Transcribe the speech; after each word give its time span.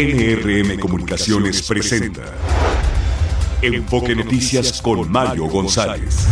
NRM 0.00 0.78
Comunicaciones 0.78 1.60
presenta 1.66 2.22
Enfoque 3.60 4.14
Noticias 4.14 4.80
con 4.80 5.10
Mario 5.10 5.46
González. 5.46 6.28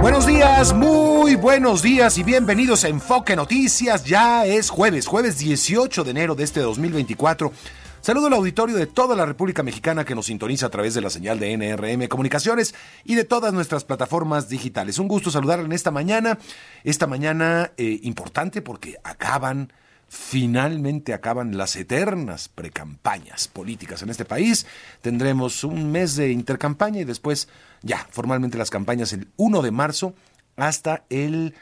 Buenos 0.00 0.26
días, 0.26 0.72
muy 0.72 1.34
buenos 1.34 1.82
días 1.82 2.16
y 2.16 2.22
bienvenidos 2.22 2.84
a 2.84 2.88
Enfoque 2.88 3.36
Noticias. 3.36 4.06
Ya 4.06 4.46
es 4.46 4.70
jueves, 4.70 5.06
jueves 5.06 5.36
18 5.36 6.04
de 6.04 6.10
enero 6.10 6.34
de 6.34 6.44
este 6.44 6.60
2024. 6.60 7.52
Saludo 8.00 8.28
al 8.28 8.34
auditorio 8.34 8.76
de 8.76 8.86
toda 8.86 9.16
la 9.16 9.26
República 9.26 9.62
Mexicana 9.62 10.04
que 10.04 10.14
nos 10.14 10.26
sintoniza 10.26 10.66
a 10.66 10.70
través 10.70 10.94
de 10.94 11.00
la 11.00 11.10
señal 11.10 11.38
de 11.40 11.52
NRM 11.52 12.06
Comunicaciones 12.06 12.74
y 13.04 13.16
de 13.16 13.24
todas 13.24 13.52
nuestras 13.52 13.84
plataformas 13.84 14.48
digitales. 14.48 14.98
Un 14.98 15.08
gusto 15.08 15.30
saludarle 15.30 15.66
en 15.66 15.72
esta 15.72 15.90
mañana, 15.90 16.38
esta 16.84 17.06
mañana 17.06 17.72
eh, 17.76 17.98
importante 18.02 18.62
porque 18.62 18.96
acaban 19.02 19.72
finalmente 20.08 21.12
acaban 21.12 21.58
las 21.58 21.76
eternas 21.76 22.48
precampañas 22.48 23.46
políticas 23.48 24.02
en 24.02 24.08
este 24.08 24.24
país. 24.24 24.66
Tendremos 25.02 25.64
un 25.64 25.92
mes 25.92 26.16
de 26.16 26.32
intercampaña 26.32 27.00
y 27.00 27.04
después 27.04 27.48
ya 27.82 28.06
formalmente 28.10 28.56
las 28.56 28.70
campañas 28.70 29.12
el 29.12 29.28
1 29.36 29.60
de 29.60 29.70
marzo 29.70 30.14
hasta 30.56 31.04
el 31.10 31.54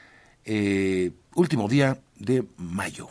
eh, 0.45 1.11
último 1.35 1.69
día 1.69 1.99
de 2.19 2.45
mayo. 2.57 3.09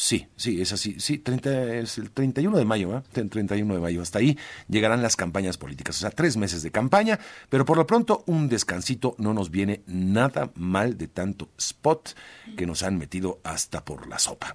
Sí, 0.00 0.28
sí, 0.36 0.62
es 0.62 0.72
así. 0.72 0.94
Sí, 1.00 1.18
30, 1.18 1.74
es 1.74 1.98
el 1.98 2.12
31 2.12 2.56
de 2.56 2.64
mayo, 2.64 2.96
¿eh? 2.96 3.02
31 3.12 3.74
de 3.74 3.80
mayo. 3.80 4.00
Hasta 4.00 4.20
ahí 4.20 4.38
llegarán 4.68 5.02
las 5.02 5.16
campañas 5.16 5.58
políticas. 5.58 5.96
O 5.96 5.98
sea, 5.98 6.10
tres 6.10 6.36
meses 6.36 6.62
de 6.62 6.70
campaña, 6.70 7.18
pero 7.48 7.64
por 7.64 7.76
lo 7.76 7.84
pronto 7.84 8.22
un 8.26 8.48
descansito 8.48 9.16
no 9.18 9.34
nos 9.34 9.50
viene 9.50 9.82
nada 9.88 10.52
mal 10.54 10.96
de 10.96 11.08
tanto 11.08 11.48
spot 11.58 12.10
que 12.56 12.64
nos 12.64 12.84
han 12.84 12.96
metido 12.96 13.40
hasta 13.42 13.84
por 13.84 14.06
la 14.06 14.20
sopa. 14.20 14.54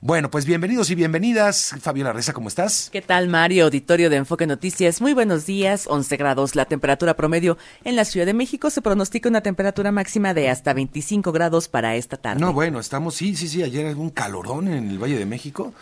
Bueno, 0.00 0.30
pues 0.30 0.44
bienvenidos 0.44 0.90
y 0.90 0.94
bienvenidas. 0.94 1.74
Fabiola 1.80 2.12
Reza, 2.12 2.32
¿cómo 2.32 2.46
estás? 2.46 2.88
¿Qué 2.92 3.02
tal, 3.02 3.26
Mario? 3.26 3.64
Auditorio 3.64 4.10
de 4.10 4.16
Enfoque 4.16 4.46
Noticias. 4.46 5.00
Muy 5.00 5.12
buenos 5.12 5.44
días. 5.44 5.88
11 5.88 6.16
grados 6.16 6.54
la 6.54 6.66
temperatura 6.66 7.14
promedio 7.14 7.58
en 7.82 7.96
la 7.96 8.04
Ciudad 8.04 8.26
de 8.26 8.34
México. 8.34 8.70
Se 8.70 8.80
pronostica 8.80 9.28
una 9.28 9.40
temperatura 9.40 9.90
máxima 9.90 10.34
de 10.34 10.50
hasta 10.50 10.72
25 10.72 11.32
grados 11.32 11.66
para 11.66 11.96
esta 11.96 12.16
tarde. 12.16 12.40
No, 12.40 12.52
bueno, 12.52 12.78
estamos, 12.78 13.16
sí, 13.16 13.34
sí, 13.34 13.48
sí. 13.48 13.64
Ayer 13.64 13.96
un 13.96 14.10
calorón 14.10 14.68
en 14.68 14.83
el 14.90 14.98
Valle 14.98 15.18
de 15.18 15.26
México 15.26 15.72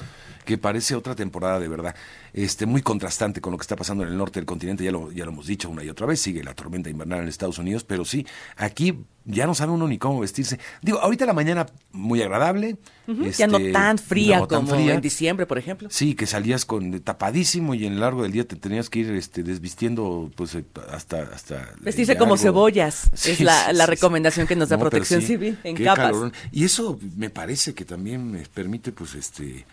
que 0.44 0.58
parece 0.58 0.94
otra 0.94 1.14
temporada 1.14 1.60
de 1.60 1.68
verdad. 1.68 1.94
Este, 2.32 2.66
muy 2.66 2.82
contrastante 2.82 3.40
con 3.40 3.52
lo 3.52 3.58
que 3.58 3.62
está 3.62 3.76
pasando 3.76 4.04
en 4.04 4.10
el 4.10 4.16
norte 4.16 4.40
del 4.40 4.46
continente, 4.46 4.84
ya 4.84 4.90
lo, 4.90 5.12
ya 5.12 5.24
lo 5.24 5.32
hemos 5.32 5.46
dicho 5.46 5.68
una 5.68 5.84
y 5.84 5.90
otra 5.90 6.06
vez, 6.06 6.20
sigue 6.20 6.42
la 6.42 6.54
tormenta 6.54 6.88
invernal 6.88 7.20
en 7.20 7.28
Estados 7.28 7.58
Unidos, 7.58 7.84
pero 7.84 8.04
sí, 8.04 8.26
aquí 8.56 9.04
ya 9.24 9.46
no 9.46 9.54
sabe 9.54 9.72
uno 9.72 9.86
ni 9.86 9.98
cómo 9.98 10.20
vestirse. 10.20 10.58
Digo, 10.80 10.98
ahorita 10.98 11.26
la 11.26 11.34
mañana 11.34 11.66
muy 11.92 12.22
agradable. 12.22 12.76
ya 13.36 13.46
no 13.46 13.58
este, 13.58 13.72
tan 13.72 13.98
fría 13.98 14.46
como 14.46 14.74
en 14.74 15.00
diciembre, 15.00 15.46
por 15.46 15.58
ejemplo. 15.58 15.88
Sí, 15.90 16.14
que 16.14 16.26
salías 16.26 16.64
con 16.64 17.00
tapadísimo 17.00 17.74
y 17.74 17.86
en 17.86 17.92
el 17.94 18.00
largo 18.00 18.22
del 18.22 18.32
día 18.32 18.46
te 18.46 18.56
tenías 18.56 18.88
que 18.88 19.00
ir 19.00 19.10
este, 19.12 19.42
desvistiendo 19.42 20.30
pues 20.34 20.54
eh, 20.54 20.64
hasta... 20.90 21.22
hasta 21.34 21.68
Vestirse 21.80 22.16
como 22.16 22.36
cebollas, 22.36 23.10
es 23.26 23.40
la, 23.40 23.72
la, 23.72 23.86
recomendación 23.86 24.46
que 24.46 24.56
nos 24.56 24.70
da 24.70 24.78
Protección 24.78 25.22
Civil 25.22 25.58
en 25.64 25.76
capas. 25.76 26.16
Y 26.50 26.64
eso 26.64 26.98
me 27.16 27.30
parece 27.30 27.74
que 27.74 27.84
también 27.84 28.30
me 28.30 28.40
permite 28.46 28.90
pues 28.92 29.14
este 29.14 29.66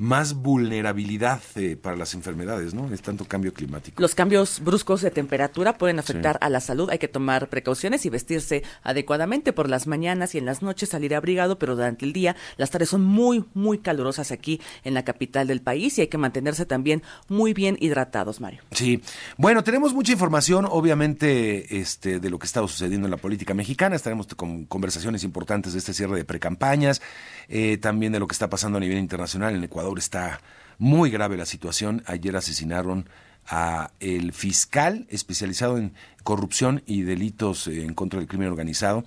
más 0.00 0.32
vulnerabilidad 0.32 1.42
eh, 1.56 1.76
para 1.76 1.94
las 1.94 2.14
enfermedades, 2.14 2.72
¿no? 2.72 2.90
Es 2.90 3.02
tanto 3.02 3.26
cambio 3.26 3.52
climático. 3.52 4.00
Los 4.00 4.14
cambios 4.14 4.60
bruscos 4.64 5.02
de 5.02 5.10
temperatura 5.10 5.76
pueden 5.76 5.98
afectar 5.98 6.38
a 6.40 6.48
la 6.48 6.60
salud. 6.60 6.88
Hay 6.88 6.96
que 6.96 7.06
tomar 7.06 7.50
precauciones 7.50 8.06
y 8.06 8.08
vestirse 8.08 8.62
adecuadamente 8.82 9.52
por 9.52 9.68
las 9.68 9.86
mañanas 9.86 10.34
y 10.34 10.38
en 10.38 10.46
las 10.46 10.62
noches 10.62 10.88
salir 10.88 11.14
abrigado, 11.14 11.58
pero 11.58 11.76
durante 11.76 12.06
el 12.06 12.14
día 12.14 12.34
las 12.56 12.70
tardes 12.70 12.88
son 12.88 13.04
muy, 13.04 13.44
muy 13.52 13.76
calurosas 13.76 14.32
aquí 14.32 14.58
en 14.84 14.94
la 14.94 15.04
capital 15.04 15.46
del 15.46 15.60
país 15.60 15.98
y 15.98 16.00
hay 16.00 16.08
que 16.08 16.16
mantenerse 16.16 16.64
también 16.64 17.02
muy 17.28 17.52
bien 17.52 17.76
hidratados, 17.78 18.40
Mario. 18.40 18.62
Sí. 18.70 19.02
Bueno, 19.36 19.62
tenemos 19.64 19.92
mucha 19.92 20.12
información, 20.12 20.66
obviamente, 20.66 21.78
este, 21.78 22.20
de 22.20 22.30
lo 22.30 22.38
que 22.38 22.46
está 22.46 22.62
sucediendo 22.62 23.06
en 23.06 23.10
la 23.10 23.18
política 23.18 23.52
mexicana. 23.52 23.96
Estaremos 23.96 24.28
con 24.28 24.64
conversaciones 24.64 25.24
importantes 25.24 25.74
de 25.74 25.78
este 25.78 25.92
cierre 25.92 26.16
de 26.16 26.24
precampañas, 26.24 27.02
eh, 27.48 27.76
también 27.76 28.12
de 28.12 28.18
lo 28.18 28.26
que 28.26 28.32
está 28.32 28.48
pasando 28.48 28.78
a 28.78 28.80
nivel 28.80 28.96
internacional 28.96 29.54
en 29.54 29.62
Ecuador 29.62 29.89
está 29.98 30.40
muy 30.78 31.10
grave 31.10 31.36
la 31.36 31.46
situación. 31.46 32.02
Ayer 32.06 32.36
asesinaron 32.36 33.06
a 33.46 33.90
el 34.00 34.32
fiscal 34.32 35.06
especializado 35.10 35.78
en 35.78 35.92
corrupción 36.22 36.82
y 36.86 37.02
delitos 37.02 37.66
eh, 37.66 37.82
en 37.82 37.94
contra 37.94 38.18
del 38.18 38.28
crimen 38.28 38.48
organizado. 38.48 39.04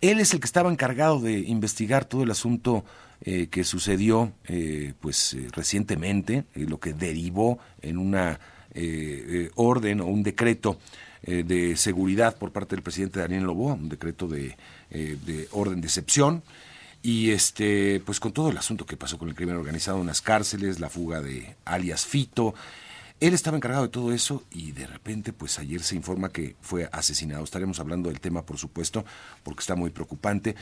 Él 0.00 0.20
es 0.20 0.34
el 0.34 0.40
que 0.40 0.46
estaba 0.46 0.70
encargado 0.70 1.20
de 1.20 1.38
investigar 1.38 2.04
todo 2.04 2.22
el 2.22 2.30
asunto 2.30 2.84
eh, 3.22 3.46
que 3.46 3.64
sucedió 3.64 4.32
eh, 4.46 4.92
pues 5.00 5.36
recientemente, 5.52 6.44
lo 6.54 6.78
que 6.78 6.92
derivó 6.92 7.58
en 7.80 7.98
una 7.98 8.38
orden 9.54 10.00
o 10.00 10.06
un 10.06 10.24
decreto 10.24 10.80
de 11.22 11.76
seguridad 11.76 12.36
por 12.36 12.50
parte 12.50 12.74
del 12.74 12.82
presidente 12.82 13.20
Daniel 13.20 13.44
Lobo, 13.44 13.72
un 13.74 13.88
decreto 13.88 14.26
de, 14.26 14.56
de 14.90 15.48
orden 15.52 15.80
de 15.80 15.86
excepción 15.86 16.42
y 17.04 17.32
este 17.32 18.00
pues 18.00 18.18
con 18.18 18.32
todo 18.32 18.48
el 18.48 18.56
asunto 18.56 18.86
que 18.86 18.96
pasó 18.96 19.18
con 19.18 19.28
el 19.28 19.34
crimen 19.34 19.56
organizado 19.56 20.00
en 20.00 20.06
las 20.06 20.22
cárceles, 20.22 20.80
la 20.80 20.88
fuga 20.88 21.20
de 21.20 21.54
alias 21.66 22.06
Fito, 22.06 22.54
él 23.20 23.34
estaba 23.34 23.58
encargado 23.58 23.82
de 23.82 23.90
todo 23.90 24.10
eso 24.10 24.42
y 24.50 24.72
de 24.72 24.86
repente 24.86 25.34
pues 25.34 25.58
ayer 25.58 25.82
se 25.82 25.96
informa 25.96 26.30
que 26.30 26.56
fue 26.62 26.88
asesinado. 26.90 27.44
Estaremos 27.44 27.78
hablando 27.78 28.08
del 28.08 28.20
tema 28.20 28.46
por 28.46 28.56
supuesto 28.56 29.04
porque 29.42 29.60
está 29.60 29.76
muy 29.76 29.90
preocupante. 29.90 30.56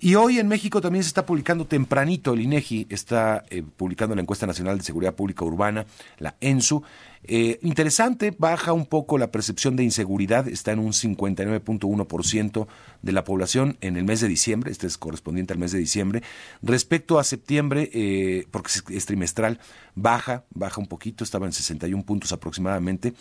Y 0.00 0.14
hoy 0.14 0.38
en 0.38 0.48
México 0.48 0.80
también 0.80 1.04
se 1.04 1.08
está 1.08 1.26
publicando 1.26 1.66
tempranito 1.66 2.32
el 2.32 2.40
INEGI 2.40 2.86
está 2.88 3.44
eh, 3.50 3.62
publicando 3.62 4.14
la 4.14 4.22
encuesta 4.22 4.46
nacional 4.46 4.78
de 4.78 4.84
seguridad 4.84 5.14
pública 5.14 5.44
urbana, 5.44 5.84
la 6.18 6.36
ENSU 6.40 6.82
eh, 7.24 7.60
interesante, 7.62 8.34
baja 8.36 8.72
un 8.72 8.86
poco 8.86 9.16
la 9.16 9.30
percepción 9.30 9.76
de 9.76 9.84
inseguridad, 9.84 10.48
está 10.48 10.72
en 10.72 10.80
un 10.80 10.92
59.1% 10.92 12.66
de 13.02 13.12
la 13.12 13.22
población 13.22 13.76
en 13.80 13.96
el 13.96 14.04
mes 14.04 14.20
de 14.20 14.28
diciembre, 14.28 14.72
este 14.72 14.88
es 14.88 14.98
correspondiente 14.98 15.52
al 15.52 15.60
mes 15.60 15.70
de 15.70 15.78
diciembre. 15.78 16.22
Respecto 16.62 17.20
a 17.20 17.24
septiembre, 17.24 17.90
eh, 17.92 18.46
porque 18.50 18.72
es, 18.90 19.06
trimestral, 19.06 19.60
baja, 19.94 20.44
baja 20.50 20.80
un 20.80 20.88
poquito, 20.88 21.22
estaba 21.22 21.46
en 21.46 21.52
61 21.52 22.04
puntos 22.04 22.32
aproximadamente. 22.32 23.14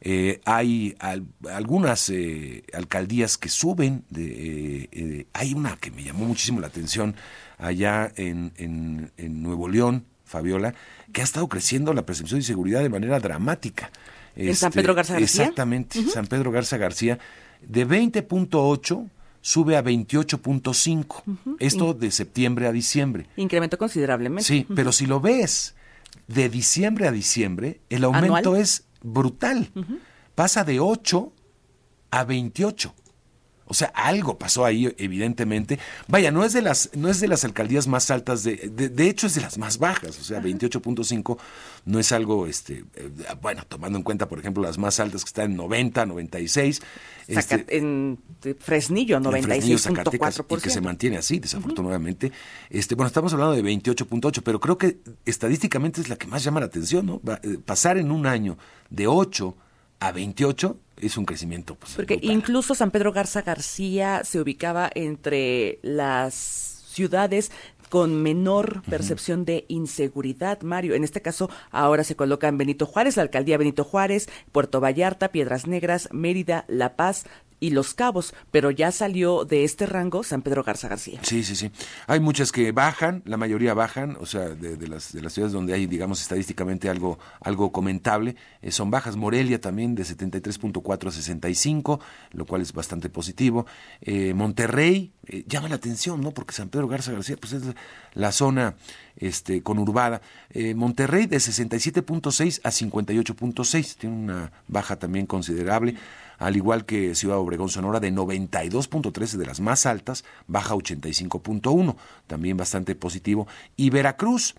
Eh, 0.00 0.40
hay 0.44 0.96
algunas 1.48 2.12
alcaldías 2.72 3.38
que 3.38 3.48
suben, 3.48 4.04
de, 4.10 5.28
hay 5.32 5.54
una 5.54 5.76
que 5.76 5.92
me 5.92 6.02
llamó 6.02 6.24
muchísimo 6.24 6.60
la 6.60 6.66
atención 6.66 7.14
allá 7.58 8.12
en 8.16 9.12
Nuevo 9.16 9.68
León, 9.68 10.06
Fabiola, 10.24 10.74
que 11.12 11.20
ha 11.20 11.24
estado 11.24 11.48
creciendo 11.48 11.92
la 11.94 12.06
percepción 12.06 12.38
de 12.38 12.42
inseguridad 12.42 12.82
de 12.82 12.88
manera 12.88 13.20
dramática. 13.20 13.90
¿En 14.36 14.54
San 14.56 14.72
Pedro 14.72 14.94
Garza 14.94 15.14
García? 15.14 15.42
Exactamente, 15.44 16.02
San 16.08 16.26
Pedro 16.26 16.50
Garza 16.50 16.76
García, 16.76 17.18
de 17.60 17.86
20.8 17.86 19.08
sube 19.40 19.76
a 19.76 19.84
28.5. 19.84 21.56
Esto 21.58 21.94
de 21.94 22.10
septiembre 22.10 22.66
a 22.66 22.72
diciembre. 22.72 23.26
Incremento 23.36 23.76
considerablemente. 23.76 24.44
Sí, 24.44 24.66
pero 24.74 24.90
si 24.90 25.06
lo 25.06 25.20
ves 25.20 25.74
de 26.26 26.48
diciembre 26.48 27.06
a 27.06 27.12
diciembre, 27.12 27.80
el 27.90 28.04
aumento 28.04 28.56
es 28.56 28.84
brutal. 29.02 29.70
Pasa 30.34 30.64
de 30.64 30.80
8 30.80 31.32
a 32.10 32.24
28. 32.24 32.94
O 33.66 33.72
sea, 33.72 33.88
algo 33.94 34.38
pasó 34.38 34.64
ahí, 34.64 34.94
evidentemente. 34.98 35.78
Vaya, 36.06 36.30
no 36.30 36.44
es 36.44 36.52
de 36.52 36.60
las, 36.60 36.90
no 36.94 37.08
es 37.08 37.20
de 37.20 37.28
las 37.28 37.44
alcaldías 37.44 37.86
más 37.86 38.10
altas, 38.10 38.44
de, 38.44 38.56
de, 38.56 39.08
hecho 39.08 39.26
es 39.26 39.34
de 39.34 39.40
las 39.40 39.56
más 39.56 39.78
bajas. 39.78 40.18
O 40.18 40.24
sea, 40.24 40.42
28.5 40.42 41.38
no 41.86 41.98
es 41.98 42.12
algo, 42.12 42.46
este, 42.46 42.84
eh, 42.94 43.10
bueno, 43.40 43.62
tomando 43.66 43.98
en 43.98 44.04
cuenta, 44.04 44.28
por 44.28 44.38
ejemplo, 44.38 44.62
las 44.62 44.76
más 44.76 45.00
altas 45.00 45.24
que 45.24 45.28
están 45.28 45.52
en 45.52 45.56
90, 45.56 46.04
96. 46.04 46.82
Este, 47.26 47.64
en 47.70 48.18
Fresnillo, 48.60 49.18
96.4%. 49.18 50.58
Y 50.58 50.60
que 50.60 50.70
se 50.70 50.80
mantiene 50.82 51.16
así, 51.16 51.38
desafortunadamente. 51.38 52.32
este, 52.68 52.94
bueno, 52.94 53.06
estamos 53.06 53.32
hablando 53.32 53.54
de 53.54 53.64
28.8, 53.64 54.42
pero 54.44 54.60
creo 54.60 54.76
que 54.76 54.98
estadísticamente 55.24 56.02
es 56.02 56.10
la 56.10 56.16
que 56.16 56.26
más 56.26 56.44
llama 56.44 56.60
la 56.60 56.66
atención, 56.66 57.06
¿no? 57.06 57.22
Eh, 57.42 57.58
pasar 57.64 57.96
en 57.96 58.10
un 58.10 58.26
año 58.26 58.58
de 58.90 59.06
8 59.06 59.56
a 60.00 60.12
28 60.12 60.78
es 61.00 61.16
un 61.16 61.24
crecimiento. 61.24 61.74
Pues, 61.74 61.94
Porque 61.94 62.18
incluso 62.22 62.74
San 62.74 62.90
Pedro 62.90 63.12
Garza 63.12 63.42
García 63.42 64.22
se 64.24 64.40
ubicaba 64.40 64.90
entre 64.94 65.78
las 65.82 66.34
ciudades 66.86 67.50
con 67.94 68.22
menor 68.22 68.82
percepción 68.90 69.44
de 69.44 69.66
inseguridad, 69.68 70.62
Mario. 70.62 70.94
En 70.94 71.04
este 71.04 71.22
caso, 71.22 71.48
ahora 71.70 72.02
se 72.02 72.16
colocan 72.16 72.58
Benito 72.58 72.86
Juárez, 72.86 73.16
la 73.16 73.22
alcaldía 73.22 73.56
Benito 73.56 73.84
Juárez, 73.84 74.28
Puerto 74.50 74.80
Vallarta, 74.80 75.30
Piedras 75.30 75.68
Negras, 75.68 76.08
Mérida, 76.10 76.64
La 76.66 76.96
Paz, 76.96 77.24
y 77.60 77.70
Los 77.70 77.94
Cabos, 77.94 78.34
pero 78.50 78.70
ya 78.70 78.92
salió 78.92 79.44
de 79.44 79.64
este 79.64 79.86
rango 79.86 80.22
San 80.22 80.42
Pedro 80.42 80.62
Garza 80.62 80.88
García. 80.88 81.20
Sí, 81.22 81.42
sí, 81.44 81.56
sí. 81.56 81.70
Hay 82.06 82.20
muchas 82.20 82.52
que 82.52 82.72
bajan, 82.72 83.22
la 83.24 83.36
mayoría 83.36 83.74
bajan, 83.74 84.16
o 84.20 84.26
sea, 84.26 84.50
de, 84.50 84.88
las, 84.88 85.12
de 85.12 85.22
las 85.22 85.32
ciudades 85.32 85.52
donde 85.52 85.72
hay, 85.74 85.86
digamos, 85.86 86.20
estadísticamente 86.20 86.88
algo, 86.88 87.18
algo 87.40 87.72
comentable, 87.72 88.36
eh, 88.62 88.70
son 88.70 88.90
bajas. 88.90 89.16
Morelia 89.16 89.60
también 89.60 89.94
de 89.94 90.02
73.4 90.02 91.08
a 91.08 91.10
65, 91.10 92.00
lo 92.32 92.46
cual 92.46 92.62
es 92.62 92.72
bastante 92.72 93.08
positivo. 93.08 93.66
Eh, 94.00 94.34
Monterrey 94.34 95.12
eh, 95.26 95.44
llama 95.46 95.68
la 95.68 95.76
atención, 95.76 96.20
¿no? 96.20 96.32
Porque 96.32 96.54
San 96.54 96.68
Pedro 96.68 96.88
Garza 96.88 97.12
García, 97.12 97.36
pues 97.40 97.52
es 97.52 97.62
la 98.14 98.32
zona 98.32 98.76
este, 99.16 99.62
conurbada. 99.62 100.20
Monterrey 100.76 101.26
de 101.26 101.38
67.6 101.38 102.60
a 102.62 102.70
58.6, 102.70 103.96
tiene 103.96 104.16
una 104.16 104.52
baja 104.68 104.96
también 104.96 105.26
considerable, 105.26 105.96
al 106.38 106.56
igual 106.56 106.84
que 106.84 107.14
Ciudad 107.14 107.38
Obregón 107.38 107.68
Sonora 107.68 108.00
de 108.00 108.12
92.13 108.12 109.36
de 109.36 109.46
las 109.46 109.60
más 109.60 109.86
altas, 109.86 110.24
baja 110.46 110.74
85.1, 110.74 111.96
también 112.26 112.56
bastante 112.56 112.94
positivo. 112.94 113.46
Y 113.76 113.90
Veracruz 113.90 114.54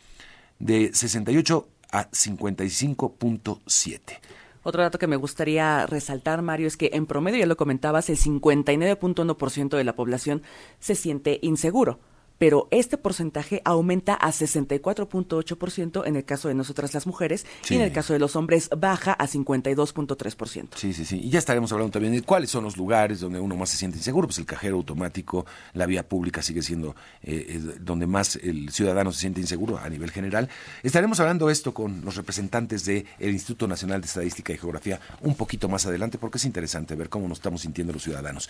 de 0.59 0.91
68 0.93 1.67
a 1.91 2.09
55.7. 2.11 3.99
Otro 4.63 4.81
dato 4.81 4.97
que 4.97 5.07
me 5.07 5.15
gustaría 5.15 5.85
resaltar, 5.85 6.41
Mario, 6.41 6.67
es 6.67 6.75
que 6.75 6.89
en 6.93 7.05
promedio, 7.05 7.39
ya 7.39 7.45
lo 7.45 7.55
comentabas, 7.55 8.09
el 8.09 8.17
59.1% 8.17 9.77
de 9.77 9.83
la 9.83 9.95
población 9.95 10.41
se 10.79 10.95
siente 10.95 11.37
inseguro 11.43 11.99
pero 12.37 12.67
este 12.71 12.97
porcentaje 12.97 13.61
aumenta 13.65 14.13
a 14.13 14.29
64.8% 14.31 16.03
en 16.05 16.15
el 16.15 16.25
caso 16.25 16.47
de 16.47 16.53
nosotras 16.53 16.93
las 16.93 17.07
mujeres 17.07 17.45
y 17.69 17.75
en 17.75 17.81
el 17.81 17.91
caso 17.91 18.13
de 18.13 18.19
los 18.19 18.35
hombres 18.35 18.69
baja 18.75 19.13
a 19.13 19.27
52.3%. 19.27 20.69
Sí, 20.75 20.93
sí, 20.93 21.05
sí. 21.05 21.21
Y 21.23 21.29
ya 21.29 21.39
estaremos 21.39 21.71
hablando 21.71 21.91
también 21.91 22.13
de 22.13 22.21
cuáles 22.21 22.49
son 22.49 22.63
los 22.63 22.77
lugares 22.77 23.19
donde 23.19 23.39
uno 23.39 23.55
más 23.55 23.69
se 23.69 23.77
siente 23.77 23.97
inseguro. 23.97 24.27
Pues 24.27 24.39
el 24.39 24.45
cajero 24.45 24.75
automático, 24.77 25.45
la 25.73 25.85
vía 25.85 26.07
pública 26.07 26.41
sigue 26.41 26.61
siendo 26.61 26.95
eh, 27.21 27.61
donde 27.79 28.07
más 28.07 28.35
el 28.37 28.69
ciudadano 28.71 29.11
se 29.11 29.21
siente 29.21 29.41
inseguro 29.41 29.77
a 29.77 29.89
nivel 29.89 30.11
general. 30.11 30.49
Estaremos 30.83 31.19
hablando 31.19 31.49
esto 31.49 31.73
con 31.73 32.03
los 32.03 32.15
representantes 32.15 32.85
del 32.85 33.05
Instituto 33.19 33.67
Nacional 33.67 34.01
de 34.01 34.07
Estadística 34.07 34.53
y 34.53 34.57
Geografía 34.57 34.99
un 35.21 35.35
poquito 35.35 35.69
más 35.69 35.85
adelante 35.85 36.17
porque 36.17 36.37
es 36.37 36.45
interesante 36.45 36.95
ver 36.95 37.09
cómo 37.09 37.27
nos 37.27 37.37
estamos 37.39 37.61
sintiendo 37.61 37.93
los 37.93 38.03
ciudadanos. 38.03 38.49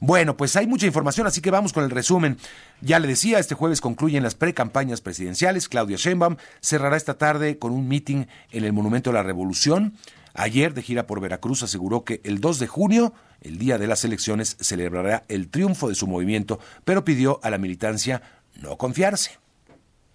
Bueno, 0.00 0.36
pues 0.36 0.56
hay 0.56 0.66
mucha 0.66 0.86
información, 0.86 1.26
así 1.26 1.40
que 1.40 1.50
vamos 1.50 1.72
con 1.72 1.84
el 1.84 1.90
resumen. 1.90 2.38
Ya 2.80 2.98
le 2.98 3.08
decía, 3.08 3.38
este 3.38 3.54
jueves 3.54 3.80
concluyen 3.80 4.22
las 4.22 4.34
precampañas 4.34 5.00
presidenciales. 5.00 5.68
Claudia 5.68 5.96
Sheinbaum 5.96 6.36
cerrará 6.60 6.96
esta 6.96 7.14
tarde 7.14 7.58
con 7.58 7.72
un 7.72 7.88
meeting 7.88 8.26
en 8.50 8.64
el 8.64 8.72
Monumento 8.72 9.10
a 9.10 9.14
la 9.14 9.22
Revolución. 9.22 9.96
Ayer, 10.34 10.74
de 10.74 10.82
gira 10.82 11.06
por 11.06 11.20
Veracruz, 11.20 11.62
aseguró 11.62 12.04
que 12.04 12.20
el 12.24 12.40
2 12.40 12.58
de 12.58 12.66
junio, 12.66 13.14
el 13.40 13.58
día 13.58 13.78
de 13.78 13.86
las 13.86 14.04
elecciones, 14.04 14.56
celebrará 14.60 15.22
el 15.28 15.48
triunfo 15.48 15.88
de 15.88 15.94
su 15.94 16.08
movimiento, 16.08 16.58
pero 16.84 17.04
pidió 17.04 17.38
a 17.44 17.50
la 17.50 17.58
militancia 17.58 18.20
no 18.56 18.76
confiarse. 18.76 19.38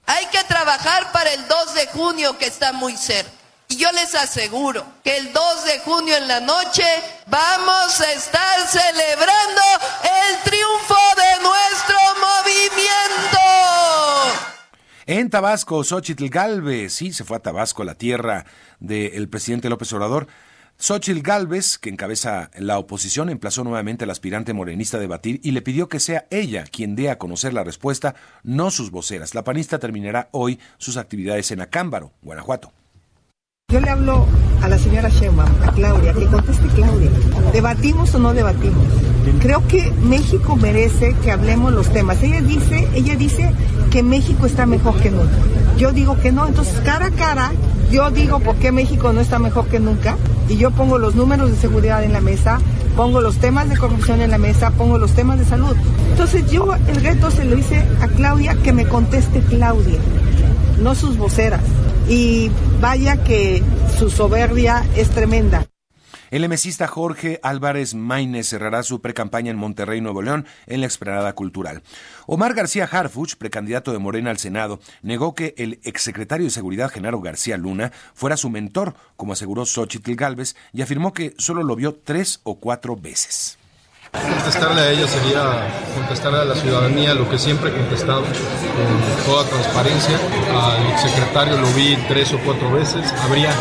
Hay 0.06 0.26
que 0.26 0.44
trabajar 0.46 1.12
para 1.14 1.32
el 1.34 1.48
2 1.48 1.74
de 1.76 1.88
junio 1.88 2.38
que 2.38 2.48
está 2.48 2.74
muy 2.74 2.98
cerca. 2.98 3.32
Y 3.72 3.78
yo 3.78 3.92
les 3.92 4.16
aseguro 4.16 4.84
que 5.04 5.16
el 5.18 5.32
2 5.32 5.66
de 5.66 5.80
junio 5.82 6.18
en 6.18 6.28
la 6.28 6.40
noche 6.40 6.84
vamos 7.28 8.02
a 8.02 8.12
estar 8.14 8.68
celebrando 8.68 9.39
En 15.12 15.32
Tabasco, 15.32 15.84
Xochitl 15.84 16.30
Galvez, 16.30 16.94
sí, 16.94 17.14
se 17.14 17.24
fue 17.24 17.38
a 17.38 17.40
Tabasco, 17.40 17.84
la 17.84 17.96
tierra 17.96 18.46
del 18.80 19.28
presidente 19.28 19.68
López 19.68 19.92
Obrador. 19.94 20.28
Xochitl 20.78 21.24
Galvez, 21.24 21.80
que 21.80 21.90
encabeza 21.90 22.52
la 22.60 22.78
oposición, 22.78 23.32
emplazó 23.32 23.64
nuevamente 23.64 24.04
al 24.04 24.12
aspirante 24.12 24.54
morenista 24.54 24.98
a 24.98 25.00
debatir 25.00 25.42
y 25.44 25.50
le 25.50 25.64
pidió 25.64 25.90
que 25.90 26.00
sea 26.00 26.28
ella 26.30 26.64
quien 26.64 26.96
dé 26.96 27.10
a 27.10 27.18
conocer 27.18 27.56
la 27.56 27.64
respuesta, 27.64 28.14
no 28.44 28.70
sus 28.70 28.92
voceras. 28.92 29.34
La 29.34 29.44
panista 29.44 29.80
terminará 29.80 30.30
hoy 30.32 30.60
sus 30.78 30.96
actividades 30.96 31.50
en 31.50 31.62
Acámbaro, 31.62 32.12
Guanajuato. 32.22 32.72
Yo 33.70 33.80
le 33.80 33.92
hablo 33.92 34.26
a 34.64 34.68
la 34.68 34.80
señora 34.80 35.10
Shema, 35.10 35.46
a 35.64 35.72
Claudia, 35.74 36.12
que 36.14 36.26
conteste 36.26 36.68
Claudia. 36.70 37.12
¿Debatimos 37.54 38.16
o 38.16 38.18
no 38.18 38.34
debatimos? 38.34 38.84
Creo 39.42 39.68
que 39.68 39.92
México 39.92 40.56
merece 40.56 41.16
que 41.22 41.32
hablemos 41.32 41.72
los 41.72 41.88
temas. 41.90 42.24
Ella 42.24 42.42
dice, 42.42 42.88
ella 42.96 43.16
dice 43.16 43.54
que 43.92 44.02
México 44.02 44.48
está 44.48 44.66
mejor 44.66 44.96
que 44.96 45.12
nunca. 45.12 45.38
Yo 45.78 45.92
digo 45.92 46.18
que 46.20 46.32
no. 46.32 46.48
Entonces, 46.48 46.82
cara 46.84 47.06
a 47.06 47.12
cara, 47.12 47.52
yo 47.92 48.10
digo 48.10 48.40
por 48.40 48.56
qué 48.56 48.72
México 48.72 49.14
no 49.14 49.22
está 49.22 49.38
mejor 49.38 49.68
que 49.68 49.80
nunca. 49.80 50.18
Y 50.48 50.58
yo 50.58 50.72
pongo 50.72 50.98
los 50.98 51.14
números 51.14 51.52
de 51.52 51.58
seguridad 51.58 52.04
en 52.04 52.14
la 52.14 52.22
mesa, 52.22 52.58
pongo 52.98 53.22
los 53.22 53.38
temas 53.38 53.70
de 53.70 53.78
corrupción 53.78 54.20
en 54.22 54.32
la 54.32 54.40
mesa, 54.40 54.72
pongo 54.72 54.98
los 54.98 55.12
temas 55.12 55.38
de 55.38 55.46
salud. 55.46 55.76
Entonces, 56.10 56.50
yo 56.50 56.74
el 56.74 57.04
reto 57.04 57.30
se 57.30 57.46
lo 57.46 57.56
hice 57.56 57.86
a 58.02 58.08
Claudia, 58.08 58.56
que 58.56 58.74
me 58.74 58.88
conteste 58.88 59.42
Claudia, 59.42 60.00
no 60.82 60.96
sus 60.96 61.18
voceras 61.18 61.62
y 62.10 62.50
vaya 62.82 63.24
que 63.24 63.64
su 63.98 64.10
soberbia 64.10 64.84
es 64.96 65.10
tremenda. 65.12 65.68
El 66.32 66.44
emesista 66.44 66.88
Jorge 66.88 67.40
Álvarez 67.42 67.96
Maínez 67.96 68.50
cerrará 68.50 68.84
su 68.84 69.02
precampaña 69.02 69.50
en 69.50 69.58
Monterrey, 69.58 70.00
Nuevo 70.00 70.22
León, 70.22 70.46
en 70.68 70.82
la 70.82 70.88
Esperada 70.88 71.34
Cultural. 71.34 71.82
Omar 72.28 72.54
García 72.54 72.86
Harfuch, 72.92 73.36
precandidato 73.36 73.92
de 73.92 74.00
Morena 74.00 74.30
al 74.30 74.38
Senado, 74.38 74.80
negó 75.02 75.34
que 75.34 75.56
el 75.58 75.80
exsecretario 75.84 76.46
de 76.46 76.52
Seguridad, 76.52 76.92
Genaro 76.92 77.20
García 77.22 77.58
Luna, 77.58 77.92
fuera 78.14 78.38
su 78.38 78.50
mentor, 78.50 78.96
como 79.16 79.34
aseguró 79.34 79.66
Xochitl 79.66 80.16
Galvez, 80.16 80.56
y 80.72 80.84
afirmó 80.84 81.14
que 81.14 81.34
solo 81.38 81.64
lo 81.64 81.76
vio 81.76 81.96
tres 81.96 82.42
o 82.44 82.60
cuatro 82.60 82.96
veces. 82.96 83.59
Contestarle 84.12 84.82
a 84.82 84.92
ella 84.92 85.08
sería 85.08 85.68
contestarle 85.94 86.40
a 86.40 86.46
la 86.46 86.56
ciudadanía 86.56 87.14
lo 87.14 87.30
que 87.30 87.38
siempre 87.38 87.70
he 87.70 87.74
contestado 87.74 88.22
con 88.22 89.26
toda 89.26 89.44
transparencia. 89.46 90.18
Al 90.52 90.98
secretario 91.00 91.58
lo 91.58 91.68
vi 91.74 91.96
tres 92.08 92.34
o 92.34 92.40
cuatro 92.40 92.72
veces. 92.72 93.14
Habría 93.22 93.52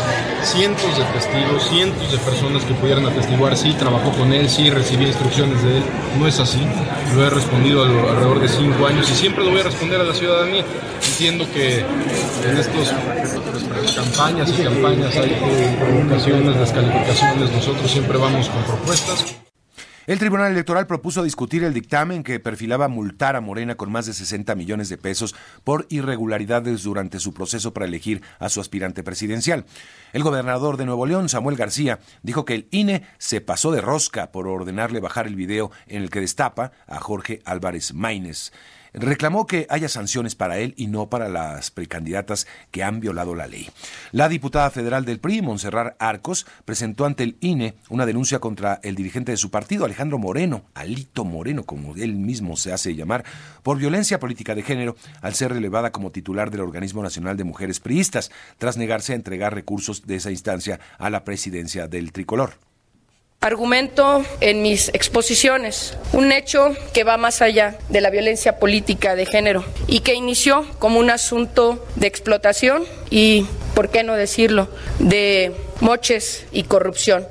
cientos 0.43 0.97
de 0.97 1.03
testigos, 1.05 1.69
cientos 1.69 2.11
de 2.11 2.17
personas 2.17 2.63
que 2.63 2.73
pudieran 2.73 3.05
atestiguar. 3.05 3.55
Sí, 3.55 3.73
trabajó 3.73 4.11
con 4.13 4.33
él, 4.33 4.49
sí, 4.49 4.71
recibí 4.71 5.05
instrucciones 5.05 5.61
de 5.61 5.77
él. 5.77 5.83
No 6.17 6.27
es 6.27 6.39
así. 6.39 6.65
Lo 7.15 7.25
he 7.25 7.29
respondido 7.29 7.83
alrededor 7.83 8.39
de 8.39 8.47
cinco 8.47 8.87
años 8.87 9.09
y 9.11 9.15
siempre 9.15 9.43
lo 9.43 9.51
voy 9.51 9.59
a 9.59 9.63
responder 9.65 10.01
a 10.01 10.03
la 10.03 10.13
ciudadanía. 10.15 10.65
Entiendo 11.11 11.45
que 11.53 11.79
en 11.79 12.57
estas 12.57 12.93
campañas 13.95 14.49
y 14.49 14.63
campañas 14.63 15.15
hay 15.15 15.75
provocaciones, 15.79 16.59
descalificaciones. 16.59 17.51
Nosotros 17.51 17.91
siempre 17.91 18.17
vamos 18.17 18.49
con 18.49 18.63
propuestas. 18.63 19.48
El 20.09 20.17
Tribunal 20.17 20.53
Electoral 20.53 20.87
propuso 20.87 21.21
discutir 21.21 21.63
el 21.63 21.71
dictamen 21.71 22.23
que 22.23 22.39
perfilaba 22.39 22.87
multar 22.87 23.35
a 23.35 23.41
Morena 23.41 23.75
con 23.75 23.91
más 23.91 24.07
de 24.07 24.13
60 24.13 24.55
millones 24.55 24.89
de 24.89 24.97
pesos 24.97 25.35
por 25.63 25.85
irregularidades 25.89 26.81
durante 26.81 27.19
su 27.19 27.31
proceso 27.31 27.75
para 27.75 27.85
elegir 27.85 28.23
a 28.39 28.49
su 28.49 28.59
aspirante 28.59 29.03
presidencial. 29.03 29.65
El 30.11 30.23
gobernador 30.23 30.77
de 30.77 30.87
Nuevo 30.87 31.05
León, 31.05 31.29
Samuel 31.29 31.57
García, 31.57 31.99
dijo 32.23 32.43
que 32.43 32.55
el 32.55 32.67
INE 32.71 33.03
se 33.19 33.39
pasó 33.39 33.71
de 33.71 33.81
rosca 33.81 34.31
por 34.31 34.47
ordenarle 34.47 34.99
bajar 34.99 35.27
el 35.27 35.35
video 35.35 35.69
en 35.85 36.01
el 36.01 36.09
que 36.09 36.21
destapa 36.21 36.71
a 36.87 36.99
Jorge 36.99 37.43
Álvarez 37.45 37.93
Maínez 37.93 38.51
reclamó 38.93 39.45
que 39.45 39.67
haya 39.69 39.89
sanciones 39.89 40.35
para 40.35 40.59
él 40.59 40.73
y 40.77 40.87
no 40.87 41.09
para 41.09 41.29
las 41.29 41.71
precandidatas 41.71 42.47
que 42.71 42.83
han 42.83 42.99
violado 42.99 43.35
la 43.35 43.47
ley. 43.47 43.69
La 44.11 44.29
diputada 44.29 44.69
federal 44.69 45.05
del 45.05 45.19
PRI, 45.19 45.41
Monserrat 45.41 45.95
Arcos, 45.99 46.45
presentó 46.65 47.05
ante 47.05 47.23
el 47.23 47.37
INE 47.41 47.75
una 47.89 48.05
denuncia 48.05 48.39
contra 48.39 48.79
el 48.83 48.95
dirigente 48.95 49.31
de 49.31 49.37
su 49.37 49.51
partido, 49.51 49.85
Alejandro 49.85 50.17
Moreno, 50.17 50.63
Alito 50.73 51.25
Moreno, 51.25 51.63
como 51.63 51.95
él 51.95 52.15
mismo 52.15 52.57
se 52.57 52.73
hace 52.73 52.95
llamar, 52.95 53.23
por 53.63 53.77
violencia 53.77 54.19
política 54.19 54.55
de 54.55 54.63
género 54.63 54.95
al 55.21 55.35
ser 55.35 55.53
relevada 55.53 55.91
como 55.91 56.11
titular 56.11 56.51
del 56.51 56.61
Organismo 56.61 57.03
Nacional 57.03 57.37
de 57.37 57.43
Mujeres 57.43 57.79
Priistas, 57.79 58.31
tras 58.57 58.77
negarse 58.77 59.13
a 59.13 59.15
entregar 59.15 59.53
recursos 59.53 60.05
de 60.05 60.15
esa 60.15 60.31
instancia 60.31 60.79
a 60.97 61.09
la 61.09 61.23
presidencia 61.23 61.87
del 61.87 62.11
tricolor. 62.11 62.68
Argumento 63.41 64.25
en 64.41 64.61
mis 64.61 64.89
exposiciones 64.89 65.97
un 66.11 66.33
hecho 66.33 66.75
que 66.93 67.05
va 67.05 67.15
más 67.15 67.41
allá 67.41 67.77
de 67.87 68.01
la 68.01 68.09
violencia 68.09 68.59
política 68.59 69.15
de 69.15 69.25
género 69.25 69.63
y 69.87 70.01
que 70.01 70.13
inició 70.13 70.67
como 70.77 70.99
un 70.99 71.09
asunto 71.09 71.87
de 71.95 72.07
explotación 72.07 72.83
y, 73.09 73.45
por 73.75 73.91
qué 73.91 74.03
no 74.03 74.15
decirlo, 74.15 74.67
de 74.99 75.55
moches 75.79 76.47
y 76.51 76.63
corrupción. 76.63 77.25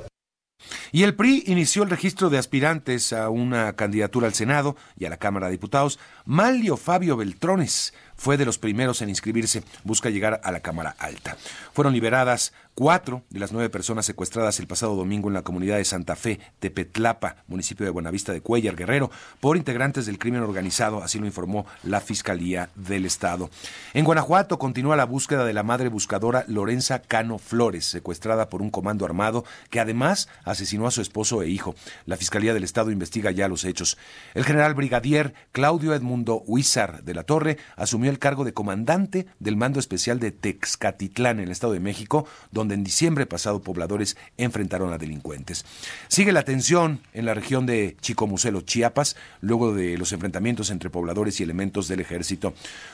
Y 0.91 1.03
el 1.03 1.15
PRI 1.15 1.43
inició 1.45 1.83
el 1.83 1.91
registro 1.91 2.31
de 2.31 2.39
aspirantes 2.39 3.13
a 3.13 3.29
una 3.29 3.73
candidatura 3.73 4.25
al 4.25 4.33
Senado 4.33 4.75
y 4.97 5.05
a 5.05 5.09
la 5.09 5.17
Cámara 5.17 5.45
de 5.45 5.51
Diputados. 5.51 5.99
Malio 6.25 6.75
Fabio 6.75 7.17
Beltrones 7.17 7.93
fue 8.19 8.37
de 8.37 8.45
los 8.45 8.59
primeros 8.59 9.01
en 9.01 9.09
inscribirse, 9.09 9.63
busca 9.83 10.09
llegar 10.09 10.41
a 10.43 10.51
la 10.51 10.59
Cámara 10.59 10.95
Alta. 10.99 11.37
Fueron 11.73 11.93
liberadas 11.93 12.53
cuatro 12.75 13.23
de 13.29 13.39
las 13.39 13.51
nueve 13.51 13.69
personas 13.69 14.05
secuestradas 14.05 14.59
el 14.59 14.67
pasado 14.67 14.95
domingo 14.95 15.27
en 15.27 15.33
la 15.33 15.41
comunidad 15.41 15.77
de 15.77 15.85
Santa 15.85 16.15
Fe, 16.15 16.39
Tepetlapa, 16.59 17.37
municipio 17.47 17.85
de 17.85 17.91
Buenavista 17.91 18.31
de 18.31 18.41
Cuellar, 18.41 18.75
Guerrero, 18.75 19.09
por 19.39 19.57
integrantes 19.57 20.05
del 20.05 20.17
crimen 20.17 20.43
organizado, 20.43 21.01
así 21.01 21.19
lo 21.19 21.25
informó 21.25 21.65
la 21.83 22.01
Fiscalía 22.01 22.69
del 22.75 23.05
Estado. 23.05 23.49
En 23.93 24.05
Guanajuato 24.05 24.59
continúa 24.59 24.95
la 24.95 25.05
búsqueda 25.05 25.45
de 25.45 25.53
la 25.53 25.63
madre 25.63 25.89
buscadora 25.89 26.45
Lorenza 26.47 27.01
Cano 27.01 27.37
Flores, 27.37 27.85
secuestrada 27.85 28.49
por 28.49 28.61
un 28.61 28.69
comando 28.69 29.05
armado 29.05 29.45
que 29.69 29.79
además 29.79 30.27
asesinó 30.43 30.87
a 30.87 30.91
su 30.91 31.01
esposo 31.01 31.41
e 31.41 31.49
hijo. 31.49 31.75
La 32.05 32.17
Fiscalía 32.17 32.53
del 32.53 32.63
Estado 32.63 32.91
investiga 32.91 33.31
ya 33.31 33.47
los 33.47 33.65
hechos. 33.65 33.97
El 34.33 34.43
general 34.43 34.73
brigadier 34.73 35.33
Claudio 35.51 35.93
Edmundo 35.93 36.43
Huizar 36.45 37.03
de 37.03 37.13
la 37.13 37.23
Torre 37.23 37.57
asumió 37.75 38.08
el 38.09 38.19
cargo 38.19 38.45
de 38.45 38.53
comandante 38.53 39.27
del 39.39 39.55
mando 39.55 39.79
especial 39.79 40.19
de 40.19 40.31
Texcatitlán 40.31 41.39
en 41.39 41.45
el 41.45 41.51
Estado 41.51 41.73
de 41.73 41.79
México, 41.79 42.25
donde 42.51 42.75
en 42.75 42.83
diciembre 42.83 43.25
pasado 43.25 43.61
pobladores 43.61 44.17
enfrentaron 44.37 44.91
a 44.93 44.97
delincuentes. 44.97 45.65
Sigue 46.07 46.31
la 46.31 46.43
tensión 46.43 47.01
en 47.13 47.25
la 47.25 47.33
región 47.33 47.65
de 47.65 47.95
Chicomucelo, 48.01 48.61
Chiapas, 48.61 49.15
luego 49.41 49.73
de 49.73 49.97
los 49.97 50.11
enfrentamientos 50.11 50.69
entre 50.69 50.89
pobladores 50.89 51.39
y 51.39 51.43
elementos 51.43 51.87
del 51.87 51.99
ejército. 51.99 52.53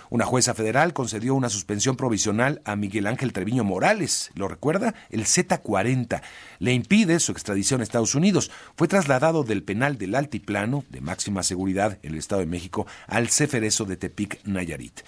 Una 0.10 0.25
jueza 0.25 0.53
federal 0.53 0.93
concedió 0.93 1.36
una 1.36 1.50
suspensión 1.50 1.95
provisional 1.95 2.62
a 2.65 2.75
Miguel 2.75 3.07
Ángel 3.07 3.34
Treviño 3.34 3.63
Morales, 3.63 4.31
¿lo 4.36 4.48
recuerda? 4.48 4.93
El 5.10 5.25
Z40. 5.25 6.22
Le 6.60 6.74
impide 6.74 7.19
su 7.19 7.31
extradición 7.31 7.81
a 7.81 7.84
Estados 7.84 8.15
Unidos. 8.15 8.51
Fue 8.75 8.88
trasladado 8.88 9.43
del 9.43 9.63
penal 9.63 9.98
del 9.98 10.15
Altiplano, 10.15 10.84
de 10.89 11.01
máxima 11.01 11.43
seguridad 11.43 11.98
en 12.03 12.13
el 12.13 12.19
Estado 12.19 12.41
de 12.41 12.48
México, 12.48 12.88
al 13.07 13.29
Ceferezo 13.29 13.86
de 13.86 13.98
Tepic, 13.98 14.39
Nayarit. 14.45 15.01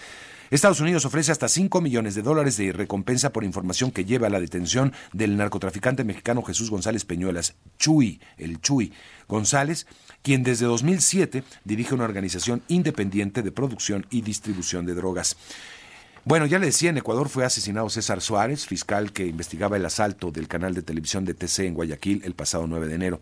Estados 0.50 0.80
Unidos 0.80 1.04
ofrece 1.04 1.30
hasta 1.30 1.46
5 1.46 1.82
millones 1.82 2.14
de 2.14 2.22
dólares 2.22 2.56
de 2.56 2.72
recompensa 2.72 3.32
por 3.34 3.44
información 3.44 3.90
que 3.90 4.06
lleva 4.06 4.28
a 4.28 4.30
la 4.30 4.40
detención 4.40 4.94
del 5.12 5.36
narcotraficante 5.36 6.04
mexicano 6.04 6.42
Jesús 6.42 6.70
González 6.70 7.04
Peñuelas, 7.04 7.54
Chuy, 7.78 8.18
el 8.38 8.58
Chuy 8.62 8.94
González, 9.28 9.86
quien 10.22 10.42
desde 10.42 10.64
2007 10.64 11.44
dirige 11.64 11.94
una 11.94 12.04
organización 12.04 12.62
independiente 12.68 13.42
de 13.42 13.52
producción 13.52 14.06
y 14.08 14.22
distribución 14.22 14.86
de 14.86 14.94
drogas. 14.94 15.36
Bueno, 16.24 16.46
ya 16.46 16.58
le 16.58 16.66
decía, 16.66 16.90
en 16.90 16.98
Ecuador 16.98 17.28
fue 17.28 17.44
asesinado 17.44 17.88
César 17.90 18.20
Suárez, 18.20 18.66
fiscal 18.66 19.12
que 19.12 19.26
investigaba 19.26 19.76
el 19.76 19.86
asalto 19.86 20.30
del 20.30 20.48
canal 20.48 20.74
de 20.74 20.82
televisión 20.82 21.24
de 21.24 21.34
TC 21.34 21.60
en 21.60 21.74
Guayaquil 21.74 22.22
el 22.24 22.34
pasado 22.34 22.66
9 22.66 22.88
de 22.88 22.94
enero. 22.94 23.20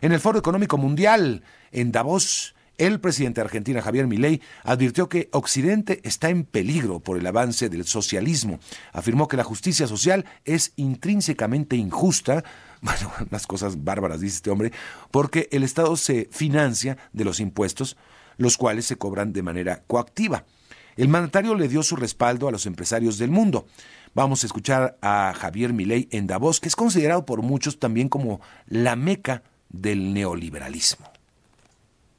En 0.00 0.12
el 0.12 0.20
Foro 0.20 0.38
Económico 0.38 0.76
Mundial, 0.76 1.42
en 1.72 1.90
Davos, 1.92 2.53
el 2.78 3.00
presidente 3.00 3.40
de 3.40 3.44
Argentina, 3.46 3.82
Javier 3.82 4.06
Milei, 4.06 4.40
advirtió 4.62 5.08
que 5.08 5.28
Occidente 5.32 6.00
está 6.02 6.28
en 6.30 6.44
peligro 6.44 7.00
por 7.00 7.18
el 7.18 7.26
avance 7.26 7.68
del 7.68 7.84
socialismo. 7.84 8.58
Afirmó 8.92 9.28
que 9.28 9.36
la 9.36 9.44
justicia 9.44 9.86
social 9.86 10.24
es 10.44 10.72
intrínsecamente 10.76 11.76
injusta, 11.76 12.44
bueno, 12.82 13.12
unas 13.30 13.46
cosas 13.46 13.84
bárbaras, 13.84 14.20
dice 14.20 14.36
este 14.36 14.50
hombre, 14.50 14.72
porque 15.10 15.48
el 15.52 15.62
Estado 15.62 15.96
se 15.96 16.28
financia 16.30 16.96
de 17.12 17.24
los 17.24 17.40
impuestos, 17.40 17.96
los 18.36 18.56
cuales 18.56 18.86
se 18.86 18.96
cobran 18.96 19.32
de 19.32 19.42
manera 19.42 19.82
coactiva. 19.86 20.44
El 20.96 21.08
mandatario 21.08 21.54
le 21.54 21.68
dio 21.68 21.82
su 21.82 21.96
respaldo 21.96 22.48
a 22.48 22.52
los 22.52 22.66
empresarios 22.66 23.18
del 23.18 23.30
mundo. 23.30 23.66
Vamos 24.14 24.42
a 24.42 24.46
escuchar 24.46 24.96
a 25.02 25.32
Javier 25.36 25.72
Milei 25.72 26.08
en 26.12 26.28
Davos, 26.28 26.60
que 26.60 26.68
es 26.68 26.76
considerado 26.76 27.24
por 27.26 27.42
muchos 27.42 27.80
también 27.80 28.08
como 28.08 28.40
la 28.66 28.94
meca 28.94 29.42
del 29.70 30.14
neoliberalismo 30.14 31.13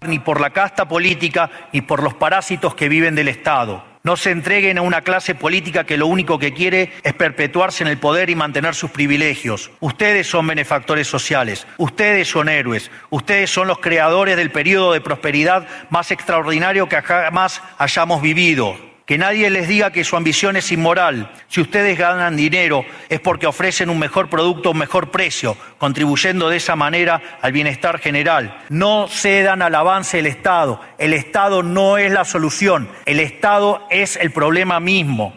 ni 0.02 0.20
por 0.20 0.42
la 0.42 0.52
casta 0.52 0.88
política 0.88 1.50
ni 1.74 1.82
por 1.82 2.04
los 2.04 2.14
parásitos 2.14 2.76
que 2.76 2.90
viven 2.90 3.16
del 3.16 3.28
Estado. 3.28 3.84
No 4.04 4.16
se 4.18 4.30
entreguen 4.30 4.78
a 4.78 4.84
una 4.84 5.02
clase 5.02 5.34
política 5.34 5.84
que 5.84 5.98
lo 5.98 6.06
único 6.06 6.38
que 6.38 6.54
quiere 6.54 6.94
es 7.02 7.14
perpetuarse 7.14 7.84
en 7.84 7.90
el 7.90 7.98
poder 7.98 8.30
y 8.30 8.36
mantener 8.36 8.76
sus 8.76 8.92
privilegios. 8.92 9.72
Ustedes 9.80 10.28
son 10.28 10.46
benefactores 10.46 11.08
sociales, 11.08 11.66
ustedes 11.78 12.28
son 12.28 12.48
héroes, 12.48 12.92
ustedes 13.10 13.50
son 13.50 13.68
los 13.68 13.80
creadores 13.80 14.38
del 14.38 14.52
periodo 14.52 14.94
de 14.94 15.02
prosperidad 15.02 15.68
más 15.90 16.12
extraordinario 16.12 16.88
que 16.88 17.02
jamás 17.02 17.64
hayamos 17.80 18.22
vivido. 18.22 18.95
Que 19.06 19.18
nadie 19.20 19.50
les 19.52 19.68
diga 19.68 19.92
que 19.92 20.04
su 20.04 20.16
ambición 20.16 20.56
es 20.58 20.72
inmoral. 20.72 21.32
Si 21.48 21.62
ustedes 21.62 21.98
ganan 21.98 22.36
dinero 22.36 22.84
es 23.08 23.20
porque 23.20 23.46
ofrecen 23.46 23.90
un 23.90 24.00
mejor 24.00 24.30
producto 24.30 24.72
un 24.72 24.80
mejor 24.80 25.12
precio, 25.12 25.56
contribuyendo 25.78 26.50
de 26.50 26.58
esa 26.58 26.76
manera 26.76 27.22
al 27.42 27.52
bienestar 27.52 28.00
general. 28.00 28.64
No 28.70 29.08
cedan 29.08 29.62
al 29.62 29.76
avance 29.76 30.18
del 30.18 30.28
Estado. 30.28 30.82
El 30.98 31.14
Estado 31.14 31.62
no 31.62 31.98
es 31.98 32.12
la 32.12 32.26
solución. 32.26 32.90
El 33.06 33.20
Estado 33.20 33.86
es 33.92 34.16
el 34.16 34.32
problema 34.32 34.80
mismo. 34.80 35.36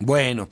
Bueno, 0.00 0.48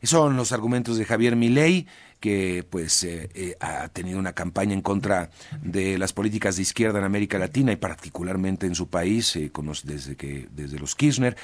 esos 0.00 0.18
son 0.18 0.36
los 0.36 0.52
argumentos 0.52 0.96
de 0.96 1.04
Javier 1.04 1.36
Milei 1.36 1.86
que 2.20 2.64
pues 2.68 3.04
eh, 3.04 3.30
eh, 3.34 3.56
ha 3.60 3.88
tenido 3.88 4.18
una 4.18 4.32
campaña 4.32 4.74
en 4.74 4.82
contra 4.82 5.30
de 5.62 5.98
las 5.98 6.12
políticas 6.12 6.56
de 6.56 6.62
izquierda 6.62 6.98
en 6.98 7.04
América 7.04 7.38
Latina 7.38 7.72
y 7.72 7.76
particularmente 7.76 8.66
en 8.66 8.74
su 8.74 8.88
país 8.88 9.36
eh, 9.36 9.52
desde 9.84 10.16
que 10.16 10.48
desde 10.50 10.78
los 10.78 10.96
Kirchner 10.96 11.36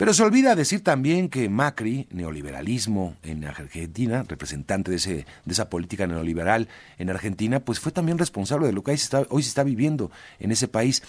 pero 0.00 0.14
se 0.14 0.22
olvida 0.22 0.56
decir 0.56 0.82
también 0.82 1.28
que 1.28 1.50
Macri, 1.50 2.08
neoliberalismo 2.10 3.16
en 3.22 3.44
Argentina, 3.44 4.24
representante 4.26 4.90
de, 4.90 4.96
ese, 4.96 5.26
de 5.44 5.52
esa 5.52 5.68
política 5.68 6.06
neoliberal 6.06 6.68
en 6.96 7.10
Argentina, 7.10 7.60
pues 7.60 7.80
fue 7.80 7.92
también 7.92 8.16
responsable 8.16 8.66
de 8.66 8.72
lo 8.72 8.82
que 8.82 8.92
hoy 8.92 8.96
se 8.96 9.48
está, 9.48 9.62
viviendo 9.62 10.10
en 10.38 10.52
ese 10.52 10.68
país. 10.68 11.02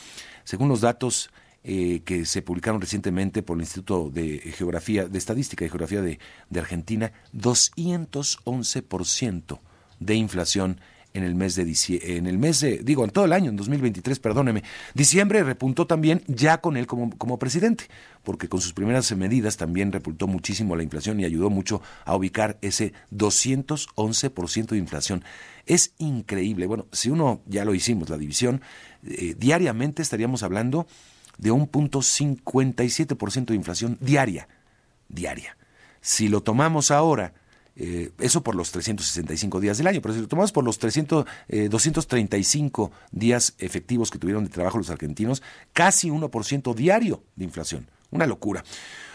Según 0.44 0.68
los 0.68 0.82
datos 0.82 1.30
eh, 1.64 2.02
que 2.04 2.26
se 2.26 2.42
publicaron 2.42 2.82
recientemente 2.82 3.44
por 3.44 3.56
el 3.56 3.62
Instituto 3.62 4.10
de 4.10 4.40
Geografía, 4.58 5.08
de 5.08 5.18
Estadística 5.18 5.64
y 5.64 5.70
Geografía 5.70 6.02
de, 6.02 6.20
de 6.50 6.60
Argentina, 6.60 7.14
211% 7.34 9.60
de 10.02 10.16
inflación 10.16 10.82
en 11.14 11.24
el 11.24 11.36
mes 11.36 11.56
de 11.56 11.66
diciembre, 11.66 12.18
en 12.18 12.28
el 12.28 12.38
mes 12.38 12.62
de, 12.62 12.78
digo, 12.78 13.04
en 13.04 13.10
todo 13.12 13.26
el 13.26 13.34
año, 13.34 13.50
en 13.50 13.58
2023, 13.58 14.20
perdóneme. 14.20 14.64
Diciembre 14.94 15.44
repuntó 15.44 15.88
también 15.88 16.24
ya 16.28 16.60
con 16.60 16.78
él 16.78 16.88
como, 16.88 17.16
como 17.18 17.38
presidente, 17.38 17.86
porque 18.24 18.48
con 18.48 18.62
sus 18.62 18.74
primeras 18.74 19.12
medidas 19.16 19.58
también 19.58 19.92
repuntó 19.92 20.28
muchísimo 20.28 20.76
la 20.76 20.84
inflación 20.84 21.20
y 21.20 21.26
ayudó 21.26 21.50
mucho 21.50 21.82
a 22.06 22.16
ubicar 22.16 22.58
ese 22.62 22.94
211% 23.12 24.68
de 24.68 24.78
inflación. 24.78 25.24
Es 25.66 25.94
increíble. 25.98 26.66
Bueno, 26.68 26.88
si 26.92 27.10
uno 27.10 27.42
ya 27.46 27.66
lo 27.66 27.74
hicimos, 27.74 28.10
la 28.10 28.18
división, 28.18 28.62
eh, 29.06 29.36
diariamente 29.38 30.02
estaríamos 30.02 30.44
hablando 30.44 30.88
de 31.38 31.52
un 31.52 31.68
punto 31.68 32.00
57% 32.00 33.46
de 33.46 33.56
inflación 33.56 33.98
diaria, 34.00 34.48
diaria. 35.10 35.58
Si 36.02 36.30
lo 36.30 36.42
tomamos 36.42 36.92
ahora, 36.92 37.34
eh, 37.76 38.12
eso 38.20 38.42
por 38.44 38.56
los 38.56 38.72
365 38.72 39.60
días 39.60 39.78
del 39.78 39.88
año, 39.88 40.02
pero 40.02 40.14
si 40.14 40.22
lo 40.22 40.28
tomamos 40.28 40.52
por 40.52 40.64
los 40.64 40.78
300, 40.78 41.26
235 41.70 42.92
eh, 42.92 43.08
días 43.12 43.56
efectivos 43.60 44.12
que 44.12 44.20
tuvieron 44.20 44.44
de 44.44 44.50
trabajo 44.50 44.78
los 44.78 44.90
argentinos, 44.90 45.42
casi 45.74 46.10
1% 46.10 46.76
diario 46.76 47.24
de 47.36 47.46
inflación. 47.46 47.88
Una 48.12 48.26
locura. 48.26 48.64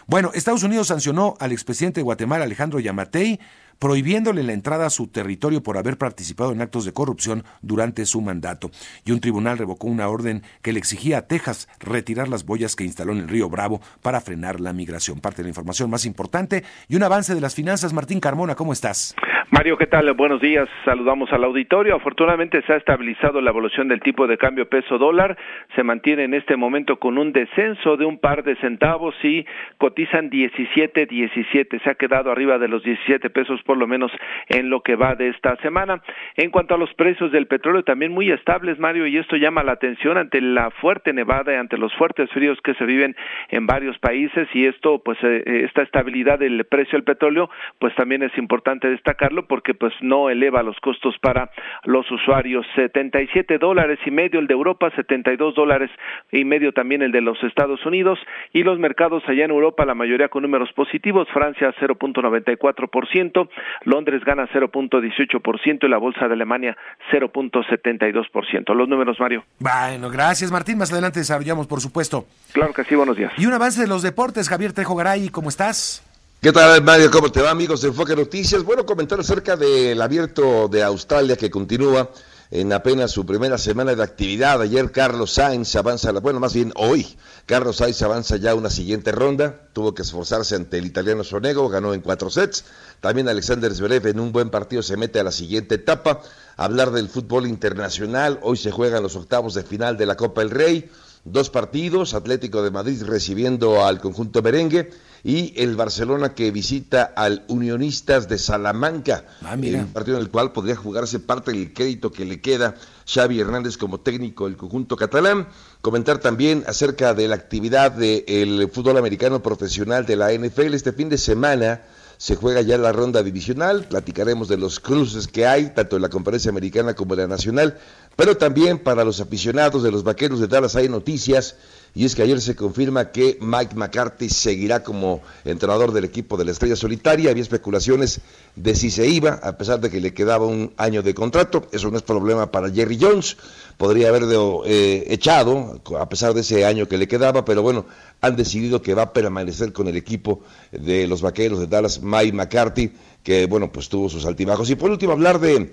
Bueno, 0.06 0.30
Estados 0.34 0.62
Unidos 0.62 0.86
sancionó 0.86 1.34
al 1.40 1.52
expresidente 1.52 2.00
de 2.00 2.04
Guatemala, 2.04 2.44
Alejandro 2.44 2.78
Yamatei, 2.78 3.40
prohibiéndole 3.78 4.42
la 4.42 4.52
entrada 4.52 4.86
a 4.86 4.90
su 4.90 5.08
territorio 5.08 5.62
por 5.62 5.78
haber 5.78 5.98
participado 5.98 6.52
en 6.52 6.60
actos 6.60 6.84
de 6.84 6.92
corrupción 6.92 7.44
durante 7.62 8.06
su 8.06 8.20
mandato. 8.20 8.70
Y 9.04 9.12
un 9.12 9.20
tribunal 9.20 9.58
revocó 9.58 9.86
una 9.86 10.08
orden 10.08 10.42
que 10.62 10.72
le 10.72 10.78
exigía 10.78 11.18
a 11.18 11.26
Texas 11.26 11.68
retirar 11.78 12.28
las 12.28 12.44
boyas 12.44 12.76
que 12.76 12.84
instaló 12.84 13.12
en 13.12 13.18
el 13.18 13.28
río 13.28 13.48
Bravo 13.48 13.80
para 14.02 14.20
frenar 14.20 14.60
la 14.60 14.72
migración. 14.72 15.20
Parte 15.20 15.38
de 15.38 15.44
la 15.44 15.50
información 15.50 15.90
más 15.90 16.04
importante 16.04 16.64
y 16.88 16.96
un 16.96 17.02
avance 17.02 17.34
de 17.34 17.40
las 17.40 17.54
finanzas. 17.54 17.92
Martín 17.92 18.20
Carmona, 18.20 18.54
¿cómo 18.54 18.72
estás? 18.72 19.14
Mario, 19.48 19.78
¿qué 19.78 19.86
tal? 19.86 20.12
Buenos 20.14 20.40
días. 20.40 20.68
Saludamos 20.84 21.32
al 21.32 21.44
auditorio. 21.44 21.94
Afortunadamente 21.94 22.62
se 22.62 22.72
ha 22.72 22.76
estabilizado 22.76 23.40
la 23.40 23.50
evolución 23.50 23.86
del 23.86 24.00
tipo 24.00 24.26
de 24.26 24.38
cambio 24.38 24.68
peso 24.68 24.98
dólar. 24.98 25.38
Se 25.76 25.84
mantiene 25.84 26.24
en 26.24 26.34
este 26.34 26.56
momento 26.56 26.98
con 26.98 27.16
un 27.16 27.32
descenso 27.32 27.96
de 27.96 28.04
un 28.04 28.18
par 28.18 28.42
de 28.42 28.56
centavos 28.56 29.14
y 29.22 29.46
cotizan 29.78 30.30
17, 30.30 31.06
17. 31.06 31.78
Se 31.78 31.90
ha 31.90 31.94
quedado 31.94 32.32
arriba 32.32 32.58
de 32.58 32.66
los 32.66 32.82
17 32.82 33.30
pesos 33.30 33.62
por 33.62 33.76
lo 33.76 33.86
menos 33.86 34.10
en 34.48 34.68
lo 34.68 34.80
que 34.80 34.96
va 34.96 35.14
de 35.14 35.28
esta 35.28 35.54
semana. 35.58 36.02
En 36.36 36.50
cuanto 36.50 36.74
a 36.74 36.78
los 36.78 36.92
precios 36.94 37.30
del 37.30 37.46
petróleo, 37.46 37.84
también 37.84 38.10
muy 38.10 38.32
estables, 38.32 38.80
Mario, 38.80 39.06
y 39.06 39.16
esto 39.16 39.36
llama 39.36 39.62
la 39.62 39.72
atención 39.72 40.18
ante 40.18 40.40
la 40.40 40.72
fuerte 40.72 41.12
nevada 41.12 41.52
y 41.52 41.56
ante 41.56 41.78
los 41.78 41.94
fuertes 41.94 42.28
fríos 42.30 42.60
que 42.62 42.74
se 42.74 42.84
viven 42.84 43.14
en 43.50 43.68
varios 43.68 43.96
países 44.00 44.48
y 44.54 44.66
esto, 44.66 45.00
pues, 45.04 45.18
eh, 45.22 45.62
esta 45.64 45.82
estabilidad 45.82 46.40
del 46.40 46.64
precio 46.64 46.96
del 46.96 47.04
petróleo, 47.04 47.48
pues 47.78 47.94
también 47.94 48.24
es 48.24 48.36
importante 48.36 48.90
destacarlo 48.90 49.35
porque 49.44 49.74
pues 49.74 49.92
no 50.00 50.30
eleva 50.30 50.62
los 50.62 50.78
costos 50.80 51.16
para 51.20 51.50
los 51.84 52.10
usuarios. 52.10 52.66
77 52.74 53.58
dólares 53.58 53.98
y 54.06 54.10
medio 54.10 54.40
el 54.40 54.46
de 54.46 54.54
Europa, 54.54 54.90
72 54.96 55.54
dólares 55.54 55.90
y 56.32 56.44
medio 56.44 56.72
también 56.72 57.02
el 57.02 57.12
de 57.12 57.20
los 57.20 57.42
Estados 57.44 57.84
Unidos 57.84 58.18
y 58.52 58.62
los 58.62 58.78
mercados 58.78 59.22
allá 59.26 59.44
en 59.44 59.50
Europa 59.50 59.84
la 59.84 59.94
mayoría 59.94 60.28
con 60.28 60.42
números 60.42 60.72
positivos, 60.72 61.28
Francia 61.32 61.74
0.94%, 61.80 63.48
Londres 63.84 64.22
gana 64.24 64.48
0.18% 64.48 65.84
y 65.84 65.88
la 65.88 65.98
bolsa 65.98 66.28
de 66.28 66.34
Alemania 66.34 66.76
0.72%. 67.12 68.74
Los 68.74 68.88
números, 68.88 69.18
Mario. 69.20 69.44
Bueno, 69.58 70.10
gracias 70.10 70.50
Martín, 70.50 70.78
más 70.78 70.92
adelante 70.92 71.20
desarrollamos 71.20 71.66
por 71.66 71.80
supuesto. 71.80 72.26
Claro 72.52 72.72
que 72.72 72.84
sí, 72.84 72.94
buenos 72.94 73.16
días. 73.16 73.32
Y 73.36 73.46
un 73.46 73.54
avance 73.54 73.80
de 73.80 73.88
los 73.88 74.02
deportes, 74.02 74.48
Javier 74.48 74.72
Trejo 74.72 74.94
Garay, 74.94 75.28
¿cómo 75.28 75.48
estás? 75.48 76.05
¿Qué 76.46 76.52
tal, 76.52 76.80
Mario? 76.84 77.10
¿Cómo 77.10 77.32
te 77.32 77.42
va, 77.42 77.50
amigos 77.50 77.80
de 77.80 77.88
Enfoque 77.88 78.14
Noticias? 78.14 78.62
Bueno, 78.62 78.86
comentar 78.86 79.18
acerca 79.18 79.56
del 79.56 80.00
abierto 80.00 80.68
de 80.68 80.84
Australia 80.84 81.34
que 81.34 81.50
continúa 81.50 82.08
en 82.52 82.72
apenas 82.72 83.10
su 83.10 83.26
primera 83.26 83.58
semana 83.58 83.96
de 83.96 84.02
actividad. 84.04 84.60
Ayer 84.60 84.92
Carlos 84.92 85.32
Sainz 85.32 85.74
avanza, 85.74 86.12
bueno, 86.12 86.38
más 86.38 86.54
bien 86.54 86.72
hoy, 86.76 87.16
Carlos 87.46 87.78
Sainz 87.78 88.00
avanza 88.02 88.36
ya 88.36 88.52
a 88.52 88.54
una 88.54 88.70
siguiente 88.70 89.10
ronda. 89.10 89.60
Tuvo 89.72 89.92
que 89.92 90.02
esforzarse 90.02 90.54
ante 90.54 90.78
el 90.78 90.86
italiano 90.86 91.24
Sonego, 91.24 91.68
ganó 91.68 91.94
en 91.94 92.00
cuatro 92.00 92.30
sets. 92.30 92.64
También 93.00 93.28
Alexander 93.28 93.74
Zverev 93.74 94.06
en 94.06 94.20
un 94.20 94.30
buen 94.30 94.50
partido 94.50 94.84
se 94.84 94.96
mete 94.96 95.18
a 95.18 95.24
la 95.24 95.32
siguiente 95.32 95.74
etapa. 95.74 96.22
Hablar 96.56 96.92
del 96.92 97.08
fútbol 97.08 97.48
internacional, 97.48 98.38
hoy 98.42 98.56
se 98.56 98.70
juegan 98.70 99.02
los 99.02 99.16
octavos 99.16 99.54
de 99.54 99.64
final 99.64 99.96
de 99.96 100.06
la 100.06 100.16
Copa 100.16 100.42
del 100.42 100.50
Rey. 100.50 100.92
dos 101.24 101.50
partidos, 101.50 102.14
Atlético 102.14 102.62
de 102.62 102.70
Madrid 102.70 103.02
recibiendo 103.04 103.84
al 103.84 104.00
conjunto 104.00 104.42
merengue 104.42 104.92
y 105.26 105.52
el 105.56 105.74
Barcelona 105.74 106.34
que 106.34 106.52
visita 106.52 107.02
al 107.02 107.44
Unionistas 107.48 108.28
de 108.28 108.38
Salamanca, 108.38 109.24
Ah, 109.42 109.56
un 109.56 109.88
partido 109.92 110.18
en 110.18 110.22
el 110.22 110.30
cual 110.30 110.52
podría 110.52 110.76
jugarse 110.76 111.18
parte 111.18 111.50
del 111.50 111.74
crédito 111.74 112.12
que 112.12 112.24
le 112.24 112.40
queda 112.40 112.76
Xavi 113.12 113.40
Hernández 113.40 113.76
como 113.76 113.98
técnico 113.98 114.44
del 114.44 114.56
conjunto 114.56 114.94
catalán. 114.96 115.48
Comentar 115.80 116.18
también 116.18 116.62
acerca 116.68 117.12
de 117.12 117.26
la 117.26 117.34
actividad 117.34 117.90
del 117.90 118.70
fútbol 118.72 118.98
americano 118.98 119.42
profesional 119.42 120.06
de 120.06 120.14
la 120.14 120.32
NFL 120.32 120.74
este 120.74 120.92
fin 120.92 121.08
de 121.08 121.18
semana 121.18 121.82
se 122.18 122.36
juega 122.36 122.62
ya 122.62 122.78
la 122.78 122.92
ronda 122.92 123.22
divisional, 123.22 123.84
platicaremos 123.84 124.48
de 124.48 124.56
los 124.56 124.80
cruces 124.80 125.28
que 125.28 125.46
hay, 125.46 125.70
tanto 125.74 125.96
en 125.96 126.02
la 126.02 126.08
conferencia 126.08 126.50
americana 126.50 126.94
como 126.94 127.14
en 127.14 127.20
la 127.20 127.26
nacional, 127.26 127.78
pero 128.16 128.36
también 128.36 128.78
para 128.78 129.04
los 129.04 129.20
aficionados 129.20 129.82
de 129.82 129.90
los 129.90 130.02
vaqueros 130.02 130.40
de 130.40 130.46
Dallas 130.46 130.76
hay 130.76 130.88
noticias, 130.88 131.56
y 131.96 132.04
es 132.04 132.14
que 132.14 132.20
ayer 132.20 132.42
se 132.42 132.54
confirma 132.54 133.10
que 133.10 133.38
Mike 133.40 133.74
McCarthy 133.74 134.28
seguirá 134.28 134.82
como 134.82 135.22
entrenador 135.46 135.92
del 135.92 136.04
equipo 136.04 136.36
de 136.36 136.44
la 136.44 136.50
Estrella 136.50 136.76
Solitaria, 136.76 137.30
había 137.30 137.42
especulaciones 137.42 138.20
de 138.54 138.74
si 138.74 138.90
se 138.90 139.08
iba, 139.08 139.40
a 139.42 139.56
pesar 139.56 139.80
de 139.80 139.88
que 139.88 139.98
le 139.98 140.12
quedaba 140.12 140.44
un 140.44 140.74
año 140.76 141.02
de 141.02 141.14
contrato, 141.14 141.66
eso 141.72 141.90
no 141.90 141.96
es 141.96 142.02
problema 142.02 142.52
para 142.52 142.70
Jerry 142.70 142.98
Jones, 143.00 143.38
podría 143.78 144.10
haberlo 144.10 144.62
eh, 144.66 145.04
echado, 145.08 145.80
a 145.98 146.06
pesar 146.10 146.34
de 146.34 146.42
ese 146.42 146.66
año 146.66 146.86
que 146.86 146.98
le 146.98 147.08
quedaba, 147.08 147.46
pero 147.46 147.62
bueno, 147.62 147.86
han 148.20 148.36
decidido 148.36 148.82
que 148.82 148.92
va 148.92 149.02
a 149.04 149.12
permanecer 149.14 149.72
con 149.72 149.88
el 149.88 149.96
equipo 149.96 150.42
de 150.72 151.06
los 151.06 151.22
vaqueros 151.22 151.60
de 151.60 151.66
Dallas, 151.66 152.02
Mike 152.02 152.32
McCarthy, 152.32 152.92
que 153.26 153.46
bueno, 153.46 153.72
pues 153.72 153.88
tuvo 153.88 154.08
sus 154.08 154.24
altibajos. 154.24 154.70
Y 154.70 154.76
por 154.76 154.90
último, 154.90 155.12
hablar 155.12 155.40
de, 155.40 155.70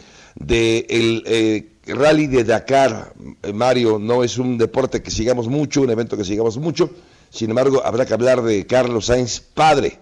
el 0.90 1.24
eh, 1.28 1.70
rally 1.86 2.28
de 2.28 2.44
Dakar, 2.44 3.14
Mario, 3.54 4.00
no 4.00 4.24
es 4.24 4.38
un 4.38 4.58
deporte 4.58 5.04
que 5.04 5.12
sigamos 5.12 5.48
mucho, 5.48 5.82
un 5.82 5.92
evento 5.92 6.13
que 6.18 6.24
sigamos 6.26 6.58
mucho, 6.58 6.90
sin 7.30 7.50
embargo, 7.50 7.82
habrá 7.86 8.06
que 8.06 8.14
hablar 8.14 8.42
de 8.42 8.66
Carlos 8.68 9.08
Sainz, 9.08 9.40
padre. 9.40 10.00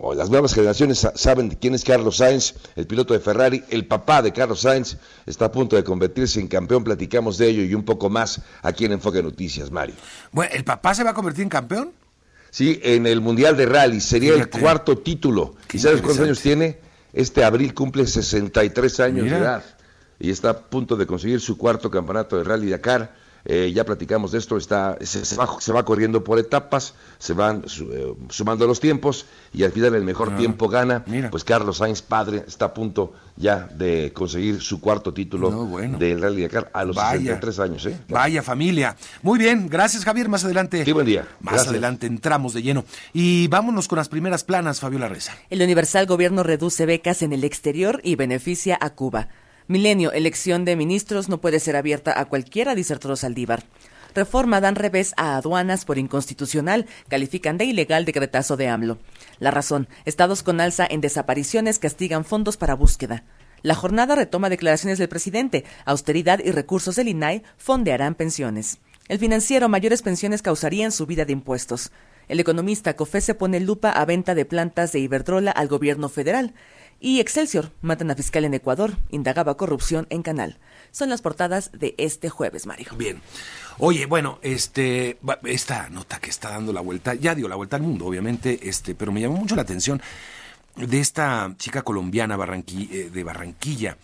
O 0.00 0.14
las 0.14 0.30
nuevas 0.30 0.52
generaciones 0.52 0.98
sa- 0.98 1.12
saben 1.14 1.50
quién 1.60 1.74
es 1.74 1.84
Carlos 1.84 2.16
Sainz, 2.16 2.54
el 2.74 2.88
piloto 2.88 3.14
de 3.14 3.20
Ferrari, 3.20 3.62
el 3.70 3.86
papá 3.86 4.20
de 4.20 4.32
Carlos 4.32 4.62
Sainz 4.62 4.96
está 5.26 5.44
a 5.44 5.52
punto 5.52 5.76
de 5.76 5.84
convertirse 5.84 6.40
en 6.40 6.48
campeón, 6.48 6.82
platicamos 6.82 7.38
de 7.38 7.48
ello 7.48 7.62
y 7.62 7.74
un 7.74 7.84
poco 7.84 8.10
más 8.10 8.40
aquí 8.62 8.84
en 8.84 8.92
Enfoque 8.92 9.22
Noticias, 9.22 9.70
Mario. 9.70 9.94
Bueno, 10.32 10.50
¿el 10.54 10.64
papá 10.64 10.92
se 10.94 11.04
va 11.04 11.10
a 11.10 11.14
convertir 11.14 11.44
en 11.44 11.48
campeón? 11.50 11.92
Sí, 12.50 12.80
en 12.82 13.06
el 13.06 13.20
Mundial 13.20 13.56
de 13.56 13.66
Rally 13.66 14.00
sería 14.00 14.32
Fíjate. 14.34 14.56
el 14.58 14.62
cuarto 14.64 14.98
título. 14.98 15.54
Qué 15.68 15.76
¿Y 15.76 15.80
sabes 15.80 16.00
cuántos 16.02 16.24
años 16.24 16.40
tiene? 16.40 16.78
Este 17.12 17.44
abril 17.44 17.72
cumple 17.72 18.06
63 18.08 18.98
años 19.00 19.24
Mira. 19.24 19.36
de 19.36 19.42
edad 19.44 19.64
y 20.18 20.30
está 20.30 20.50
a 20.50 20.58
punto 20.58 20.96
de 20.96 21.06
conseguir 21.06 21.40
su 21.40 21.56
cuarto 21.56 21.88
campeonato 21.92 22.36
de 22.36 22.42
Rally 22.42 22.70
Dakar. 22.70 23.14
Eh, 23.44 23.72
ya 23.74 23.84
platicamos 23.84 24.32
de 24.32 24.38
esto, 24.38 24.56
está, 24.58 24.98
se, 25.00 25.24
se 25.24 25.36
va, 25.36 25.48
se 25.60 25.72
va 25.72 25.84
corriendo 25.84 26.22
por 26.22 26.38
etapas, 26.38 26.94
se 27.18 27.32
van 27.32 27.66
su- 27.68 27.90
eh, 27.92 28.14
sumando 28.28 28.66
los 28.66 28.80
tiempos 28.80 29.24
y 29.52 29.64
al 29.64 29.72
final 29.72 29.94
el 29.94 30.04
mejor 30.04 30.32
Ah, 30.34 30.36
tiempo 30.36 30.68
gana. 30.68 31.04
mira. 31.06 31.30
Pues 31.30 31.42
Carlos 31.44 31.78
Sainz, 31.78 32.02
padre, 32.02 32.44
está 32.46 32.66
a 32.66 32.74
punto 32.74 33.14
ya 33.36 33.66
de 33.74 34.12
conseguir 34.12 34.60
su 34.60 34.78
cuarto 34.80 35.14
título 35.14 35.50
No, 35.50 35.64
bueno. 35.64 35.96
del 35.98 36.20
Rally 36.20 36.42
Dakar 36.42 36.70
a 36.74 36.84
los 36.84 36.96
Vaya. 36.96 37.12
63 37.18 37.58
años. 37.60 37.86
¿eh? 37.86 37.96
Vaya 38.10 38.42
familia. 38.42 38.94
Muy 39.22 39.38
bien, 39.38 39.68
gracias 39.70 40.04
Javier. 40.04 40.28
Más 40.28 40.44
adelante. 40.44 40.84
Sí, 40.84 40.92
buen 40.92 41.06
día. 41.06 41.26
Más 41.40 41.54
Gracias. 41.54 41.68
adelante 41.70 42.06
entramos 42.06 42.52
de 42.52 42.62
lleno. 42.62 42.84
Y 43.14 43.48
vámonos 43.48 43.88
con 43.88 43.96
las 43.96 44.10
primeras 44.10 44.44
planas, 44.44 44.80
Fabiola 44.80 45.08
Reza. 45.08 45.32
El 45.48 45.62
Universal 45.62 46.04
Gobierno 46.06 46.42
reduce 46.42 46.84
becas 46.84 47.22
en 47.22 47.32
el 47.32 47.44
exterior 47.44 48.00
y 48.04 48.16
beneficia 48.16 48.76
a 48.80 48.90
Cuba. 48.90 49.28
Milenio, 49.70 50.10
elección 50.10 50.64
de 50.64 50.74
ministros 50.74 51.28
no 51.28 51.40
puede 51.40 51.60
ser 51.60 51.76
abierta 51.76 52.18
a 52.18 52.24
cualquiera, 52.24 52.74
dice 52.74 52.92
Arturo 52.92 53.14
Saldívar. 53.14 53.62
Reforma 54.16 54.60
dan 54.60 54.74
revés 54.74 55.14
a 55.16 55.36
aduanas 55.36 55.84
por 55.84 55.96
inconstitucional, 55.96 56.86
califican 57.06 57.56
de 57.56 57.66
ilegal 57.66 58.04
decretazo 58.04 58.56
de 58.56 58.66
AMLO. 58.66 58.98
La 59.38 59.52
razón, 59.52 59.88
estados 60.06 60.42
con 60.42 60.60
alza 60.60 60.88
en 60.90 61.00
desapariciones 61.00 61.78
castigan 61.78 62.24
fondos 62.24 62.56
para 62.56 62.74
búsqueda. 62.74 63.22
La 63.62 63.76
jornada 63.76 64.16
retoma 64.16 64.48
declaraciones 64.48 64.98
del 64.98 65.08
presidente. 65.08 65.64
Austeridad 65.84 66.40
y 66.44 66.50
recursos 66.50 66.96
del 66.96 67.06
INAI 67.06 67.44
fondearán 67.56 68.16
pensiones. 68.16 68.78
El 69.06 69.20
financiero, 69.20 69.68
mayores 69.68 70.02
pensiones 70.02 70.42
causarían 70.42 70.90
subida 70.90 71.24
de 71.24 71.32
impuestos. 71.32 71.92
El 72.26 72.40
economista 72.40 72.94
COFESE 72.96 73.34
pone 73.34 73.60
lupa 73.60 73.90
a 73.90 74.04
venta 74.04 74.34
de 74.34 74.44
plantas 74.44 74.90
de 74.90 74.98
Iberdrola 74.98 75.52
al 75.52 75.68
gobierno 75.68 76.08
federal. 76.08 76.54
Y 77.00 77.20
Excelsior, 77.20 77.72
matan 77.80 78.10
a 78.10 78.14
fiscal 78.14 78.44
en 78.44 78.52
Ecuador, 78.52 78.98
indagaba 79.08 79.56
corrupción 79.56 80.06
en 80.10 80.22
Canal. 80.22 80.58
Son 80.90 81.08
las 81.08 81.22
portadas 81.22 81.70
de 81.72 81.94
este 81.96 82.28
jueves, 82.28 82.66
Mario. 82.66 82.88
Bien. 82.96 83.22
Oye, 83.78 84.04
bueno, 84.04 84.38
este, 84.42 85.18
esta 85.44 85.88
nota 85.88 86.18
que 86.18 86.28
está 86.28 86.50
dando 86.50 86.74
la 86.74 86.82
vuelta, 86.82 87.14
ya 87.14 87.34
dio 87.34 87.48
la 87.48 87.56
vuelta 87.56 87.76
al 87.76 87.82
mundo, 87.82 88.04
obviamente, 88.04 88.68
este, 88.68 88.94
pero 88.94 89.12
me 89.12 89.22
llamó 89.22 89.36
mucho 89.36 89.56
la 89.56 89.62
atención 89.62 90.02
de 90.76 91.00
esta 91.00 91.54
chica 91.56 91.82
colombiana 91.82 92.36
eh, 92.36 93.10
de 93.10 93.24
Barranquilla. 93.24 93.96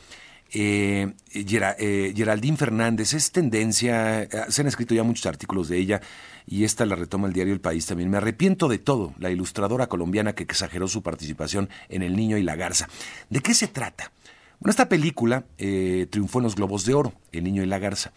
Eh, 0.53 1.13
eh, 1.35 2.15
Geraldine 2.17 2.57
Fernández 2.57 3.13
es 3.15 3.33
tendencia, 3.33 4.23
eh, 4.23 4.29
se 4.49 4.63
han 4.63 4.69
escrito 4.69 4.95
ya 4.95 5.03
muchos 5.03 5.27
artículos 5.27 5.69
de 5.69 5.79
ella 5.79 6.01
y 6.47 6.65
esta 6.65 6.87
la 6.87 6.95
retoma 6.95 7.27
el 7.27 7.33
diario 7.33 7.53
El 7.53 7.61
País 7.61 7.87
también. 7.87 8.09
Me 8.09 8.19
arrepiento 8.19 8.69
de 8.69 8.79
todo, 8.79 9.13
la 9.19 9.31
ilustradora 9.31 9.89
colombiana 9.89 10.35
que 10.35 10.45
exageró 10.45 10.87
su 10.89 11.03
participación 11.03 11.69
en 11.89 12.03
El 12.03 12.17
Niño 12.17 12.37
y 12.37 12.43
la 12.43 12.57
Garza. 12.57 12.89
¿De 13.29 13.41
qué 13.41 13.53
se 13.53 13.67
trata? 13.67 14.13
Bueno, 14.61 14.71
esta 14.71 14.89
película 14.89 15.45
eh, 15.59 16.07
triunfó 16.11 16.39
en 16.39 16.45
los 16.45 16.55
Globos 16.55 16.87
de 16.87 16.95
Oro, 16.95 17.13
El 17.33 17.45
Niño 17.45 17.63
y 17.63 17.67
la 17.67 17.79
Garza. 17.79 18.13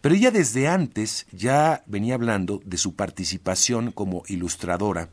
Pero 0.00 0.14
ella 0.14 0.30
desde 0.30 0.68
antes 0.68 1.26
ya 1.32 1.82
venía 1.86 2.14
hablando 2.14 2.60
de 2.64 2.76
su 2.76 2.94
participación 2.94 3.90
como 3.90 4.22
ilustradora, 4.26 5.08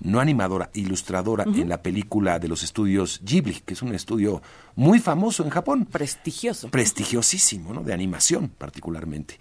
no 0.00 0.20
animadora, 0.20 0.70
ilustradora 0.72 1.44
en 1.44 1.68
la 1.68 1.82
película 1.82 2.38
de 2.38 2.48
los 2.48 2.62
estudios 2.62 3.20
Ghibli, 3.24 3.60
que 3.60 3.74
es 3.74 3.82
un 3.82 3.94
estudio 3.94 4.40
muy 4.74 5.00
famoso 5.00 5.44
en 5.44 5.50
Japón. 5.50 5.84
Prestigioso. 5.84 6.70
Prestigiosísimo, 6.70 7.74
¿no? 7.74 7.82
De 7.82 7.92
animación 7.92 8.48
particularmente. 8.48 9.38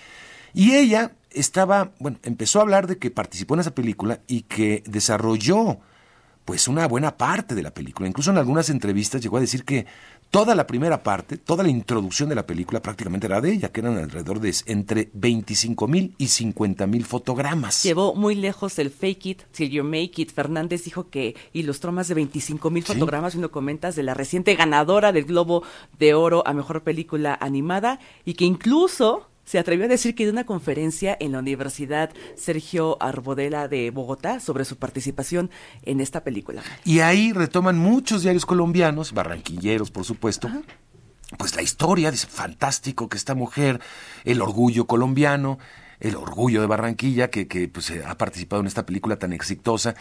Y 0.53 0.73
ella 0.73 1.13
estaba, 1.34 1.91
bueno, 2.00 2.17
empezó 2.24 2.60
a 2.60 2.63
hablar 2.63 2.88
de 2.88 2.98
que 2.98 3.12
participó 3.12 3.54
en 3.56 3.62
esa 3.62 3.76
película 3.76 4.20
y 4.28 4.41
que 4.44 4.84
desarrolló 4.86 5.80
pues 6.46 6.67
una 6.67 6.88
buena 6.88 7.17
parte 7.17 7.56
de 7.56 7.62
la 7.62 7.72
película. 7.72 8.08
Incluso 8.08 8.32
en 8.32 8.38
algunas 8.38 8.70
entrevistas 8.70 9.22
llegó 9.22 9.38
a 9.38 9.41
decir 9.41 9.63
que 9.63 9.86
toda 10.32 10.56
la 10.56 10.65
primera 10.65 11.04
parte, 11.04 11.38
toda 11.38 11.63
la 11.63 11.70
introducción 11.70 12.30
de 12.30 12.36
la 12.36 12.48
película 12.48 12.82
prácticamente 12.82 13.28
era 13.28 13.41
de 13.41 13.52
ella, 13.52 13.70
que 13.70 13.82
eran 13.82 13.98
alrededor 13.98 14.39
de 14.39 14.56
entre 14.65 15.10
25 15.13 15.88
mil 15.88 16.15
y 16.17 16.28
50 16.28 16.88
mil 16.88 17.06
fotogramas. 17.06 17.84
Llevó 17.84 18.15
muy 18.15 18.36
lejos 18.36 18.80
el 18.80 18.89
fake 18.89 19.26
it 19.26 19.41
till 19.52 19.70
you 19.70 19.84
make 19.84 20.13
it. 20.22 20.32
Fernández 20.32 20.84
dijo 20.84 21.10
que 21.10 21.36
ilustró 21.54 21.91
más 21.91 22.08
de 22.08 22.15
25 22.15 22.70
mil 22.70 22.84
fotogramas 22.84 23.36
y 23.36 23.38
uno 23.38 23.52
comentas 23.52 23.96
de 23.96 24.04
la 24.04 24.13
reciente 24.13 24.56
ganadora 24.56 25.12
del 25.12 25.26
Globo 25.26 25.63
de 26.00 26.13
Oro 26.13 26.44
a 26.48 26.54
Mejor 26.54 26.84
Película 26.84 27.38
Animada 27.39 28.00
y 28.26 28.34
que 28.34 28.46
incluso 28.46 29.31
se 29.45 29.60
atrevió 29.60 29.86
a 29.86 29.89
decir 29.89 30.15
que 30.15 30.23
dio 30.23 30.32
una 30.32 30.45
conferencia 30.45 31.15
en 31.19 31.34
la 31.34 31.39
Universidad 31.39 32.12
Sergio 32.36 32.97
Arbodela 33.01 33.67
de 33.67 33.91
Bogotá 33.91 34.39
sobre 34.39 34.65
su 34.65 34.77
participación 34.77 35.49
en 35.84 35.99
esta 35.99 36.23
película. 36.23 36.62
Y 36.86 36.99
ahí 36.99 37.34
retoman 37.34 37.77
muchos 37.77 38.23
diarios 38.23 38.45
colombianos, 38.45 39.13
barranquilleros 39.13 39.91
por 39.91 40.06
supuesto, 40.06 40.49
pues 41.38 41.56
la 41.56 41.62
historia, 41.62 42.12
dice, 42.12 42.27
fantástico 42.27 43.10
que 43.10 43.17
esta 43.17 43.36
mujer, 43.36 43.80
el 44.25 44.41
orgullo 44.41 44.86
colombiano, 44.86 45.60
el 45.99 46.15
orgullo 46.15 46.62
de 46.62 46.67
Barranquilla, 46.67 47.30
que, 47.30 47.47
que 47.47 47.67
pues, 47.67 47.89
eh, 47.91 48.04
ha 48.06 48.17
participado 48.17 48.62
en 48.62 48.67
esta 48.67 48.86
película 48.86 49.17
tan 49.17 49.34
exitosa. 49.34 49.95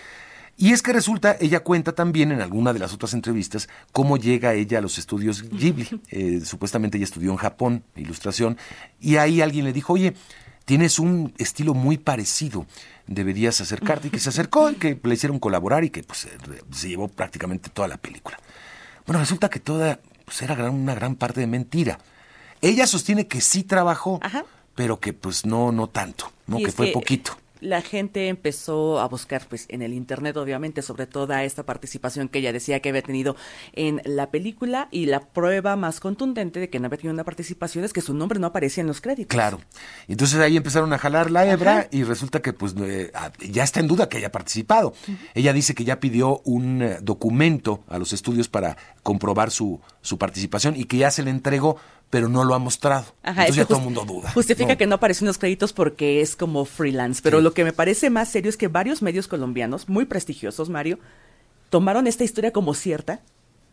Y 0.57 0.73
es 0.73 0.83
que 0.83 0.93
resulta, 0.93 1.37
ella 1.41 1.61
cuenta 1.61 1.93
también 1.93 2.33
en 2.33 2.41
alguna 2.43 2.73
de 2.73 2.79
las 2.79 2.93
otras 2.93 3.15
entrevistas 3.15 3.69
cómo 3.93 4.17
llega 4.19 4.53
ella 4.55 4.79
a 4.79 4.83
los 4.83 4.99
estudios 4.99 5.43
Ghibli. 5.49 6.01
Eh, 6.11 6.41
supuestamente 6.45 6.99
ella 6.99 7.05
estudió 7.05 7.31
en 7.31 7.37
Japón, 7.39 7.83
ilustración, 7.97 8.59
y 9.01 9.17
ahí 9.17 9.41
alguien 9.41 9.65
le 9.65 9.73
dijo, 9.73 9.95
oye, 9.95 10.15
tienes 10.67 10.99
un 10.99 11.33
estilo 11.39 11.73
muy 11.73 11.97
parecido, 11.97 12.67
deberías 13.07 13.61
acercarte, 13.61 14.09
y 14.09 14.11
que 14.11 14.19
se 14.21 14.29
acercó, 14.29 14.71
y 14.71 14.75
que 14.75 15.01
le 15.03 15.15
hicieron 15.15 15.39
colaborar 15.39 15.83
y 15.85 15.91
que 15.91 16.03
pues, 16.03 16.27
eh, 16.27 16.31
se 16.73 16.89
llevó 16.91 17.09
prácticamente 17.09 17.71
toda 17.71 17.89
la 17.89 17.97
película. 17.97 18.39
Bueno, 19.07 19.19
resulta 19.21 19.49
que 19.49 19.61
toda 19.61 19.99
pues, 20.27 20.43
era 20.43 20.55
gran- 20.55 20.75
una 20.75 20.95
gran 20.95 21.17
parte 21.17 21.41
de 21.41 21.47
mentira. 21.47 21.99
Ella 22.61 22.87
sostiene 22.87 23.27
que 23.27 23.41
sí 23.41 23.65
trabajó, 23.65 24.21
pero 24.75 25.01
que 25.01 25.15
pues 25.15 25.47
no, 25.47 25.73
no 25.73 25.89
tanto, 25.89 26.31
no 26.47 26.61
Y 26.61 26.65
que 26.65 26.71
fue 26.73 26.89
poquito. 26.93 27.37
La 27.61 27.83
gente 27.83 28.29
empezó 28.29 29.01
a 29.01 29.09
buscar 29.09 29.47
pues 29.49 29.67
en 29.69 29.83
el 29.83 29.93
internet 29.93 30.37
obviamente 30.37 30.83
sobre 30.83 31.07
toda 31.07 31.45
esta 31.45 31.65
participación 31.65 32.29
que 32.29 32.39
ella 32.39 32.53
decía 32.53 32.81
que 32.81 32.89
había 32.89 33.03
tenido 33.03 33.37
en 33.73 34.01
la 34.05 34.31
película 34.31 34.89
y 34.91 35.07
la 35.07 35.21
prueba 35.21 35.77
más 35.77 36.01
contundente 36.01 36.61
de 36.61 36.71
que 36.71 36.79
no 36.79 36.87
había 36.87 36.99
tenido 36.99 37.15
una 37.15 37.25
participación 37.25 37.85
es 37.85 37.93
que 37.93 38.01
su 38.01 38.15
nombre 38.15 38.39
no 38.39 38.49
aparecía 38.49 38.81
en 38.83 38.89
los 38.89 39.01
créditos. 39.01 39.35
Claro. 39.35 39.61
Entonces 40.09 40.41
ahí 40.41 40.57
empezaron 40.57 40.93
a 40.93 40.99
jalar 40.99 41.31
la 41.31 41.47
hebra 41.47 41.89
y 41.91 42.05
resulta 42.05 42.41
que 42.41 42.53
pues 42.53 42.75
eh, 42.79 43.11
ah, 43.15 43.33
ya 43.41 43.63
está 43.63 43.81
en 43.81 43.89
duda 43.89 44.09
que 44.09 44.19
haya 44.19 44.33
participado. 44.33 44.95
Ella 45.35 45.53
dice 45.53 45.75
que 45.75 45.85
ya 45.85 46.01
pidió 46.01 46.41
un 46.45 46.83
eh, 46.83 46.99
documento 47.03 47.85
a 47.89 47.99
los 47.99 48.13
estudios 48.13 48.49
para 48.49 48.77
comprobar 49.03 49.51
su, 49.51 49.81
su 50.03 50.19
participación 50.19 50.77
y 50.77 50.85
que 50.85 50.99
ya 50.99 51.11
se 51.11 51.23
le 51.23 51.31
entregó, 51.31 51.77
pero 52.11 52.29
no 52.29 52.45
lo 52.45 52.55
ha 52.55 52.59
mostrado. 52.59 53.15
Entonces 53.23 53.57
ya 53.57 53.65
todo 53.65 53.79
el 53.79 53.85
mundo 53.85 54.05
duda. 54.05 54.33
Justifica 54.33 54.77
que 54.77 54.87
no 54.87 54.97
aparecen 54.97 55.29
los 55.29 55.39
créditos 55.39 55.73
porque 55.73 56.21
es 56.21 56.37
como 56.37 56.65
freelance, 56.65 57.21
pero 57.23 57.41
lo 57.41 57.55
que 57.55 57.65
me 57.65 57.73
parece 57.73 58.11
más 58.11 58.29
serio 58.29 58.51
es 58.51 58.57
que 58.57 58.69
varios 58.69 59.01
medios 59.01 59.29
colombianos, 59.29 59.89
muy 59.89 60.05
prestigiosos, 60.05 60.69
Mario, 60.69 60.99
tomaron 61.71 62.09
esta 62.09 62.25
historia 62.25 62.53
como 62.53 62.75
cierta 62.75 63.21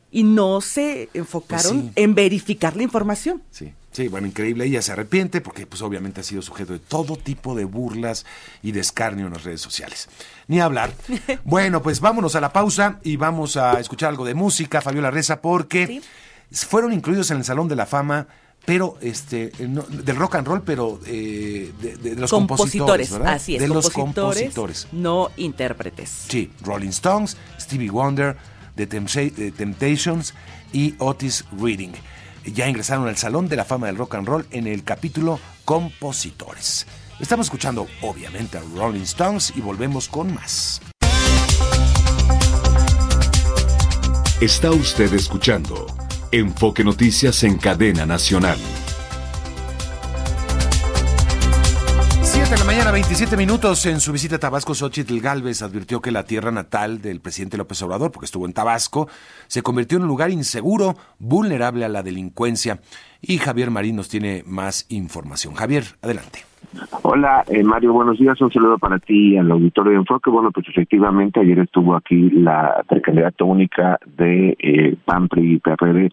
y 0.10 0.23
no 0.23 0.62
se 0.62 1.10
enfocaron 1.13 1.82
Pues 1.82 1.93
en 1.95 2.15
verificar 2.15 2.78
la 2.78 2.84
información. 2.84 3.41
Sí, 3.52 3.73
sí, 3.91 4.08
bueno, 4.08 4.28
increíble. 4.28 4.65
Ella 4.65 4.82
se 4.82 4.93
arrepiente 4.93 5.41
porque 5.41 5.65
pues 5.65 5.82
obviamente 5.82 6.21
ha 6.21 6.23
sido 6.23 6.41
sujeto 6.41 6.73
de 6.73 6.80
todo 6.80 7.17
tipo 7.17 7.56
de 7.56 7.65
burlas 7.65 8.26
y 8.63 8.71
de 8.71 8.80
escarnio 8.80 9.28
en 9.28 9.34
las 9.34 9.43
redes 9.43 9.62
sociales. 9.62 10.08
Ni 10.47 10.62
hablar. 10.62 10.93
bueno, 11.43 11.82
pues 11.82 12.00
vámonos 12.00 12.36
a 12.36 12.41
la 12.41 12.54
pausa 12.54 13.00
y 13.04 13.17
vamos 13.17 13.58
a 13.58 13.80
escuchar 13.80 14.10
algo 14.10 14.26
de 14.26 14.36
música, 14.36 14.80
Fabiola 14.80 15.12
Reza, 15.12 15.41
porque 15.41 16.02
fueron 16.51 16.93
incluidos 16.93 17.31
en 17.31 17.38
el 17.38 17.43
Salón 17.43 17.67
de 17.67 17.75
la 17.75 17.86
Fama 17.86 18.27
pero 18.67 18.97
este 18.99 19.53
no, 19.60 19.83
del 19.83 20.17
rock 20.17 20.36
and 20.36 20.45
roll, 20.45 20.62
pero 20.62 20.99
eh, 21.05 21.71
de, 21.79 21.95
de, 21.95 22.15
los 22.17 22.29
compositores, 22.29 23.12
¿verdad? 23.12 23.36
así 23.36 23.55
es, 23.55 23.62
de 23.62 23.67
compositores, 23.69 23.93
los 23.93 23.93
compositores, 23.93 24.88
no 24.91 25.31
intérpretes. 25.38 26.25
Sí, 26.27 26.51
Rolling 26.63 26.89
Stones, 26.89 27.38
Stevie 27.57 27.89
Wonder, 27.89 28.36
The 28.75 28.86
Temptations 28.86 30.33
y 30.73 30.95
Otis 30.99 31.45
Reading. 31.57 31.93
Ya 32.43 32.67
ingresaron 32.67 33.07
al 33.07 33.15
Salón 33.15 33.47
de 33.47 33.55
la 33.55 33.63
Fama 33.63 33.88
del 33.88 33.95
Rock 33.95 34.15
and 34.15 34.27
Roll 34.27 34.45
en 34.51 34.67
el 34.67 34.83
capítulo 34.83 35.39
Compositores. 35.63 36.88
Estamos 37.21 37.47
escuchando 37.47 37.88
obviamente 38.01 38.57
a 38.57 38.62
Rolling 38.75 39.03
Stones 39.03 39.53
y 39.55 39.62
volvemos 39.62 40.10
con 40.10 40.33
más. 40.33 40.81
Está 44.41 44.71
usted 44.71 45.13
escuchando 45.13 45.88
Enfoque 46.31 46.83
Noticias 46.83 47.43
en 47.43 47.57
Cadena 47.57 48.05
Nacional. 48.05 48.57
7 52.21 52.49
de 52.49 52.57
la 52.57 52.65
mañana, 52.65 52.91
27 52.91 53.37
minutos. 53.37 53.85
En 53.85 54.01
su 54.01 54.11
visita 54.11 54.35
a 54.35 54.39
Tabasco, 54.39 54.75
Xochitl 54.75 55.19
Galvez 55.19 55.61
advirtió 55.61 56.01
que 56.01 56.11
la 56.11 56.25
tierra 56.25 56.51
natal 56.51 57.01
del 57.01 57.21
presidente 57.21 57.57
López 57.57 57.81
Obrador, 57.81 58.11
porque 58.11 58.25
estuvo 58.25 58.45
en 58.45 58.53
Tabasco, 58.53 59.07
se 59.47 59.61
convirtió 59.61 59.97
en 59.97 60.03
un 60.03 60.09
lugar 60.09 60.29
inseguro, 60.29 60.97
vulnerable 61.17 61.85
a 61.85 61.89
la 61.89 62.03
delincuencia. 62.03 62.81
Y 63.21 63.37
Javier 63.37 63.71
Marín 63.71 63.95
nos 63.95 64.09
tiene 64.09 64.43
más 64.45 64.85
información. 64.89 65.55
Javier, 65.55 65.97
adelante. 66.01 66.45
Hola, 67.03 67.43
eh, 67.47 67.63
Mario, 67.63 67.93
buenos 67.93 68.17
días. 68.19 68.39
Un 68.41 68.51
saludo 68.51 68.77
para 68.77 68.99
ti 68.99 69.33
y 69.33 69.37
al 69.37 69.51
auditorio 69.51 69.93
de 69.93 69.97
Enfoque. 69.99 70.29
Bueno, 70.29 70.51
pues 70.51 70.67
efectivamente 70.69 71.39
ayer 71.39 71.59
estuvo 71.59 71.95
aquí 71.95 72.29
la 72.31 72.83
precandidata 72.87 73.43
única 73.43 73.99
de 74.17 74.55
eh, 74.59 74.97
y 75.35 75.57
PRD, 75.59 76.09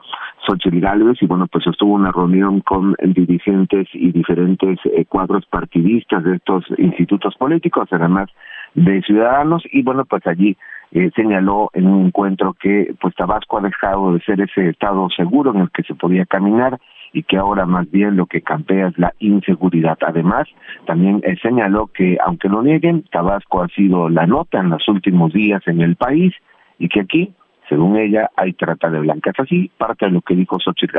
Xochitl 0.47 0.77
y 1.21 1.27
bueno, 1.27 1.47
pues 1.47 1.67
estuvo 1.67 1.95
una 1.95 2.13
reunión 2.13 2.61
con 2.61 2.95
dirigentes 3.03 3.89
y 3.93 4.13
diferentes 4.13 4.79
eh, 4.85 5.05
cuadros 5.07 5.47
partidistas 5.47 6.25
de 6.25 6.37
estos 6.37 6.65
institutos 6.79 7.35
políticos, 7.37 7.89
además 7.91 8.29
de 8.75 9.03
ciudadanos, 9.03 9.63
y 9.73 9.83
bueno, 9.83 10.05
pues 10.05 10.27
allí 10.27 10.57
eh, 10.93 11.11
señaló 11.17 11.71
en 11.73 11.87
un 11.87 12.07
encuentro 12.07 12.55
que 12.55 12.95
pues 13.01 13.15
Tabasco 13.15 13.59
ha 13.59 13.63
dejado 13.63 14.15
de 14.15 14.21
ser 14.21 14.41
ese 14.41 14.69
estado 14.69 15.09
seguro 15.17 15.53
en 15.55 15.63
el 15.63 15.71
que 15.71 15.83
se 15.83 15.95
podía 15.95 16.25
caminar 16.25 16.79
y 17.15 17.23
que 17.23 17.39
ahora 17.39 17.65
más 17.65 17.89
bien 17.91 18.17
lo 18.17 18.27
que 18.27 18.43
campea 18.43 18.89
es 18.89 18.99
la 18.99 19.15
inseguridad. 19.21 19.97
Además, 20.05 20.49
también 20.85 21.23
eh, 21.25 21.37
señaló 21.41 21.87
que, 21.87 22.19
aunque 22.27 22.49
lo 22.49 22.61
nieguen, 22.63 23.05
Tabasco 23.11 23.63
ha 23.63 23.69
sido 23.69 24.09
la 24.09 24.27
nota 24.27 24.59
en 24.59 24.71
los 24.71 24.87
últimos 24.89 25.33
días 25.33 25.63
en 25.67 25.81
el 25.81 25.95
país 25.95 26.35
y 26.79 26.89
que 26.89 27.01
aquí, 27.01 27.33
según 27.69 27.97
ella, 27.97 28.31
hay 28.37 28.53
trata 28.53 28.91
de 28.91 28.99
blancas. 28.99 29.35
Así 29.39 29.71
parte 29.79 30.07
de 30.07 30.11
lo 30.11 30.23
que 30.23 30.35
dijo 30.35 30.59
Xochitl. 30.59 30.99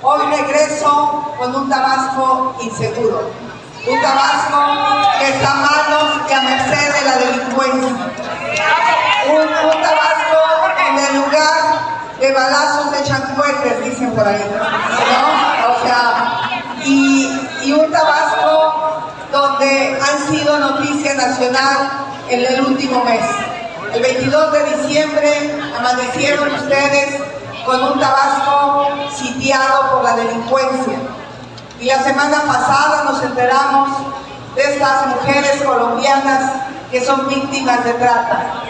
Hoy 0.00 0.20
regreso 0.30 1.34
con 1.38 1.54
un 1.54 1.68
Tabasco 1.68 2.56
inseguro, 2.64 3.30
un 3.86 4.00
Tabasco 4.00 4.58
que 5.18 5.28
está 5.28 5.52
a 5.52 5.60
manos 5.60 6.30
y 6.30 6.32
a 6.32 6.42
merced 6.42 6.88
de 6.96 7.02
la 7.04 7.14
delincuencia, 7.18 8.06
un, 9.28 9.82
Tabasco 9.82 10.18
en 10.88 11.20
lugar 11.20 11.77
de 12.20 12.32
balazos 12.32 12.90
de 12.92 13.04
chancuetes, 13.04 13.84
dicen 13.84 14.12
por 14.12 14.26
ahí, 14.26 14.44
¿no? 14.52 15.72
O 15.72 15.86
sea, 15.86 16.62
y, 16.84 17.30
y 17.62 17.72
un 17.72 17.90
Tabasco 17.90 19.12
donde 19.30 20.00
han 20.00 20.28
sido 20.28 20.58
noticia 20.58 21.14
nacional 21.14 21.90
en 22.28 22.44
el 22.44 22.60
último 22.62 23.04
mes. 23.04 23.24
El 23.92 24.02
22 24.02 24.52
de 24.52 24.76
diciembre 24.76 25.60
amanecieron 25.78 26.52
ustedes 26.54 27.20
con 27.64 27.82
un 27.84 28.00
Tabasco 28.00 28.88
sitiado 29.14 29.90
por 29.92 30.04
la 30.04 30.16
delincuencia. 30.16 30.98
Y 31.80 31.86
la 31.86 32.02
semana 32.02 32.42
pasada 32.46 33.04
nos 33.04 33.22
enteramos 33.22 33.90
de 34.56 34.74
estas 34.74 35.06
mujeres 35.06 35.62
colombianas 35.62 36.52
que 36.90 37.04
son 37.04 37.28
víctimas 37.28 37.84
de 37.84 37.92
trata 37.92 38.62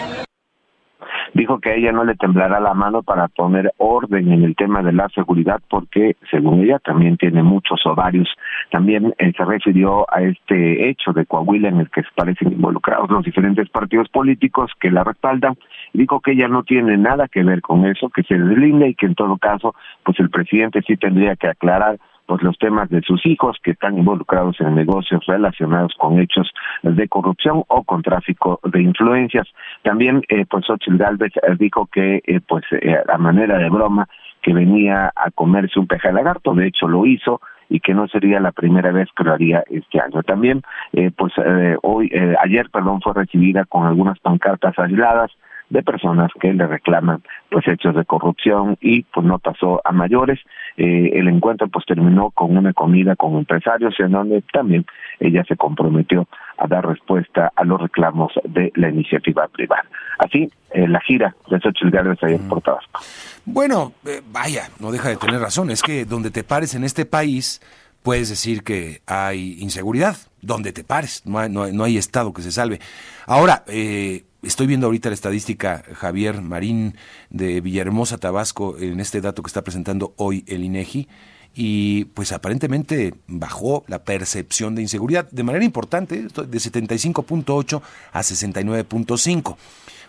dijo 1.35 1.61
que 1.61 1.71
a 1.71 1.75
ella 1.75 1.93
no 1.93 2.05
le 2.05 2.15
temblará 2.17 2.61
la 2.61 2.75
mano 2.75 3.03
para 3.03 3.29
poner 3.29 3.73
orden 3.79 4.33
en 4.33 4.45
el 4.45 4.57
tema 4.57 4.83
de 4.83 4.93
la 4.93 5.09
seguridad 5.11 5.61
porque, 5.69 6.17
según 6.31 6.63
ella, 6.63 6.79
también 6.79 7.17
tiene 7.17 7.43
muchos 7.43 7.85
ovarios. 7.87 8.29
También 8.71 9.15
eh, 9.19 9.33
se 9.37 9.45
refirió 9.45 10.07
a 10.13 10.23
este 10.23 10.89
hecho 10.89 11.13
de 11.13 11.27
Coahuila 11.27 11.69
en 11.69 11.81
el 11.81 11.91
que 11.91 12.03
parecen 12.15 12.53
involucrados 12.53 13.11
los 13.11 13.25
diferentes 13.25 13.69
partidos 13.71 14.09
políticos 14.09 14.71
que 14.81 14.91
la 14.91 15.05
respaldan 15.05 15.57
dijo 15.93 16.21
que 16.21 16.33
ella 16.33 16.49
no 16.49 16.63
tiene 16.63 16.97
nada 16.97 17.29
que 17.29 17.43
ver 17.43 17.61
con 17.63 17.87
eso, 17.87 18.11
que 18.11 18.23
se 18.23 18.39
deslinde 18.39 18.89
y 18.89 18.95
que 18.95 19.07
en 19.07 19.15
todo 19.15 19.37
caso, 19.37 19.75
pues 20.05 20.19
el 20.21 20.31
presidente 20.31 20.83
sí 20.87 20.97
tendría 20.97 21.37
que 21.37 21.49
aclarar 21.49 21.99
pues 22.29 22.43
los 22.43 22.59
temas 22.59 22.91
de 22.91 23.01
sus 23.01 23.25
hijos 23.25 23.57
que 23.63 23.71
están 23.71 23.97
involucrados 23.97 24.61
en 24.61 24.75
negocios 24.75 25.25
relacionados 25.27 25.95
con 25.99 26.21
hechos 26.21 26.53
de 26.83 27.09
corrupción 27.09 27.65
o 27.69 27.85
con 27.85 28.03
tráfico 28.03 28.61
de 28.65 28.83
influencias. 28.83 29.49
También, 29.83 30.23
eh, 30.29 30.45
pues 30.49 30.67
Xochitl 30.67 30.99
Galvez 30.99 31.33
eh, 31.37 31.57
dijo 31.59 31.89
que, 31.91 32.23
eh, 32.27 32.41
pues 32.47 32.65
eh, 32.71 32.99
a 33.09 33.17
manera 33.17 33.57
de 33.57 33.71
broma, 33.71 34.07
que 34.43 34.53
venía 34.53 35.11
a 35.17 35.31
comerse 35.31 35.81
un 35.81 35.87
peje 35.87 36.09
de 36.09 36.15
lagarto, 36.15 36.55
de 36.55 36.67
hecho 36.67 36.87
lo 36.87 37.07
hizo, 37.07 37.41
y 37.71 37.81
que 37.81 37.95
no 37.95 38.07
sería 38.09 38.41
la 38.41 38.53
primera 38.53 38.93
vez 38.93 39.09
que 39.17 39.25
lo 39.25 39.33
haría 39.33 39.63
este 39.71 40.01
año. 40.01 40.23
También, 40.23 40.63
eh, 40.93 41.11
pues 41.17 41.33
eh, 41.45 41.77
hoy, 41.83 42.11
eh, 42.13 42.35
ayer, 42.43 42.69
perdón, 42.71 43.01
fue 43.01 43.15
recibida 43.15 43.65
con 43.65 43.87
algunas 43.87 44.19
pancartas 44.21 44.79
aisladas 44.79 45.31
de 45.71 45.83
personas 45.83 46.31
que 46.41 46.53
le 46.53 46.67
reclaman 46.67 47.23
pues 47.51 47.67
hechos 47.69 47.95
de 47.95 48.05
corrupción 48.05 48.77
y 48.81 49.03
pues 49.03 49.27
no 49.27 49.39
pasó 49.39 49.81
a 49.85 49.93
mayores. 49.93 50.41
Eh, 50.77 51.11
el 51.15 51.29
encuentro 51.29 51.69
pues 51.69 51.85
terminó 51.87 52.31
con 52.31 52.57
una 52.57 52.73
comida 52.73 53.17
con 53.17 53.37
empresarios 53.37 53.95
en 53.99 54.13
donde 54.13 54.43
también 54.53 54.87
ella 55.21 55.45
se 55.47 55.57
comprometió 55.57 56.27
a 56.59 56.67
dar 56.67 56.87
respuesta 56.87 57.53
a 57.55 57.65
los 57.65 57.81
reclamos 57.81 58.33
de 58.45 58.73
la 58.75 58.89
iniciativa 58.89 59.47
privada. 59.49 59.85
Así, 60.19 60.51
eh, 60.73 60.89
la 60.89 61.01
gira 61.01 61.35
de 61.49 61.61
Xochitl 61.61 61.91
Gálvez 61.91 62.23
ayer 62.23 62.41
por 62.49 62.61
Tabasco. 62.61 63.01
Bueno, 63.45 63.93
eh, 64.07 64.21
vaya, 64.31 64.69
no 64.81 64.91
deja 64.91 65.09
de 65.09 65.17
tener 65.17 65.41
razón. 65.41 65.71
Es 65.71 65.83
que 65.83 66.05
donde 66.05 66.31
te 66.31 66.45
pares 66.45 66.75
en 66.75 66.85
este 66.85 67.07
país, 67.07 67.61
puedes 68.03 68.29
decir 68.29 68.63
que 68.63 69.01
hay 69.07 69.57
inseguridad. 69.61 70.17
Donde 70.41 70.73
te 70.73 70.85
pares, 70.85 71.27
no 71.27 71.39
hay, 71.39 71.51
no 71.51 71.65
hay, 71.65 71.73
no 71.73 71.85
hay 71.85 71.97
estado 71.97 72.33
que 72.33 72.43
se 72.43 72.53
salve. 72.53 72.79
Ahora, 73.27 73.65
eh, 73.67 74.25
estoy 74.43 74.67
viendo 74.67 74.87
ahorita 74.87 75.09
la 75.09 75.15
estadística, 75.15 75.83
Javier 75.95 76.41
Marín, 76.41 76.97
de 77.31 77.61
Villahermosa, 77.61 78.19
Tabasco, 78.19 78.79
en 78.79 79.01
este 79.01 79.21
dato 79.21 79.43
que 79.43 79.49
está 79.49 79.63
presentando 79.63 80.15
hoy 80.17 80.45
el 80.47 80.65
INEGI 80.65 81.09
y 81.55 82.05
pues 82.07 82.33
aparentemente 82.33 83.15
bajó 83.27 83.85
la 83.89 84.05
percepción 84.05 84.75
de 84.75 84.83
inseguridad 84.83 85.29
de 85.31 85.43
manera 85.43 85.65
importante, 85.65 86.23
de 86.23 86.29
75.8 86.29 87.83
a 88.13 88.21
69.5. 88.21 89.57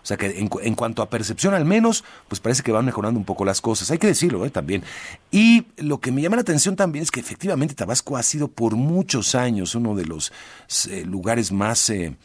O 0.01 0.05
sea 0.05 0.17
que 0.17 0.39
en, 0.39 0.49
en, 0.61 0.75
cuanto 0.75 1.01
a 1.01 1.09
percepción 1.09 1.53
al 1.53 1.65
menos, 1.65 2.03
pues 2.27 2.39
parece 2.39 2.63
que 2.63 2.71
van 2.71 2.85
mejorando 2.85 3.19
un 3.19 3.25
poco 3.25 3.45
las 3.45 3.61
cosas. 3.61 3.91
Hay 3.91 3.97
que 3.97 4.07
decirlo 4.07 4.45
¿eh? 4.45 4.49
también. 4.49 4.83
Y 5.31 5.65
lo 5.77 5.99
que 5.99 6.11
me 6.11 6.21
llama 6.21 6.37
la 6.37 6.43
atención 6.43 6.75
también 6.75 7.03
es 7.03 7.11
que 7.11 7.19
efectivamente 7.19 7.75
Tabasco 7.75 8.15
ha 8.15 8.23
sido 8.23 8.47
por 8.47 8.75
muchos 8.75 9.35
años 9.35 9.75
uno 9.75 9.95
de 9.95 10.05
los 10.05 10.31
eh, 10.89 11.03
lugares 11.05 11.51
más, 11.51 11.89
eh, 11.89 12.15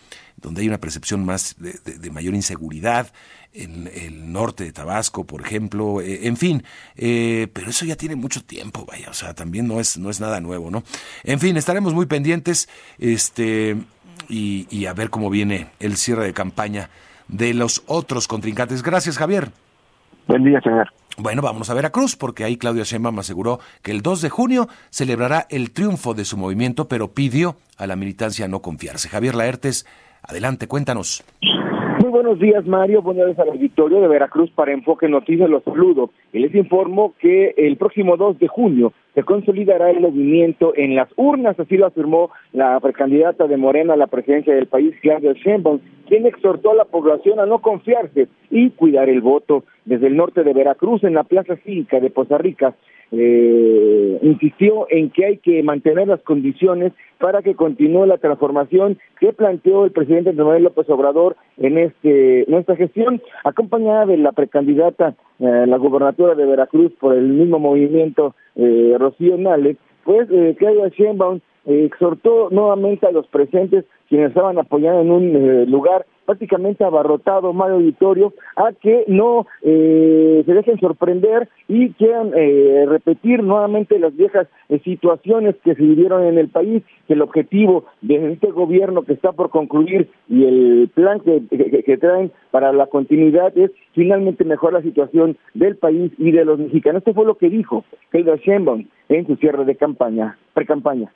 donde 0.44 0.60
hay 0.60 0.68
una 0.68 0.78
percepción 0.78 1.24
más 1.24 1.56
de, 1.58 1.72
de, 1.84 1.98
de 1.98 2.10
mayor 2.10 2.34
inseguridad 2.34 3.12
en 3.54 3.88
el 3.94 4.30
norte 4.32 4.64
de 4.64 4.72
Tabasco, 4.72 5.24
por 5.24 5.40
ejemplo, 5.40 6.00
eh, 6.00 6.26
en 6.26 6.36
fin, 6.36 6.62
eh, 6.96 7.48
pero 7.52 7.70
eso 7.70 7.84
ya 7.84 7.96
tiene 7.96 8.14
mucho 8.14 8.44
tiempo, 8.44 8.84
vaya, 8.84 9.08
o 9.10 9.14
sea, 9.14 9.32
también 9.32 9.66
no 9.66 9.80
es, 9.80 9.96
no 9.96 10.10
es 10.10 10.20
nada 10.20 10.40
nuevo, 10.40 10.70
¿no? 10.70 10.82
En 11.22 11.40
fin, 11.40 11.56
estaremos 11.56 11.94
muy 11.94 12.06
pendientes, 12.06 12.68
este, 12.98 13.76
y, 14.28 14.66
y 14.70 14.86
a 14.86 14.92
ver 14.92 15.08
cómo 15.08 15.30
viene 15.30 15.68
el 15.80 15.96
cierre 15.96 16.26
de 16.26 16.34
campaña 16.34 16.90
de 17.28 17.54
los 17.54 17.82
otros 17.86 18.28
contrincantes. 18.28 18.82
Gracias, 18.82 19.16
Javier. 19.16 19.50
Buen 20.26 20.44
día, 20.44 20.60
señor. 20.60 20.92
Bueno, 21.16 21.42
vámonos 21.42 21.70
a 21.70 21.74
Veracruz, 21.74 22.16
porque 22.16 22.44
ahí 22.44 22.56
Claudia 22.56 22.82
Sheinbaum 22.82 23.18
aseguró 23.18 23.60
que 23.82 23.92
el 23.92 24.02
2 24.02 24.22
de 24.22 24.30
junio 24.30 24.68
celebrará 24.90 25.46
el 25.48 25.70
triunfo 25.70 26.12
de 26.12 26.24
su 26.24 26.36
movimiento, 26.36 26.88
pero 26.88 27.12
pidió 27.12 27.56
a 27.76 27.86
la 27.86 27.94
militancia 27.94 28.48
no 28.48 28.60
confiarse. 28.62 29.08
Javier 29.08 29.36
Laertes, 29.36 29.86
adelante, 30.28 30.66
cuéntanos. 30.66 31.24
Muy 32.00 32.10
buenos 32.10 32.38
días, 32.38 32.66
Mario. 32.66 33.00
Buenos 33.02 33.26
días 33.26 33.38
al 33.38 33.48
auditorio 33.50 34.00
de 34.00 34.08
Veracruz 34.08 34.50
para 34.50 34.72
Enfoque 34.72 35.08
Noticias. 35.08 35.48
Los 35.48 35.64
saludo 35.64 36.10
y 36.32 36.40
les 36.40 36.54
informo 36.54 37.14
que 37.18 37.54
el 37.56 37.76
próximo 37.76 38.16
2 38.16 38.38
de 38.38 38.48
junio 38.48 38.92
se 39.14 39.22
consolidará 39.22 39.90
el 39.90 40.00
movimiento 40.00 40.74
en 40.76 40.96
las 40.96 41.08
urnas, 41.16 41.58
así 41.58 41.76
lo 41.76 41.86
afirmó 41.86 42.30
la 42.52 42.78
precandidata 42.80 43.46
de 43.46 43.56
Morena 43.56 43.94
a 43.94 43.96
la 43.96 44.08
presidencia 44.08 44.54
del 44.54 44.66
país, 44.66 44.94
Claudia 45.00 45.32
Sheinbaum, 45.32 45.78
quien 46.08 46.26
exhortó 46.26 46.72
a 46.72 46.74
la 46.74 46.84
población 46.84 47.38
a 47.38 47.46
no 47.46 47.60
confiarse 47.60 48.28
y 48.50 48.70
cuidar 48.70 49.08
el 49.08 49.20
voto. 49.20 49.64
Desde 49.84 50.08
el 50.08 50.16
norte 50.16 50.42
de 50.42 50.52
Veracruz, 50.52 51.04
en 51.04 51.14
la 51.14 51.24
Plaza 51.24 51.56
Cívica 51.64 52.00
de 52.00 52.10
Poza 52.10 52.38
Rica, 52.38 52.74
eh, 53.16 54.18
insistió 54.22 54.86
en 54.90 55.10
que 55.10 55.24
hay 55.24 55.36
que 55.38 55.62
mantener 55.62 56.08
las 56.08 56.20
condiciones 56.22 56.92
para 57.18 57.42
que 57.42 57.54
continúe 57.54 58.06
la 58.06 58.18
transformación 58.18 58.98
que 59.18 59.32
planteó 59.32 59.84
el 59.84 59.92
presidente 59.92 60.32
Manuel 60.32 60.64
López 60.64 60.88
Obrador 60.90 61.36
en 61.58 61.78
este 61.78 62.44
nuestra 62.48 62.76
gestión, 62.76 63.22
acompañada 63.44 64.06
de 64.06 64.18
la 64.18 64.32
precandidata 64.32 65.14
eh, 65.38 65.64
la 65.66 65.76
gobernatura 65.78 66.34
de 66.34 66.46
Veracruz 66.46 66.92
por 67.00 67.14
el 67.14 67.28
mismo 67.28 67.58
movimiento 67.58 68.34
eh, 68.56 68.96
Rocío 68.98 69.36
Nale, 69.36 69.76
pues 70.04 70.28
eh, 70.30 70.54
Claudia 70.58 70.88
Sheinbaum 70.88 71.40
exhortó 71.66 72.48
nuevamente 72.50 73.06
a 73.06 73.12
los 73.12 73.26
presentes 73.28 73.84
quienes 74.08 74.28
estaban 74.28 74.58
apoyando 74.58 75.00
en 75.00 75.10
un 75.10 75.36
eh, 75.36 75.66
lugar 75.66 76.06
prácticamente 76.24 76.84
abarrotado, 76.84 77.52
mal 77.52 77.72
auditorio, 77.72 78.32
a 78.56 78.72
que 78.72 79.04
no 79.08 79.46
eh, 79.62 80.42
se 80.44 80.52
dejen 80.52 80.78
sorprender 80.80 81.48
y 81.68 81.90
quieran 81.90 82.32
eh, 82.34 82.84
repetir 82.88 83.42
nuevamente 83.42 83.98
las 83.98 84.14
viejas 84.16 84.46
eh, 84.68 84.80
situaciones 84.84 85.54
que 85.64 85.74
se 85.74 85.82
vivieron 85.82 86.24
en 86.24 86.38
el 86.38 86.48
país, 86.48 86.82
que 87.06 87.14
el 87.14 87.22
objetivo 87.22 87.84
de 88.00 88.32
este 88.32 88.50
gobierno 88.50 89.02
que 89.02 89.12
está 89.12 89.32
por 89.32 89.50
concluir 89.50 90.08
y 90.28 90.44
el 90.44 90.90
plan 90.94 91.20
que, 91.20 91.40
traen 91.98 92.32
para 92.50 92.72
la 92.72 92.86
continuidad 92.86 93.56
es 93.56 93.70
finalmente 93.92 94.44
mejorar 94.44 94.82
la 94.82 94.88
situación 94.88 95.36
del 95.54 95.76
país 95.76 96.12
y 96.18 96.32
de 96.32 96.44
los 96.44 96.58
mexicanos. 96.58 97.00
Esto 97.00 97.14
fue 97.14 97.24
lo 97.24 97.36
que 97.36 97.48
dijo 97.48 97.84
Helga 98.12 98.36
Sheinbaum 98.36 98.86
en 99.08 99.26
su 99.26 99.36
cierre 99.36 99.64
de 99.64 99.76
campaña, 99.76 100.36
pre-campaña. 100.54 101.12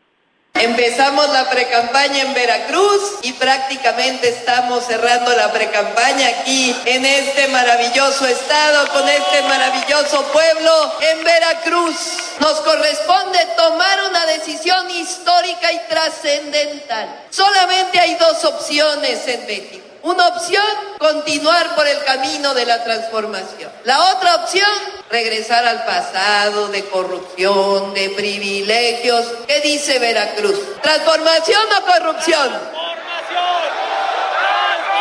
Empezamos 0.60 1.28
la 1.30 1.48
precampaña 1.48 2.22
en 2.22 2.34
Veracruz 2.34 3.18
y 3.22 3.32
prácticamente 3.34 4.28
estamos 4.28 4.84
cerrando 4.86 5.30
la 5.36 5.52
precampaña 5.52 6.28
aquí 6.28 6.74
en 6.84 7.06
este 7.06 7.46
maravilloso 7.46 8.26
estado, 8.26 8.88
con 8.88 9.08
este 9.08 9.42
maravilloso 9.42 10.22
pueblo 10.32 10.92
en 11.00 11.22
Veracruz. 11.22 11.96
Nos 12.40 12.54
corresponde 12.60 13.38
tomar 13.56 14.10
una 14.10 14.26
decisión 14.26 14.90
histórica 14.90 15.72
y 15.72 15.78
trascendental. 15.88 17.26
Solamente 17.30 18.00
hay 18.00 18.16
dos 18.16 18.44
opciones 18.44 19.28
en 19.28 19.46
México. 19.46 19.87
Una 20.08 20.28
opción, 20.28 20.64
continuar 20.98 21.74
por 21.74 21.86
el 21.86 22.02
camino 22.02 22.54
de 22.54 22.64
la 22.64 22.82
transformación. 22.82 23.70
La 23.84 24.14
otra 24.14 24.36
opción, 24.36 24.66
regresar 25.10 25.66
al 25.66 25.84
pasado 25.84 26.68
de 26.68 26.82
corrupción, 26.84 27.92
de 27.92 28.08
privilegios. 28.16 29.30
¿Qué 29.46 29.60
dice 29.60 29.98
Veracruz? 29.98 30.80
¿Transformación 30.80 31.60
o 31.76 31.84
corrupción? 31.84 32.48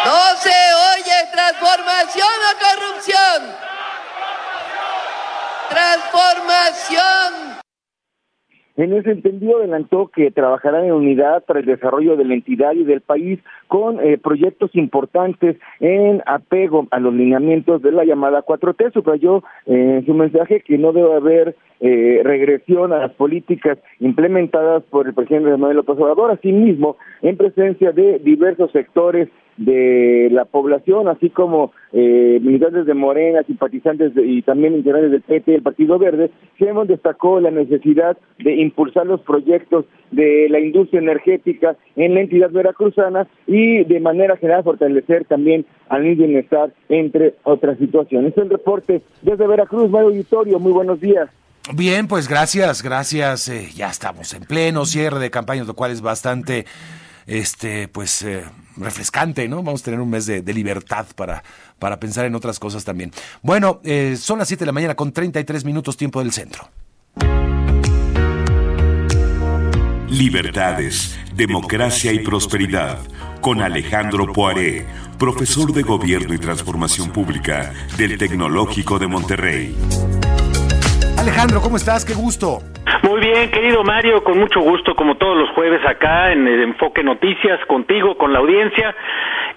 No 0.03 0.35
se 0.41 0.59
oye 0.97 1.31
transformación 1.31 2.27
o 2.43 2.59
corrupción. 2.67 3.55
Transformación. 5.69 7.57
En 8.77 8.93
ese 8.93 9.09
entendido 9.09 9.57
adelantó 9.57 10.11
que 10.13 10.29
trabajarán 10.29 10.85
en 10.85 10.91
unidad 10.91 11.43
para 11.45 11.61
el 11.61 11.65
desarrollo 11.65 12.15
de 12.15 12.25
la 12.25 12.35
entidad 12.35 12.73
y 12.73 12.83
del 12.83 13.01
país 13.01 13.39
con 13.67 13.99
eh, 13.99 14.17
proyectos 14.17 14.71
importantes 14.75 15.57
en 15.79 16.21
apego 16.25 16.87
a 16.91 16.99
los 16.99 17.13
lineamientos 17.13 17.81
de 17.81 17.91
la 17.91 18.05
llamada 18.05 18.43
4T. 18.43 18.93
Subrayó 18.93 19.43
eh, 19.65 19.97
en 19.99 20.05
su 20.05 20.13
mensaje 20.13 20.61
que 20.61 20.77
no 20.77 20.93
debe 20.93 21.13
haber 21.13 21.55
eh, 21.79 22.21
regresión 22.23 22.93
a 22.93 22.99
las 22.99 23.11
políticas 23.13 23.77
implementadas 23.99 24.83
por 24.83 25.07
el 25.07 25.13
presidente 25.13 25.51
Manuel 25.51 25.77
López 25.77 25.97
Obrador, 25.97 26.31
asimismo 26.31 26.97
en 27.21 27.37
presencia 27.37 27.91
de 27.91 28.19
diversos 28.19 28.71
sectores 28.71 29.29
de 29.57 30.29
la 30.31 30.45
población, 30.45 31.07
así 31.07 31.29
como 31.29 31.71
eh, 31.91 32.39
militantes 32.41 32.85
de 32.85 32.93
Morena, 32.93 33.43
simpatizantes 33.43 34.11
y 34.15 34.43
también 34.43 34.75
integrantes 34.75 35.11
del 35.11 35.21
PT 35.21 35.51
y 35.51 35.55
el 35.55 35.63
Partido 35.63 35.97
Verde, 35.97 36.29
Sheinbaum 36.59 36.87
destacó 36.87 37.39
la 37.39 37.49
necesidad 37.49 38.17
de 38.37 38.55
impulsar 38.55 39.07
los 39.07 39.21
proyectos 39.21 39.85
de 40.11 40.47
la 40.49 40.59
industria 40.59 41.01
energética 41.01 41.75
en 41.95 42.13
la 42.13 42.21
entidad 42.21 42.51
veracruzana 42.51 43.27
y 43.47 43.83
de 43.83 43.99
manera 43.99 44.37
general 44.37 44.63
fortalecer 44.63 45.25
también 45.25 45.65
al 45.89 46.03
bienestar, 46.03 46.71
entre 46.89 47.33
otras 47.43 47.77
situaciones. 47.79 48.37
El 48.37 48.49
reporte 48.49 49.01
desde 49.23 49.47
Veracruz, 49.47 49.89
Mario 49.89 50.09
Auditorio, 50.09 50.59
muy 50.59 50.71
buenos 50.71 51.01
días. 51.01 51.29
Bien, 51.73 52.07
pues 52.07 52.27
gracias, 52.27 52.81
gracias. 52.81 53.49
Eh, 53.49 53.71
ya 53.75 53.89
estamos 53.89 54.33
en 54.33 54.43
pleno 54.43 54.85
cierre 54.85 55.19
de 55.19 55.29
campañas, 55.29 55.67
lo 55.67 55.75
cual 55.75 55.91
es 55.91 56.01
bastante 56.01 56.65
este, 57.25 57.89
pues, 57.89 58.21
eh, 58.21 58.45
refrescante, 58.77 59.47
¿no? 59.49 59.57
Vamos 59.57 59.81
a 59.81 59.85
tener 59.85 59.99
un 59.99 60.09
mes 60.09 60.25
de, 60.25 60.41
libertad 60.53 61.05
para, 61.15 61.43
para 61.77 61.99
pensar 61.99 62.25
en 62.25 62.35
otras 62.35 62.59
cosas 62.59 62.85
también. 62.85 63.11
Bueno, 63.41 63.81
eh, 63.83 64.17
son 64.19 64.39
las 64.39 64.47
7 64.47 64.61
de 64.61 64.65
la 64.67 64.71
mañana 64.71 64.95
con 64.95 65.11
33 65.11 65.65
minutos 65.65 65.97
tiempo 65.97 66.19
del 66.21 66.31
centro. 66.31 66.69
Libertades, 70.09 71.19
democracia 71.35 72.13
y 72.13 72.19
prosperidad. 72.19 72.99
Con 73.41 73.61
Alejandro 73.61 74.31
Poiré, 74.31 74.85
profesor 75.19 75.73
de 75.73 75.83
Gobierno 75.83 76.33
y 76.33 76.37
Transformación 76.37 77.11
Pública 77.11 77.73
del 77.97 78.17
Tecnológico 78.17 78.99
de 78.99 79.07
Monterrey. 79.07 79.75
Alejandro, 81.27 81.59
¿cómo 81.59 81.75
estás? 81.75 82.05
Qué 82.05 82.13
gusto. 82.13 82.59
Muy 83.03 83.19
bien, 83.19 83.51
querido 83.51 83.83
Mario, 83.83 84.23
con 84.23 84.39
mucho 84.39 84.61
gusto, 84.61 84.95
como 84.95 85.17
todos 85.17 85.35
los 85.37 85.49
jueves 85.49 85.85
acá 85.85 86.31
en 86.31 86.47
el 86.47 86.63
Enfoque 86.63 87.03
Noticias, 87.03 87.59
contigo, 87.67 88.17
con 88.17 88.31
la 88.31 88.39
audiencia. 88.39 88.95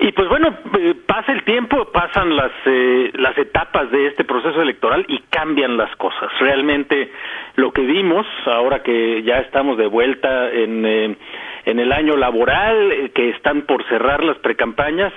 Y 0.00 0.11
pues 0.11 0.28
bueno, 0.28 0.52
eh, 0.80 0.96
pasa 1.06 1.30
el 1.30 1.44
tiempo, 1.44 1.85
pasan 1.92 2.35
las, 2.35 2.50
eh, 2.66 3.12
las 3.14 3.38
etapas 3.38 3.88
de 3.92 4.09
este 4.09 4.24
proceso 4.24 4.61
electoral 4.61 5.04
y 5.06 5.20
cambian 5.30 5.76
las 5.76 5.94
cosas. 5.94 6.28
Realmente 6.40 7.12
lo 7.54 7.70
que 7.70 7.83
vimos, 7.83 8.26
ahora 8.46 8.83
que 8.83 9.22
ya 9.22 9.38
estamos 9.38 9.78
de 9.78 9.87
vuelta 9.87 10.50
en, 10.50 10.85
eh, 10.85 11.16
en 11.66 11.78
el 11.78 11.92
año 11.92 12.16
laboral, 12.16 12.90
eh, 12.90 13.12
que 13.14 13.30
están 13.30 13.62
por 13.62 13.87
cerrar 13.88 14.24
las 14.24 14.38
precampañas, 14.38 15.12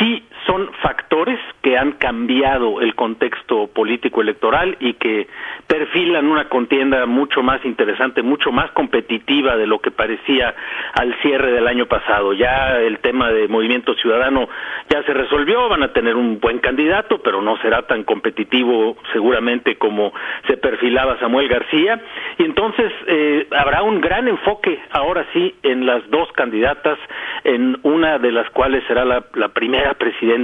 sí 0.00 0.24
son 0.46 0.70
factores 0.82 1.38
que 1.62 1.76
han 1.76 1.92
cambiado 1.92 2.80
el 2.80 2.94
contexto 2.94 3.66
político 3.68 4.20
electoral 4.20 4.76
y 4.80 4.94
que 4.94 5.26
perfilan 5.66 6.26
una 6.26 6.48
contienda 6.48 7.04
mucho 7.06 7.42
más 7.42 7.64
interesante, 7.64 8.22
mucho 8.22 8.52
más 8.52 8.70
competitiva 8.70 9.56
de 9.56 9.66
lo 9.66 9.80
que 9.80 9.90
parecía 9.90 10.54
al 10.94 11.14
cierre 11.22 11.50
del 11.52 11.66
año 11.66 11.86
pasado. 11.86 12.32
Ya 12.32 12.78
el 12.78 12.98
tema 13.00 13.30
de 13.30 13.48
Movimiento 13.48 13.94
Ciudadano 13.94 14.48
ya 14.88 15.02
se 15.02 15.12
resolvió, 15.12 15.68
van 15.68 15.82
a 15.82 15.92
tener 15.92 16.14
un 16.14 16.38
buen 16.38 16.60
candidato, 16.60 17.18
pero 17.18 17.42
no 17.42 17.56
será 17.58 17.82
tan 17.82 18.04
competitivo 18.04 18.96
seguramente 19.12 19.76
como 19.76 20.12
se 20.46 20.56
perfilaba 20.56 21.18
Samuel 21.18 21.48
García. 21.48 22.00
Y 22.38 22.44
entonces 22.44 22.92
eh, 23.08 23.48
habrá 23.50 23.82
un 23.82 24.00
gran 24.00 24.28
enfoque 24.28 24.78
ahora 24.90 25.26
sí 25.32 25.54
en 25.62 25.86
las 25.86 26.08
dos 26.10 26.30
candidatas, 26.32 26.98
en 27.42 27.78
una 27.82 28.18
de 28.18 28.30
las 28.30 28.48
cuales 28.50 28.84
será 28.86 29.04
la, 29.04 29.24
la 29.34 29.48
primera 29.48 29.94
presidenta 29.94 30.35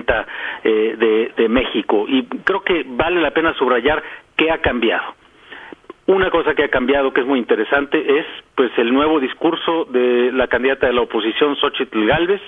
eh, 0.64 1.32
de, 1.36 1.48
México. 1.48 2.06
Y 2.08 2.24
creo 2.44 2.62
que 2.62 2.84
vale 2.86 3.20
la 3.20 3.32
pena 3.32 3.54
subrayar 3.54 4.02
qué 4.36 4.50
ha 4.50 4.58
cambiado. 4.58 5.14
Una 6.06 6.30
cosa 6.30 6.54
que 6.54 6.64
ha 6.64 6.68
cambiado 6.68 7.12
que 7.12 7.20
es 7.20 7.26
muy 7.26 7.38
interesante 7.38 8.18
es 8.18 8.26
pues 8.54 8.70
el 8.76 8.92
nuevo 8.92 9.20
discurso 9.20 9.84
de 9.86 10.32
la 10.32 10.48
candidata 10.48 10.86
de 10.86 10.92
la 10.92 11.02
oposición 11.02 11.56
Xochitl 11.56 12.06
Galvez 12.06 12.40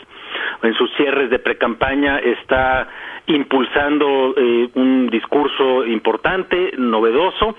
en 0.62 0.74
sus 0.74 0.90
cierres 0.96 1.30
de 1.30 1.38
precampaña 1.38 2.18
está 2.18 2.88
impulsando 3.26 4.34
eh, 4.36 4.68
un 4.74 5.08
discurso 5.08 5.86
importante, 5.86 6.72
novedoso 6.76 7.56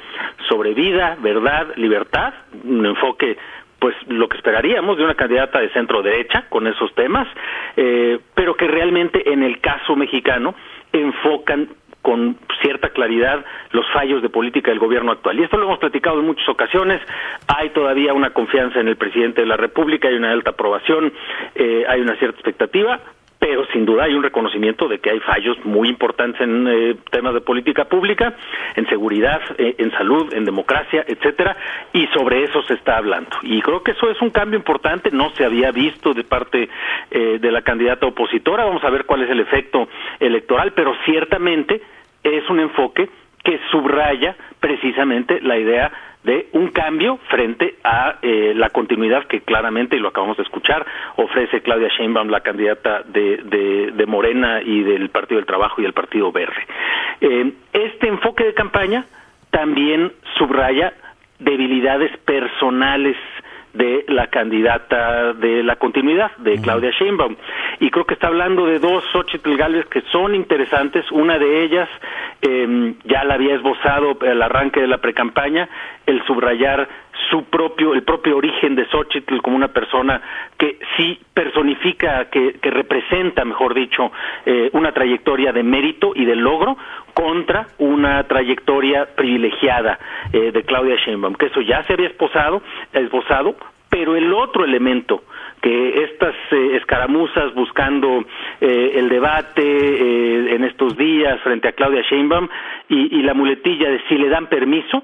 sobre 0.47 0.73
vida, 0.73 1.17
verdad, 1.21 1.75
libertad, 1.75 2.33
un 2.63 2.85
enfoque 2.85 3.37
pues 3.85 3.95
lo 4.07 4.27
que 4.27 4.37
esperaríamos 4.37 4.97
de 4.97 5.03
una 5.03 5.13
candidata 5.13 5.59
de 5.59 5.69
centro 5.69 6.01
derecha 6.01 6.45
con 6.49 6.65
esos 6.65 6.91
temas, 6.95 7.27
eh, 7.77 8.17
pero 8.33 8.55
que 8.55 8.65
realmente 8.65 9.31
en 9.31 9.43
el 9.43 9.61
caso 9.61 9.95
mexicano 9.95 10.55
enfocan 10.91 11.69
con 12.01 12.35
cierta 12.63 12.89
claridad 12.89 13.45
los 13.73 13.85
fallos 13.93 14.23
de 14.23 14.29
política 14.29 14.71
del 14.71 14.79
gobierno 14.79 15.11
actual. 15.11 15.39
Y 15.39 15.43
esto 15.43 15.57
lo 15.57 15.65
hemos 15.65 15.77
platicado 15.77 16.19
en 16.19 16.25
muchas 16.25 16.49
ocasiones. 16.49 16.99
Hay 17.47 17.69
todavía 17.69 18.15
una 18.15 18.31
confianza 18.31 18.79
en 18.79 18.87
el 18.87 18.95
presidente 18.95 19.41
de 19.41 19.47
la 19.47 19.55
República, 19.55 20.07
hay 20.07 20.15
una 20.15 20.31
alta 20.31 20.49
aprobación, 20.49 21.13
eh, 21.53 21.85
hay 21.87 22.01
una 22.01 22.15
cierta 22.15 22.37
expectativa, 22.37 23.01
pero 23.45 23.63
sin 23.67 23.85
duda 23.85 24.05
hay 24.05 24.15
un 24.15 24.23
reconocimiento 24.23 24.87
de 24.87 24.97
que 24.97 25.11
hay 25.11 25.19
fallos 25.19 25.55
muy 25.65 25.87
importantes 25.87 26.41
en 26.41 26.67
eh, 26.67 26.95
temas 27.11 27.35
de 27.35 27.41
política 27.41 27.85
pública, 27.85 28.33
en 28.75 28.87
seguridad, 28.87 29.39
eh, 29.59 29.75
en 29.77 29.91
salud, 29.91 30.33
en 30.33 30.45
democracia, 30.45 31.05
etcétera, 31.07 31.55
y 31.93 32.07
sobre 32.07 32.43
eso 32.43 32.63
se 32.63 32.73
está 32.73 32.97
hablando. 32.97 33.29
Y 33.43 33.61
creo 33.61 33.83
que 33.83 33.91
eso 33.91 34.09
es 34.09 34.19
un 34.19 34.31
cambio 34.31 34.57
importante, 34.57 35.11
no 35.11 35.29
se 35.35 35.45
había 35.45 35.69
visto 35.69 36.15
de 36.15 36.23
parte 36.23 36.69
eh, 37.11 37.37
de 37.39 37.51
la 37.51 37.61
candidata 37.61 38.07
opositora, 38.07 38.65
vamos 38.65 38.83
a 38.83 38.89
ver 38.89 39.05
cuál 39.05 39.21
es 39.21 39.29
el 39.29 39.41
efecto 39.41 39.89
electoral, 40.19 40.73
pero 40.75 40.95
ciertamente 41.05 41.83
es 42.23 42.49
un 42.49 42.59
enfoque 42.59 43.07
que 43.45 43.59
subraya 43.71 44.35
precisamente 44.59 45.39
la 45.39 45.57
idea 45.57 45.91
de 46.23 46.47
un 46.53 46.69
cambio 46.69 47.19
frente 47.29 47.75
a 47.83 48.15
eh, 48.21 48.53
la 48.55 48.71
continuidad 48.71 49.25
que 49.27 49.41
claramente, 49.41 49.95
y 49.95 49.99
lo 49.99 50.07
acabamos 50.09 50.37
de 50.37 50.43
escuchar, 50.43 50.83
ofrece 51.17 51.61
Claudia 51.61 51.87
Sheinbaum, 51.89 52.29
la 52.29 52.41
candidata 52.41 53.03
de, 53.03 53.91
de, 53.93 54.05
Morena 54.07 54.61
y 54.61 54.81
del 54.81 55.09
Partido 55.09 55.37
del 55.37 55.45
Trabajo 55.45 55.81
y 55.81 55.85
el 55.85 55.93
Partido 55.93 56.31
Verde. 56.31 56.65
Eh, 57.21 57.53
este 57.73 58.07
enfoque 58.07 58.43
de 58.43 58.53
campaña 58.55 59.05
también 59.51 60.11
subraya 60.37 60.93
debilidades 61.39 62.17
personales 62.19 63.17
de 63.75 64.05
la 64.07 64.27
candidata 64.27 65.33
de 65.33 65.63
la 65.63 65.75
continuidad, 65.75 66.31
de 66.37 66.59
Claudia 66.61 66.91
Sheinbaum. 66.91 67.35
Y 67.79 67.89
creo 67.91 68.05
que 68.05 68.13
está 68.13 68.27
hablando 68.27 68.65
de 68.65 68.79
dos 68.79 69.03
Xochitl 69.11 69.55
Gálvez 69.57 69.85
que 69.87 70.01
son 70.11 70.33
interesantes. 70.33 71.05
Una 71.11 71.37
de 71.37 71.63
ellas 71.63 71.89
eh, 72.41 72.95
ya 73.03 73.23
la 73.23 73.35
había 73.35 73.55
esbozado 73.55 74.17
al 74.21 74.41
arranque 74.41 74.81
de 74.81 74.87
la 74.87 74.97
precampaña, 74.97 75.67
el 76.05 76.23
subrayar 76.25 76.87
su 77.29 77.45
propio, 77.45 77.93
el 77.93 78.03
propio 78.03 78.37
origen 78.37 78.75
de 78.75 78.85
Xochitl 78.85 79.41
como 79.41 79.55
una 79.55 79.69
persona 79.69 80.21
que 80.57 80.79
sí 80.95 81.19
personifica, 81.33 82.25
que, 82.29 82.53
que 82.61 82.69
representa, 82.69 83.43
mejor 83.45 83.73
dicho, 83.73 84.11
eh, 84.45 84.69
una 84.73 84.91
trayectoria 84.91 85.51
de 85.51 85.63
mérito 85.63 86.13
y 86.15 86.25
de 86.25 86.35
logro 86.35 86.77
contra 87.15 87.67
una 87.79 88.23
trayectoria 88.27 89.07
privilegiada 89.15 89.97
eh, 90.31 90.51
de 90.51 90.63
Claudia 90.63 90.97
Sheinbaum, 90.97 91.33
que 91.33 91.47
eso 91.47 91.61
ya 91.61 91.81
se 91.85 91.93
había 91.93 92.07
esposado, 92.07 92.61
esbozado, 92.93 93.55
pero 93.89 94.15
el 94.15 94.31
otro 94.33 94.65
elemento 94.65 95.23
que 95.61 96.03
estas 96.03 96.35
eh, 96.51 96.75
escaramuzas 96.75 97.55
buscando 97.55 98.23
eh, 98.61 98.91
el 98.95 99.09
debate 99.09 99.63
eh, 99.63 100.55
en 100.55 100.63
estos 100.65 100.97
días 100.97 101.39
frente 101.41 101.69
a 101.69 101.71
Claudia 101.71 102.01
Sheinbaum 102.01 102.47
y, 102.89 103.21
la 103.23 103.33
muletilla 103.33 103.89
de 103.89 104.01
si 104.07 104.17
le 104.17 104.29
dan 104.29 104.47
permiso, 104.47 105.03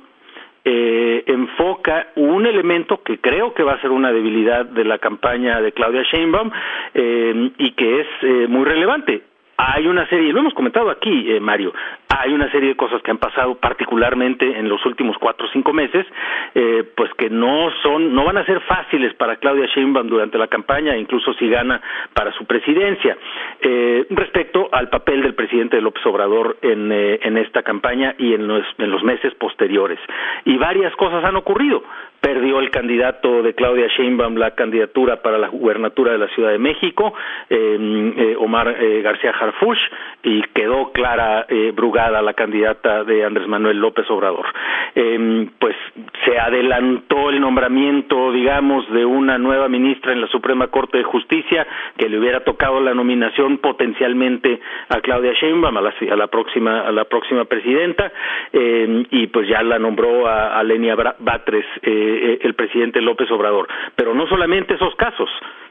eh, 0.63 1.23
enfoca 1.25 2.09
un 2.15 2.45
elemento 2.45 3.01
que 3.01 3.19
creo 3.19 3.53
que 3.53 3.63
va 3.63 3.73
a 3.73 3.81
ser 3.81 3.89
una 3.89 4.11
debilidad 4.11 4.65
de 4.65 4.83
la 4.83 4.99
campaña 4.99 5.59
de 5.61 5.71
Claudia 5.71 6.03
Sheinbaum 6.03 6.51
eh, 6.93 7.51
y 7.57 7.71
que 7.71 8.01
es 8.01 8.49
muy 8.49 8.65
relevante. 8.65 9.23
Hay 9.63 9.85
una 9.85 10.07
serie, 10.07 10.33
lo 10.33 10.39
hemos 10.39 10.55
comentado 10.55 10.89
aquí, 10.89 11.31
eh, 11.31 11.39
Mario, 11.39 11.71
hay 12.19 12.33
una 12.33 12.51
serie 12.51 12.69
de 12.69 12.75
cosas 12.75 13.01
que 13.01 13.11
han 13.11 13.17
pasado 13.17 13.55
particularmente 13.55 14.57
en 14.57 14.67
los 14.67 14.85
últimos 14.85 15.17
cuatro 15.17 15.47
o 15.47 15.49
cinco 15.51 15.73
meses, 15.73 16.05
eh, 16.55 16.83
pues 16.95 17.11
que 17.15 17.29
no 17.29 17.69
son, 17.83 18.13
no 18.13 18.25
van 18.25 18.37
a 18.37 18.45
ser 18.45 18.59
fáciles 18.61 19.13
para 19.15 19.37
Claudia 19.37 19.67
Sheinbaum 19.67 20.07
durante 20.07 20.37
la 20.37 20.47
campaña, 20.47 20.97
incluso 20.97 21.33
si 21.33 21.49
gana 21.49 21.81
para 22.13 22.31
su 22.33 22.45
presidencia. 22.45 23.17
Eh, 23.61 24.05
respecto 24.09 24.69
al 24.71 24.89
papel 24.89 25.21
del 25.21 25.35
presidente 25.35 25.81
López 25.81 26.05
Obrador 26.05 26.57
en, 26.61 26.91
en 26.91 27.37
esta 27.37 27.63
campaña 27.63 28.15
y 28.17 28.33
en 28.33 28.47
los, 28.47 28.65
en 28.77 28.91
los 28.91 29.03
meses 29.03 29.33
posteriores. 29.35 29.99
Y 30.45 30.57
varias 30.57 30.95
cosas 30.95 31.23
han 31.23 31.35
ocurrido 31.35 31.83
perdió 32.21 32.59
el 32.59 32.69
candidato 32.69 33.41
de 33.41 33.55
Claudia 33.55 33.87
Sheinbaum 33.87 34.35
la 34.35 34.51
candidatura 34.51 35.21
para 35.23 35.39
la 35.39 35.47
gubernatura 35.47 36.11
de 36.11 36.19
la 36.19 36.27
Ciudad 36.27 36.51
de 36.51 36.59
México, 36.59 37.13
eh, 37.49 38.35
Omar 38.39 38.75
eh, 38.79 39.01
García 39.01 39.31
Harfuch, 39.31 39.79
y 40.23 40.43
quedó 40.53 40.91
Clara 40.91 41.47
eh, 41.49 41.71
Brugada 42.01 42.21
la 42.23 42.33
candidata 42.33 43.03
de 43.03 43.23
Andrés 43.23 43.47
Manuel 43.47 43.77
López 43.77 44.09
Obrador. 44.09 44.45
Em, 44.95 45.49
pues 45.59 45.75
se 46.25 46.39
adelantó 46.39 47.29
el 47.29 47.39
nombramiento, 47.39 48.31
digamos, 48.31 48.89
de 48.91 49.05
una 49.05 49.37
nueva 49.37 49.69
ministra 49.69 50.11
en 50.11 50.21
la 50.21 50.27
Suprema 50.27 50.67
Corte 50.67 50.97
de 50.97 51.03
Justicia 51.03 51.67
que 51.97 52.09
le 52.09 52.17
hubiera 52.17 52.43
tocado 52.43 52.79
la 52.79 52.93
nominación 52.93 53.59
potencialmente 53.59 54.59
a 54.89 54.99
Claudia 55.01 55.33
Sheinbaum, 55.33 55.77
a 55.77 55.81
la, 55.81 56.27
próxima 56.27 56.81
a 56.81 56.91
la 56.91 57.05
próxima 57.05 57.45
presidenta, 57.45 58.11
em, 58.51 59.05
y 59.11 59.27
pues 59.27 59.47
ya 59.47 59.61
la 59.61 59.77
nombró 59.77 60.27
a, 60.27 60.57
a 60.57 60.63
Lenia 60.63 60.95
Batres. 60.95 61.65
Eh, 61.83 62.39
el 62.41 62.55
presidente 62.55 63.01
López 63.01 63.29
Obrador. 63.31 63.67
Pero 63.95 64.13
no 64.13 64.27
solamente 64.27 64.73
esos 64.73 64.95
casos, 64.95 65.29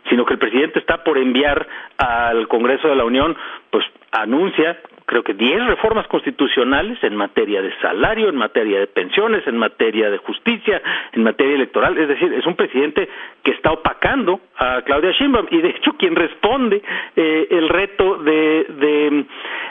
sino 0.08 0.24
que 0.24 0.34
el 0.34 0.38
presidente 0.38 0.78
está 0.78 1.02
por 1.02 1.18
enviar 1.18 1.66
al 1.98 2.46
Congreso 2.48 2.88
de 2.88 2.96
la 2.96 3.04
Unión, 3.04 3.36
pues 3.70 3.84
anuncia 4.12 4.78
creo 5.10 5.24
que 5.24 5.34
10 5.34 5.66
reformas 5.66 6.06
constitucionales 6.06 7.02
en 7.02 7.16
materia 7.16 7.60
de 7.60 7.76
salario, 7.80 8.28
en 8.28 8.36
materia 8.36 8.78
de 8.78 8.86
pensiones, 8.86 9.44
en 9.48 9.56
materia 9.56 10.08
de 10.08 10.18
justicia, 10.18 10.80
en 11.12 11.24
materia 11.24 11.56
electoral. 11.56 11.98
Es 11.98 12.06
decir, 12.06 12.32
es 12.32 12.46
un 12.46 12.54
presidente 12.54 13.08
que 13.42 13.50
está 13.50 13.72
opacando 13.72 14.38
a 14.56 14.82
Claudia 14.82 15.10
Sheinbaum 15.10 15.48
y 15.50 15.62
de 15.62 15.70
hecho 15.70 15.94
quien 15.98 16.14
responde 16.14 16.80
eh, 17.16 17.48
el 17.50 17.68
reto 17.68 18.18
de, 18.18 18.66
de, 18.68 19.24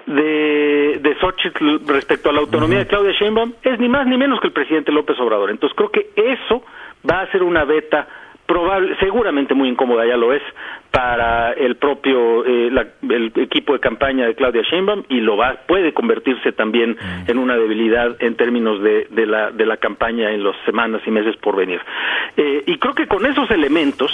de, 0.08 1.00
de 1.00 1.16
Xochitl 1.22 1.88
respecto 1.88 2.30
a 2.30 2.34
la 2.34 2.40
autonomía 2.40 2.80
de 2.80 2.88
Claudia 2.88 3.14
Sheinbaum 3.14 3.54
es 3.64 3.80
ni 3.80 3.88
más 3.88 4.06
ni 4.08 4.18
menos 4.18 4.42
que 4.42 4.48
el 4.48 4.54
presidente 4.54 4.92
López 4.92 5.18
Obrador. 5.22 5.52
Entonces 5.52 5.74
creo 5.78 5.90
que 5.90 6.10
eso 6.18 6.66
va 7.10 7.22
a 7.22 7.32
ser 7.32 7.44
una 7.44 7.64
beta 7.64 8.10
probable, 8.46 8.98
seguramente 9.00 9.54
muy 9.54 9.70
incómoda 9.70 10.06
ya 10.06 10.18
lo 10.18 10.34
es 10.34 10.42
para 10.92 11.54
el 11.54 11.76
propio 11.76 12.46
eh, 12.46 12.72
el 13.10 13.32
equipo 13.36 13.74
de 13.74 13.80
campaña 13.80 14.26
de 14.26 14.36
Claudia 14.36 14.64
Sheinbaum 14.64 15.04
y 15.10 15.22
lo 15.22 15.38
va 15.38 15.56
puede 15.68 15.94
convertirse 15.94 16.52
también 16.52 16.98
en 17.28 17.38
una 17.38 17.56
debilidad 17.58 18.16
en 18.20 18.36
términos 18.36 18.82
de, 18.82 19.08
de 19.10 19.26
la 19.26 19.52
de 19.52 19.66
la 19.66 19.78
campaña 19.78 20.32
en 20.32 20.44
las 20.44 20.56
semanas 20.66 21.02
y 21.06 21.12
meses 21.12 21.36
por 21.38 21.56
venir. 21.56 21.80
Eh, 22.38 22.64
y 22.66 22.78
creo 22.78 22.96
que 22.96 23.08
con 23.08 23.26
esos 23.26 23.50
elementos 23.52 24.12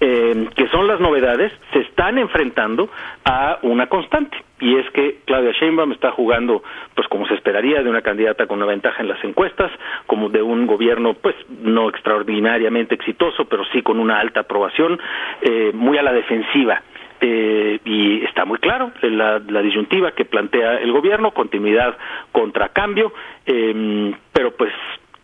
eh, 0.00 0.48
que 0.54 0.68
son 0.68 0.86
las 0.86 1.00
novedades 1.00 1.52
se 1.72 1.80
están 1.80 2.18
enfrentando 2.18 2.88
a 3.24 3.58
una 3.62 3.86
constante 3.86 4.36
y 4.60 4.76
es 4.76 4.88
que 4.90 5.20
Claudia 5.24 5.52
Sheinbaum 5.52 5.92
está 5.92 6.10
jugando 6.10 6.62
pues 6.94 7.08
como 7.08 7.26
se 7.26 7.34
esperaría 7.34 7.82
de 7.82 7.88
una 7.88 8.02
candidata 8.02 8.46
con 8.46 8.58
una 8.58 8.66
ventaja 8.66 9.02
en 9.02 9.08
las 9.08 9.22
encuestas, 9.24 9.70
como 10.06 10.28
de 10.28 10.42
un 10.42 10.66
gobierno 10.66 11.14
pues 11.14 11.34
no 11.48 11.88
extraordinariamente 11.88 12.94
exitoso, 12.94 13.46
pero 13.46 13.64
sí 13.72 13.82
con 13.82 13.98
una 13.98 14.20
alta 14.20 14.40
aprobación, 14.40 15.00
eh, 15.42 15.70
muy 15.72 15.98
a 15.98 16.02
la 16.02 16.09
defensiva. 16.12 16.82
Eh, 17.22 17.78
y 17.84 18.24
está 18.24 18.46
muy 18.46 18.58
claro 18.58 18.92
la, 19.02 19.38
la, 19.40 19.60
disyuntiva 19.60 20.12
que 20.12 20.24
plantea 20.24 20.78
el 20.78 20.90
gobierno, 20.90 21.32
continuidad 21.32 21.94
contra 22.32 22.70
cambio, 22.70 23.12
eh, 23.44 24.14
pero 24.32 24.56
pues 24.56 24.72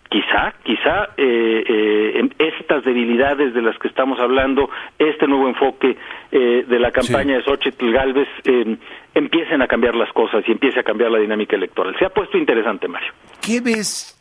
quizá, 0.09 0.55
quizá 0.63 1.11
eh, 1.17 1.65
eh, 1.69 2.29
estas 2.39 2.85
debilidades 2.85 3.55
de 3.55 3.63
las 3.63 3.79
que 3.79 3.89
estamos 3.89 4.19
hablando, 4.21 4.69
este 4.99 5.27
nuevo 5.27 5.49
enfoque 5.49 5.97
eh, 6.33 6.65
de 6.67 6.79
la 6.79 6.91
campaña 6.91 7.37
de 7.37 7.43
Xochitl 7.43 7.93
Galvez, 7.93 8.29
eh, 8.45 8.77
empiecen 9.15 9.63
a 9.63 9.67
cambiar 9.67 9.95
las 9.95 10.13
cosas 10.13 10.45
y 10.47 10.53
empiece 10.53 10.81
a 10.81 10.83
cambiar 10.83 11.11
la 11.11 11.19
dinámica 11.19 11.57
electoral. 11.57 11.95
Se 11.99 12.05
ha 12.05 12.11
puesto 12.11 12.39
interesante, 12.39 12.89
Mario. 12.89 13.13
¿Qué 13.41 13.61
ves 13.61 14.13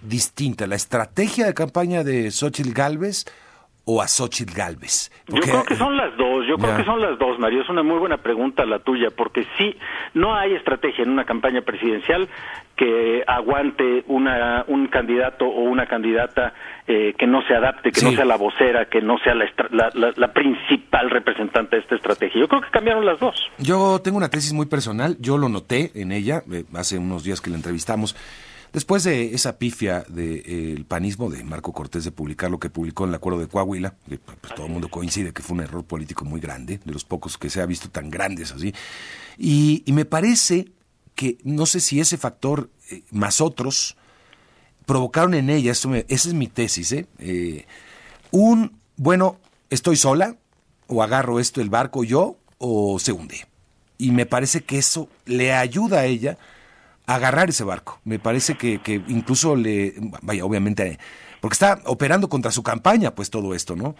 distinta, 0.00 0.66
la 0.66 0.76
estrategia 0.76 1.46
de 1.46 1.54
campaña 1.54 2.02
de 2.02 2.30
Xochitl 2.30 2.72
Galvez 2.72 3.26
o 3.90 4.02
a 4.02 4.06
Xochitl 4.06 4.52
Galvez? 4.52 5.10
Porque, 5.24 5.46
yo 5.46 5.52
creo 5.52 5.64
que 5.64 5.76
son 5.76 5.96
las 5.96 6.14
dos, 6.18 6.46
yo 6.46 6.58
creo 6.58 6.76
que 6.76 6.84
son 6.84 7.00
las 7.00 7.18
dos, 7.18 7.38
Mario. 7.38 7.62
Es 7.62 7.70
una 7.70 7.82
muy 7.82 7.98
buena 7.98 8.18
pregunta 8.18 8.66
la 8.66 8.80
tuya, 8.80 9.08
porque 9.16 9.46
sí, 9.56 9.74
no 10.12 10.34
hay 10.34 10.54
estrategia 10.54 11.04
en 11.04 11.10
una 11.10 11.24
campaña 11.24 11.62
presidencial 11.62 12.28
que 12.76 13.24
aguante 13.26 14.04
una, 14.06 14.64
un 14.68 14.88
candidato 14.88 15.46
o 15.46 15.62
una 15.62 15.86
candidata 15.86 16.52
eh, 16.86 17.14
que 17.18 17.26
no 17.26 17.40
se 17.42 17.54
adapte, 17.54 17.90
que 17.90 18.00
sí. 18.00 18.06
no 18.06 18.12
sea 18.12 18.26
la 18.26 18.36
vocera, 18.36 18.90
que 18.90 19.00
no 19.00 19.16
sea 19.18 19.34
la, 19.34 19.46
la, 19.70 19.90
la, 19.94 20.12
la, 20.14 20.32
principal 20.32 21.08
representante 21.10 21.76
de 21.76 21.82
esta 21.82 21.96
estrategia. 21.96 22.38
Yo 22.38 22.46
creo 22.46 22.60
que 22.60 22.70
cambiaron 22.70 23.06
las 23.06 23.18
dos. 23.18 23.34
Yo 23.56 24.00
tengo 24.04 24.18
una 24.18 24.28
tesis 24.28 24.52
muy 24.52 24.66
personal, 24.66 25.16
yo 25.18 25.38
lo 25.38 25.48
noté 25.48 25.90
en 25.94 26.12
ella, 26.12 26.42
eh, 26.52 26.64
hace 26.74 26.98
unos 26.98 27.24
días 27.24 27.40
que 27.40 27.50
la 27.50 27.56
entrevistamos. 27.56 28.14
Después 28.72 29.02
de 29.04 29.34
esa 29.34 29.58
pifia 29.58 30.04
del 30.08 30.42
de, 30.42 30.72
eh, 30.74 30.84
panismo 30.86 31.30
de 31.30 31.42
Marco 31.42 31.72
Cortés 31.72 32.04
de 32.04 32.12
publicar 32.12 32.50
lo 32.50 32.60
que 32.60 32.70
publicó 32.70 33.04
en 33.04 33.10
el 33.10 33.16
acuerdo 33.16 33.40
de 33.40 33.48
Coahuila, 33.48 33.94
que, 34.08 34.18
pues, 34.18 34.54
todo 34.54 34.66
el 34.66 34.72
mundo 34.72 34.88
coincide 34.88 35.32
que 35.32 35.42
fue 35.42 35.56
un 35.56 35.62
error 35.62 35.84
político 35.84 36.24
muy 36.24 36.40
grande, 36.40 36.78
de 36.84 36.92
los 36.92 37.04
pocos 37.04 37.38
que 37.38 37.50
se 37.50 37.60
ha 37.60 37.66
visto 37.66 37.88
tan 37.88 38.10
grandes 38.10 38.52
así. 38.52 38.74
Y, 39.38 39.82
y 39.86 39.92
me 39.92 40.04
parece 40.04 40.72
que 41.14 41.38
no 41.42 41.66
sé 41.66 41.80
si 41.80 41.98
ese 41.98 42.16
factor 42.16 42.70
eh, 42.90 43.02
más 43.10 43.40
otros 43.40 43.96
provocaron 44.86 45.34
en 45.34 45.50
ella, 45.50 45.72
eso 45.72 45.88
me, 45.88 46.06
esa 46.08 46.28
es 46.28 46.34
mi 46.34 46.46
tesis, 46.46 46.92
¿eh? 46.92 47.06
¿eh? 47.18 47.66
un, 48.30 48.78
bueno, 48.96 49.38
estoy 49.68 49.96
sola, 49.96 50.36
o 50.86 51.02
agarro 51.02 51.40
esto, 51.40 51.60
el 51.60 51.70
barco 51.70 52.04
yo, 52.04 52.36
o 52.58 52.98
se 52.98 53.12
hunde. 53.12 53.46
Y 53.98 54.12
me 54.12 54.26
parece 54.26 54.62
que 54.62 54.78
eso 54.78 55.08
le 55.26 55.52
ayuda 55.52 56.00
a 56.00 56.06
ella 56.06 56.38
agarrar 57.08 57.48
ese 57.48 57.64
barco. 57.64 57.98
Me 58.04 58.18
parece 58.18 58.56
que, 58.56 58.78
que 58.78 59.00
incluso 59.08 59.56
le, 59.56 59.94
vaya, 60.22 60.44
obviamente 60.44 60.98
porque 61.40 61.54
está 61.54 61.78
operando 61.86 62.28
contra 62.28 62.50
su 62.50 62.62
campaña, 62.62 63.12
pues 63.14 63.30
todo 63.30 63.54
esto, 63.54 63.76
¿no? 63.76 63.94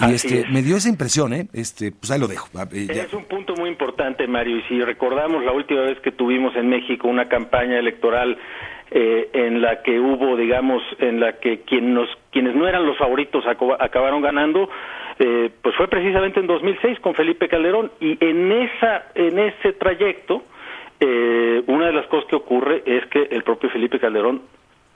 Y 0.00 0.12
este, 0.12 0.44
me 0.50 0.62
dio 0.62 0.76
esa 0.76 0.88
impresión, 0.88 1.32
¿eh? 1.32 1.46
Este, 1.52 1.92
pues 1.92 2.10
ahí 2.10 2.18
lo 2.18 2.26
dejo. 2.26 2.48
Eh, 2.72 2.86
es 2.90 3.12
un 3.12 3.24
punto 3.24 3.54
muy 3.54 3.68
importante, 3.68 4.26
Mario, 4.26 4.58
y 4.58 4.62
si 4.62 4.80
recordamos 4.82 5.44
la 5.44 5.52
última 5.52 5.82
vez 5.82 6.00
que 6.00 6.12
tuvimos 6.12 6.54
en 6.56 6.68
México 6.68 7.08
una 7.08 7.28
campaña 7.28 7.78
electoral 7.78 8.38
eh, 8.90 9.30
en 9.32 9.62
la 9.62 9.82
que 9.82 10.00
hubo, 10.00 10.36
digamos, 10.36 10.82
en 10.98 11.20
la 11.20 11.38
que 11.38 11.60
quien 11.60 11.94
nos, 11.94 12.08
quienes 12.32 12.54
no 12.56 12.66
eran 12.66 12.86
los 12.86 12.98
favoritos 12.98 13.44
acabaron 13.46 14.22
ganando, 14.22 14.68
eh, 15.18 15.50
pues 15.62 15.76
fue 15.76 15.86
precisamente 15.88 16.40
en 16.40 16.46
2006 16.46 16.98
con 17.00 17.14
Felipe 17.14 17.48
Calderón 17.48 17.92
y 18.00 18.16
en 18.24 18.50
esa, 18.52 19.06
en 19.14 19.38
ese 19.38 19.74
trayecto, 19.74 20.42
eh, 21.00 21.62
una 21.66 21.86
de 21.86 21.92
las 21.92 22.06
cosas 22.06 22.28
que 22.28 22.36
ocurre 22.36 22.82
es 22.84 23.06
que 23.06 23.22
el 23.30 23.42
propio 23.42 23.70
Felipe 23.70 23.98
Calderón 23.98 24.42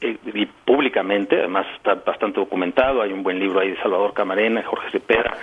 y 0.00 0.46
públicamente, 0.66 1.38
además 1.38 1.66
está 1.76 1.94
bastante 1.94 2.38
documentado, 2.38 3.00
hay 3.00 3.12
un 3.12 3.22
buen 3.22 3.38
libro 3.38 3.60
ahí 3.60 3.70
de 3.70 3.76
Salvador 3.80 4.12
Camarena, 4.12 4.62
Jorge 4.62 4.90
Cepeda, 4.90 5.34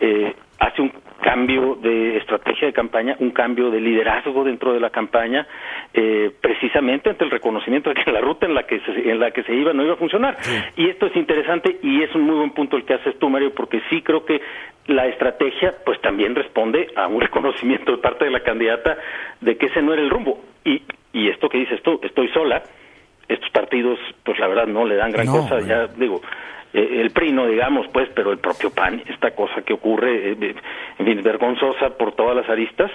eh, 0.00 0.34
hace 0.58 0.80
un 0.80 0.92
cambio 1.20 1.74
de 1.82 2.16
estrategia 2.16 2.68
de 2.68 2.72
campaña, 2.72 3.16
un 3.18 3.30
cambio 3.30 3.70
de 3.70 3.80
liderazgo 3.80 4.44
dentro 4.44 4.72
de 4.72 4.80
la 4.80 4.90
campaña, 4.90 5.46
eh, 5.92 6.30
precisamente 6.40 7.10
ante 7.10 7.24
el 7.24 7.30
reconocimiento 7.30 7.90
de 7.90 8.02
que 8.02 8.10
la 8.10 8.20
ruta 8.20 8.46
en 8.46 8.54
la 8.54 8.62
que 8.62 8.80
se, 8.80 9.10
en 9.10 9.18
la 9.18 9.32
que 9.32 9.42
se 9.42 9.54
iba 9.54 9.72
no 9.72 9.84
iba 9.84 9.94
a 9.94 9.98
funcionar. 9.98 10.36
Y 10.76 10.88
esto 10.88 11.06
es 11.06 11.16
interesante 11.16 11.78
y 11.82 12.02
es 12.02 12.14
un 12.14 12.22
muy 12.22 12.36
buen 12.36 12.50
punto 12.50 12.76
el 12.76 12.84
que 12.84 12.94
haces 12.94 13.18
tú, 13.18 13.28
Mario, 13.28 13.52
porque 13.54 13.82
sí 13.90 14.02
creo 14.02 14.24
que 14.24 14.40
la 14.86 15.06
estrategia 15.06 15.74
pues 15.84 16.00
también 16.00 16.34
responde 16.34 16.88
a 16.96 17.06
un 17.06 17.20
reconocimiento 17.26 17.92
de 17.92 17.98
parte 17.98 18.24
de 18.24 18.30
la 18.30 18.40
candidata 18.40 18.96
de 19.40 19.56
que 19.56 19.66
ese 19.66 19.82
no 19.82 19.92
era 19.92 20.02
el 20.02 20.10
rumbo. 20.10 20.40
Y, 20.64 20.82
y 21.12 21.28
esto 21.28 21.48
que 21.48 21.58
dices 21.58 21.82
tú, 21.82 22.00
estoy 22.02 22.28
sola, 22.28 22.62
estos 23.28 23.50
partidos, 23.50 23.98
pues 24.24 24.38
la 24.38 24.48
verdad 24.48 24.66
no 24.66 24.84
le 24.84 24.96
dan 24.96 25.10
gran 25.10 25.26
cosa, 25.26 25.60
ya 25.60 25.86
digo, 25.88 26.20
eh, 26.72 27.00
el 27.00 27.10
PRI 27.10 27.32
no 27.32 27.46
digamos, 27.46 27.86
pues, 27.88 28.08
pero 28.14 28.30
el 28.32 28.38
propio 28.38 28.70
PAN, 28.70 29.02
esta 29.08 29.30
cosa 29.32 29.62
que 29.62 29.72
ocurre, 29.72 30.32
eh, 30.32 30.54
en 30.98 31.06
fin, 31.06 31.22
vergonzosa 31.22 31.96
por 31.96 32.12
todas 32.14 32.36
las 32.36 32.48
aristas, 32.48 32.90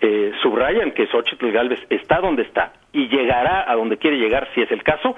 eh, 0.00 0.32
subrayan 0.42 0.92
que 0.92 1.06
Xochitl 1.06 1.50
Galvez 1.50 1.80
está 1.90 2.20
donde 2.20 2.42
está 2.42 2.72
y 2.92 3.08
llegará 3.08 3.70
a 3.70 3.74
donde 3.74 3.98
quiere 3.98 4.16
llegar, 4.16 4.48
si 4.54 4.62
es 4.62 4.70
el 4.72 4.82
caso, 4.82 5.14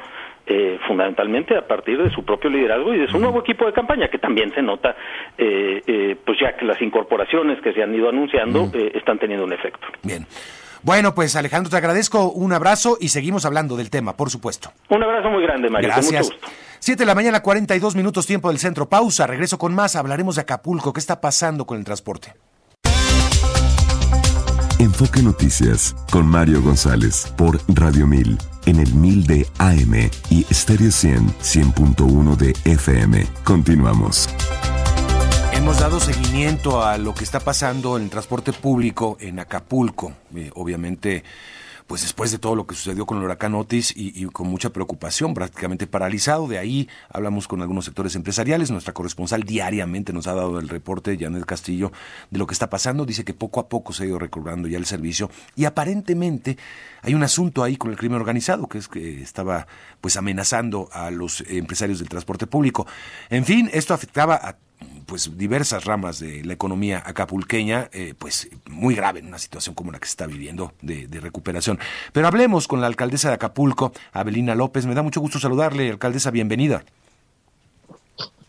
fundamentalmente 0.87 1.57
a 1.57 1.67
partir 1.67 2.03
de 2.03 2.11
su 2.11 2.25
propio 2.25 2.51
liderazgo 2.51 2.95
y 2.95 2.99
de 2.99 3.09
su 3.09 3.19
nuevo 3.19 3.41
equipo 3.41 3.67
de 3.67 3.73
campaña, 3.73 4.09
que 4.09 4.19
también 4.19 4.53
se 4.55 4.63
nota, 4.63 4.97
pues 5.37 6.39
ya 6.41 6.57
que 6.57 6.65
las 6.65 6.81
incorporaciones 6.81 7.61
que 7.63 7.73
se 7.73 7.83
han 7.83 7.95
ido 7.95 8.09
anunciando 8.09 8.71
están 8.95 9.19
teniendo 9.19 9.45
un 9.45 9.53
efecto. 9.53 9.87
Bien. 10.03 10.27
Bueno, 10.83 11.13
pues 11.15 11.35
Alejandro, 11.35 11.71
te 11.71 11.77
agradezco 11.77 12.31
un 12.31 12.53
abrazo 12.53 12.97
y 13.01 13.09
seguimos 13.09 13.45
hablando 13.45 13.77
del 13.77 13.91
tema, 13.91 14.17
por 14.17 14.31
supuesto. 14.31 14.71
Un 14.89 15.03
abrazo 15.03 15.29
muy 15.29 15.43
grande, 15.43 15.69
Mario. 15.69 15.89
Gracias. 15.89 16.31
Siete 16.79 17.03
de 17.03 17.07
la 17.07 17.17
mañana, 17.17 17.43
42 17.43 17.97
minutos 17.97 18.27
tiempo 18.27 18.49
del 18.49 18.59
centro. 18.59 18.89
Pausa, 18.89 19.27
regreso 19.27 19.59
con 19.59 19.75
más. 19.75 19.97
Hablaremos 19.97 20.37
de 20.37 20.43
Acapulco. 20.43 20.93
¿Qué 20.93 21.01
está 21.01 21.21
pasando 21.21 21.67
con 21.67 21.79
el 21.79 21.85
transporte? 21.85 22.35
Enfoque 24.79 25.23
Noticias 25.23 25.97
con 26.13 26.25
Mario 26.25 26.63
González 26.63 27.33
por 27.37 27.61
Radio 27.67 28.07
1000 28.07 28.39
en 28.67 28.79
el 28.79 28.95
1000 28.95 29.27
de 29.27 29.47
AM 29.59 30.09
y 30.31 30.47
Stereo 30.55 30.93
100 30.93 31.27
100.1 31.41 32.37
de 32.37 32.55
FM. 32.65 33.27
Continuamos. 33.43 34.29
Hemos 35.53 35.81
dado 35.81 35.99
seguimiento 35.99 36.85
a 36.85 36.97
lo 36.97 37.13
que 37.13 37.25
está 37.25 37.41
pasando 37.41 37.97
en 37.97 38.05
el 38.05 38.11
transporte 38.11 38.53
público 38.53 39.17
en 39.21 39.41
Acapulco. 39.41 40.13
Eh, 40.37 40.53
obviamente, 40.55 41.25
pues 41.89 42.03
después 42.03 42.31
de 42.31 42.39
todo 42.39 42.55
lo 42.55 42.67
que 42.67 42.75
sucedió 42.75 43.07
con 43.07 43.17
el 43.17 43.25
huracán 43.25 43.55
Otis 43.55 43.95
y, 43.97 44.27
con 44.27 44.47
mucha 44.47 44.71
preocupación, 44.71 45.33
prácticamente 45.33 45.87
paralizado. 45.87 46.47
De 46.47 46.59
ahí 46.59 46.87
hablamos 47.09 47.49
con 47.49 47.63
algunos 47.63 47.87
sectores 47.87 48.15
empresariales. 48.15 48.71
Nuestra 48.71 48.93
corresponsal 48.93 49.43
diariamente 49.43 50.13
nos 50.13 50.27
ha 50.27 50.35
dado 50.35 50.61
el 50.61 50.69
reporte, 50.69 51.17
Janet 51.19 51.47
Castillo, 51.47 51.91
de 52.31 52.39
lo 52.39 52.47
que 52.47 52.53
está 52.53 52.69
pasando. 52.69 53.07
Dice 53.07 53.25
que 53.25 53.33
poco 53.33 53.59
a 53.59 53.71
poco 53.71 53.95
se 53.95 54.03
ha 54.03 54.07
ido 54.07 54.19
recobrando 54.19 54.69
ya 54.69 54.77
el 54.77 54.85
servicio 54.85 55.31
y 55.57 55.65
aparentemente 55.65 56.59
hay 57.01 57.15
un 57.15 57.23
asunto 57.23 57.65
ahí 57.65 57.79
con 57.79 57.91
el 57.91 57.97
crimen 57.97 58.21
organizado, 58.21 58.69
que 58.69 58.77
es 58.77 58.87
que 58.87 59.23
estaba 59.23 59.67
pues 60.03 60.19
amenazando 60.19 60.91
a 60.93 61.11
los 61.11 61.43
empresarios 61.49 62.01
del 62.01 62.11
transporte 62.11 62.47
público. 62.47 62.87
En 63.31 63.47
fin, 63.47 63.71
esto 63.73 63.95
afectaba 63.95 64.35
a 64.35 64.57
pues 65.09 65.37
diversas 65.39 65.87
ramas 65.87 66.21
de 66.21 66.45
la 66.45 66.53
economía 66.53 67.03
acapulqueña, 67.05 67.89
eh, 67.93 68.15
pues 68.17 68.49
muy 68.67 68.95
grave 68.95 69.21
en 69.21 69.27
una 69.27 69.39
situación 69.39 69.75
como 69.75 69.91
la 69.91 69.99
que 69.99 70.07
se 70.07 70.11
está 70.11 70.27
viviendo 70.27 70.73
de, 70.83 71.09
recuperación. 71.21 71.79
Pero 72.13 72.27
hablemos 72.27 72.69
con 72.69 72.81
la 72.81 72.87
alcaldesa 72.87 73.29
de 73.29 73.35
Acapulco, 73.35 73.93
Abelina 74.13 74.55
López. 74.55 74.85
Me 74.87 74.95
da 74.95 75.03
mucho 75.03 75.21
gusto 75.21 75.39
saludarle, 75.39 75.91
alcaldesa, 75.91 76.31
bienvenida. 76.31 76.85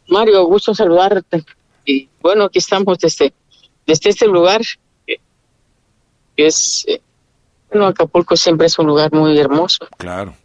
Mario, 0.10 0.44
gusto 0.46 0.76
saludarte. 0.76 1.46
Y 1.86 2.10
bueno, 2.22 2.46
aquí 2.46 2.60
estamos 2.60 3.00
desde, 3.00 3.34
desde 3.88 4.10
este 4.10 4.28
lugar, 4.28 4.62
que 5.08 5.18
es, 6.36 6.86
eh, 6.88 7.02
bueno, 7.70 7.88
Acapulco 7.88 8.36
siempre 8.36 8.68
es 8.68 8.78
un 8.78 8.88
lugar 8.88 9.14
muy 9.14 9.40
hermoso. 9.40 9.88
Claro. 9.98 10.36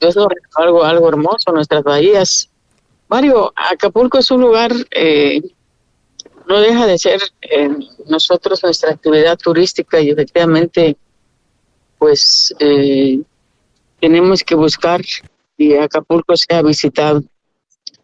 Es 0.00 0.16
algo, 0.56 0.82
algo 0.82 1.08
hermoso, 1.08 1.52
nuestras 1.52 1.84
bahías, 1.84 2.50
Mario, 3.12 3.52
Acapulco 3.54 4.16
es 4.16 4.30
un 4.30 4.40
lugar, 4.40 4.72
eh, 4.90 5.42
no 6.48 6.60
deja 6.60 6.86
de 6.86 6.96
ser 6.96 7.20
eh, 7.42 7.68
nosotros 8.06 8.62
nuestra 8.62 8.92
actividad 8.92 9.36
turística 9.36 10.00
y 10.00 10.08
efectivamente, 10.08 10.96
pues 11.98 12.54
eh, 12.58 13.20
tenemos 14.00 14.42
que 14.42 14.54
buscar 14.54 15.02
y 15.58 15.74
Acapulco 15.74 16.34
sea 16.38 16.62
visitado. 16.62 17.22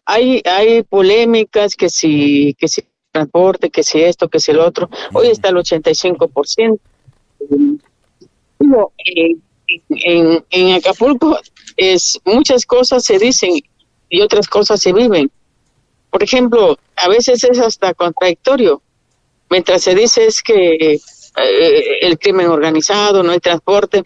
Hay, 0.05 0.43
hay 0.45 0.83
polémicas 0.83 1.75
que 1.75 1.89
si, 1.89 2.53
que 2.59 2.67
si 2.67 2.83
transporte, 3.11 3.71
que 3.71 3.81
si 3.81 4.03
esto, 4.03 4.29
que 4.29 4.39
si 4.39 4.51
el 4.51 4.59
otro. 4.59 4.91
Hoy 5.11 5.29
está 5.29 5.49
el 5.49 5.55
85%. 5.55 6.79
En, 9.89 10.43
en 10.51 10.73
Acapulco 10.75 11.35
es 11.77 12.21
muchas 12.25 12.63
cosas 12.67 13.03
se 13.03 13.17
dicen 13.17 13.59
y 14.09 14.21
otras 14.21 14.47
cosas 14.47 14.81
se 14.81 14.93
viven. 14.93 15.31
Por 16.09 16.23
ejemplo, 16.23 16.77
a 16.95 17.07
veces 17.07 17.43
es 17.43 17.59
hasta 17.59 17.93
contradictorio. 17.93 18.81
Mientras 19.49 19.83
se 19.83 19.95
dice 19.95 20.25
es 20.25 20.41
que 20.41 20.93
eh, 20.93 21.97
el 22.01 22.17
crimen 22.17 22.47
organizado, 22.47 23.23
no 23.23 23.31
hay 23.31 23.39
transporte. 23.39 24.03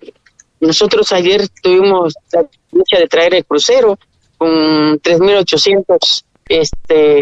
Nosotros 0.60 1.12
ayer 1.12 1.48
tuvimos 1.62 2.14
la 2.32 2.46
lucha 2.72 3.00
de 3.00 3.08
traer 3.08 3.36
el 3.36 3.46
crucero 3.46 3.98
con 4.38 4.50
3.800 5.02 6.24
este, 6.48 7.22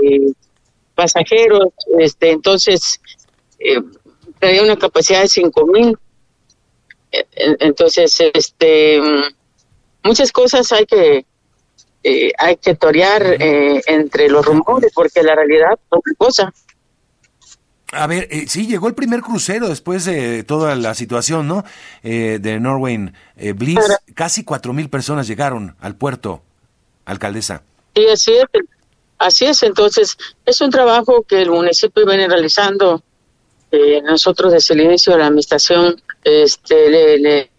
pasajeros, 0.96 1.70
este, 2.00 2.32
entonces 2.32 3.00
eh, 3.60 3.82
traía 4.40 4.64
una 4.64 4.78
capacidad 4.78 5.22
de 5.22 5.28
5.000. 5.28 5.98
E, 7.12 7.26
entonces, 7.60 8.16
este, 8.34 9.02
muchas 10.04 10.32
cosas 10.32 10.72
hay 10.72 10.86
que 10.86 11.26
eh, 12.04 12.32
hay 12.38 12.58
que 12.58 12.76
torear 12.76 13.24
eh, 13.40 13.82
entre 13.86 14.28
los 14.28 14.44
rumores 14.44 14.92
porque 14.94 15.22
la 15.22 15.36
realidad 15.36 15.74
es 15.74 15.80
otra 15.90 16.14
cosa. 16.18 16.54
A 17.92 18.08
ver, 18.08 18.28
eh, 18.32 18.46
sí, 18.48 18.66
llegó 18.66 18.88
el 18.88 18.96
primer 18.96 19.22
crucero 19.22 19.68
después 19.68 20.06
de 20.06 20.44
toda 20.44 20.76
la 20.76 20.96
situación, 20.96 21.48
¿no? 21.48 21.64
de 22.02 22.60
Norway 22.60 23.12
Bliss. 23.54 23.80
Casi 24.16 24.44
cuatro 24.44 24.74
mil 24.74 24.90
personas 24.90 25.28
llegaron 25.28 25.76
al 25.80 25.96
puerto, 25.96 26.42
alcaldesa. 27.06 27.64
Sí, 27.96 28.08
así 28.08 28.34
es. 28.34 28.46
Así 29.20 29.46
es. 29.46 29.62
Entonces, 29.62 30.18
es 30.46 30.62
un 30.62 30.72
trabajo 30.72 31.24
que 31.24 31.42
el 31.42 31.52
municipio 31.52 32.06
viene 32.06 32.28
realizando. 32.28 33.04
nosotros 34.04 34.54
desde 34.54 34.74
el 34.74 34.82
inicio 34.82 35.14
de 35.14 35.20
la 35.20 35.28
administración 35.28 36.02
este, 36.24 36.90
le, 36.90 37.52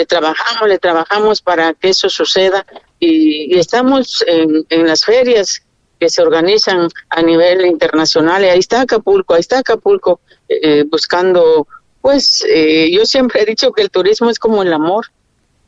le 0.00 0.06
trabajamos, 0.06 0.68
le 0.68 0.78
trabajamos 0.78 1.40
para 1.40 1.72
que 1.72 1.88
eso 1.88 2.08
suceda 2.08 2.64
y, 3.00 3.58
estamos 3.58 4.22
en, 4.26 4.64
en, 4.68 4.86
las 4.86 5.04
ferias 5.04 5.62
que 5.98 6.08
se 6.08 6.22
organizan 6.22 6.88
a 7.10 7.22
nivel 7.22 7.66
internacional. 7.66 8.42
Y 8.42 8.48
ahí 8.48 8.58
está 8.58 8.82
Acapulco, 8.82 9.34
ahí 9.34 9.40
está 9.40 9.58
Acapulco 9.58 10.20
eh, 10.48 10.84
buscando, 10.90 11.68
pues 12.00 12.44
eh, 12.48 12.90
yo 12.92 13.04
siempre 13.04 13.42
he 13.42 13.46
dicho 13.46 13.72
que 13.72 13.82
el 13.82 13.90
turismo 13.90 14.30
es 14.30 14.38
como 14.38 14.62
el 14.62 14.72
amor, 14.72 15.06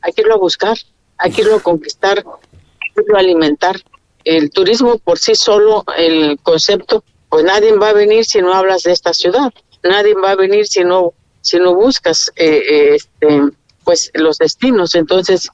hay 0.01 0.13
que 0.13 0.23
irlo 0.23 0.35
a 0.35 0.39
buscar, 0.39 0.77
hay 1.19 1.31
que 1.31 1.43
irlo 1.43 1.57
a 1.57 1.61
conquistar, 1.61 2.19
hay 2.19 2.95
que 2.95 3.03
irlo 3.03 3.17
a 3.17 3.21
alimentar. 3.21 3.77
El 4.25 4.51
turismo 4.51 4.99
por 4.99 5.19
sí 5.19 5.35
solo, 5.35 5.85
el 5.97 6.39
concepto, 6.43 7.05
pues 7.29 7.45
nadie 7.45 7.73
va 7.77 7.91
a 7.91 7.95
venir 7.95 8.25
si 8.25 8.41
no 8.41 8.55
hablas 8.55 8.83
de 8.85 8.93
esta 8.93 9.13
ciudad, 9.13 9.53
nadie 9.83 10.15
va 10.15 10.31
a 10.31 10.37
venir 10.37 10.67
si 10.67 10.83
no, 10.83 11.13
si 11.41 11.59
no 11.59 11.75
buscas 11.75 12.33
eh, 12.37 12.97
este, 12.97 13.43
pues 13.85 14.11
los 14.15 14.39
destinos. 14.39 14.95
Entonces, 14.95 15.49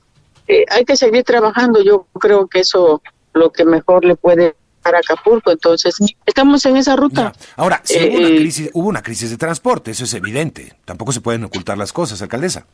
eh, 0.48 0.64
hay 0.68 0.84
que 0.84 0.96
seguir 0.96 1.24
trabajando. 1.24 1.82
Yo 1.82 2.06
creo 2.18 2.46
que 2.46 2.60
eso 2.60 3.02
lo 3.34 3.52
que 3.52 3.64
mejor 3.64 4.04
le 4.04 4.16
puede 4.16 4.56
dar 4.82 4.96
a 4.96 4.98
Acapulco. 4.98 5.50
Entonces, 5.50 5.96
estamos 6.26 6.64
en 6.66 6.76
esa 6.76 6.96
ruta. 6.96 7.32
Ahora, 7.56 7.80
si 7.84 7.98
hubo, 7.98 8.16
una 8.18 8.28
eh, 8.28 8.36
crisis, 8.36 8.70
hubo 8.72 8.88
una 8.88 9.02
crisis 9.02 9.30
de 9.30 9.36
transporte, 9.36 9.90
eso 9.90 10.04
es 10.04 10.14
evidente. 10.14 10.74
Tampoco 10.84 11.12
se 11.12 11.20
pueden 11.20 11.44
ocultar 11.44 11.76
las 11.78 11.92
cosas, 11.92 12.20
alcaldesa. 12.22 12.66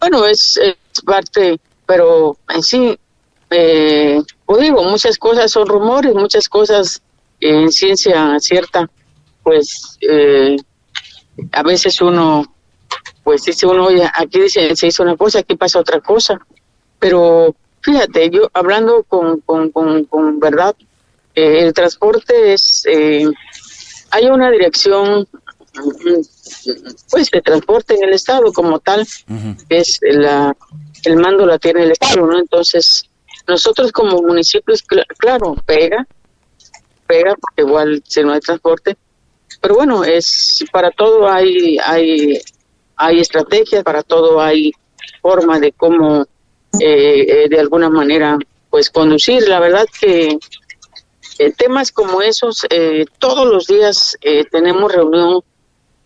Bueno, 0.00 0.26
es, 0.26 0.60
parte, 1.04 1.58
pero 1.86 2.36
en 2.48 2.62
sí, 2.62 2.98
eh, 3.50 4.22
pues 4.46 4.60
digo, 4.60 4.84
muchas 4.84 5.18
cosas 5.18 5.50
son 5.50 5.66
rumores, 5.66 6.14
muchas 6.14 6.48
cosas 6.48 7.02
en 7.40 7.72
ciencia 7.72 8.38
cierta, 8.38 8.88
pues 9.42 9.98
eh, 10.00 10.56
a 11.52 11.62
veces 11.62 12.00
uno, 12.00 12.53
pues 13.22 13.44
dice 13.44 13.66
uno, 13.66 13.86
oye, 13.86 14.08
aquí 14.14 14.40
dice, 14.40 14.74
se 14.76 14.86
hizo 14.86 15.02
una 15.02 15.16
cosa, 15.16 15.40
aquí 15.40 15.56
pasa 15.56 15.78
otra 15.78 16.00
cosa, 16.00 16.38
pero 16.98 17.54
fíjate, 17.80 18.30
yo 18.30 18.50
hablando 18.52 19.02
con, 19.04 19.40
con, 19.40 19.70
con, 19.70 20.40
verdad, 20.40 20.74
eh, 21.34 21.60
el 21.60 21.72
transporte 21.72 22.52
es, 22.52 22.84
eh, 22.86 23.26
hay 24.10 24.26
una 24.26 24.50
dirección, 24.50 25.26
pues, 27.10 27.30
de 27.30 27.42
transporte 27.42 27.94
en 27.94 28.04
el 28.04 28.14
Estado 28.14 28.52
como 28.52 28.78
tal, 28.78 29.06
es 29.68 29.98
la, 30.02 30.54
el 31.04 31.16
mando 31.16 31.46
la 31.46 31.58
tiene 31.58 31.82
el 31.82 31.92
Estado, 31.92 32.26
¿no? 32.26 32.38
Entonces, 32.38 33.08
nosotros 33.46 33.92
como 33.92 34.22
municipios, 34.22 34.82
claro, 35.18 35.56
pega, 35.66 36.06
pega, 37.06 37.34
porque 37.34 37.62
igual 37.62 38.02
si 38.06 38.22
no 38.22 38.32
hay 38.32 38.40
transporte, 38.40 38.96
pero 39.60 39.74
bueno, 39.76 40.04
es 40.04 40.64
para 40.72 40.90
todo 40.90 41.28
hay, 41.28 41.78
hay, 41.78 42.40
hay 42.96 43.20
estrategias, 43.20 43.82
para 43.82 44.02
todo 44.02 44.40
hay 44.40 44.72
forma 45.20 45.58
de 45.58 45.72
cómo 45.72 46.22
eh, 46.80 47.26
eh, 47.28 47.48
de 47.48 47.60
alguna 47.60 47.88
manera 47.88 48.38
pues 48.70 48.90
conducir. 48.90 49.48
La 49.48 49.60
verdad 49.60 49.86
que 50.00 50.38
eh, 51.38 51.52
temas 51.52 51.92
como 51.92 52.22
esos, 52.22 52.66
todos 53.18 53.46
los 53.46 53.66
días 53.66 54.16
tenemos 54.50 54.92
reunión 54.92 55.42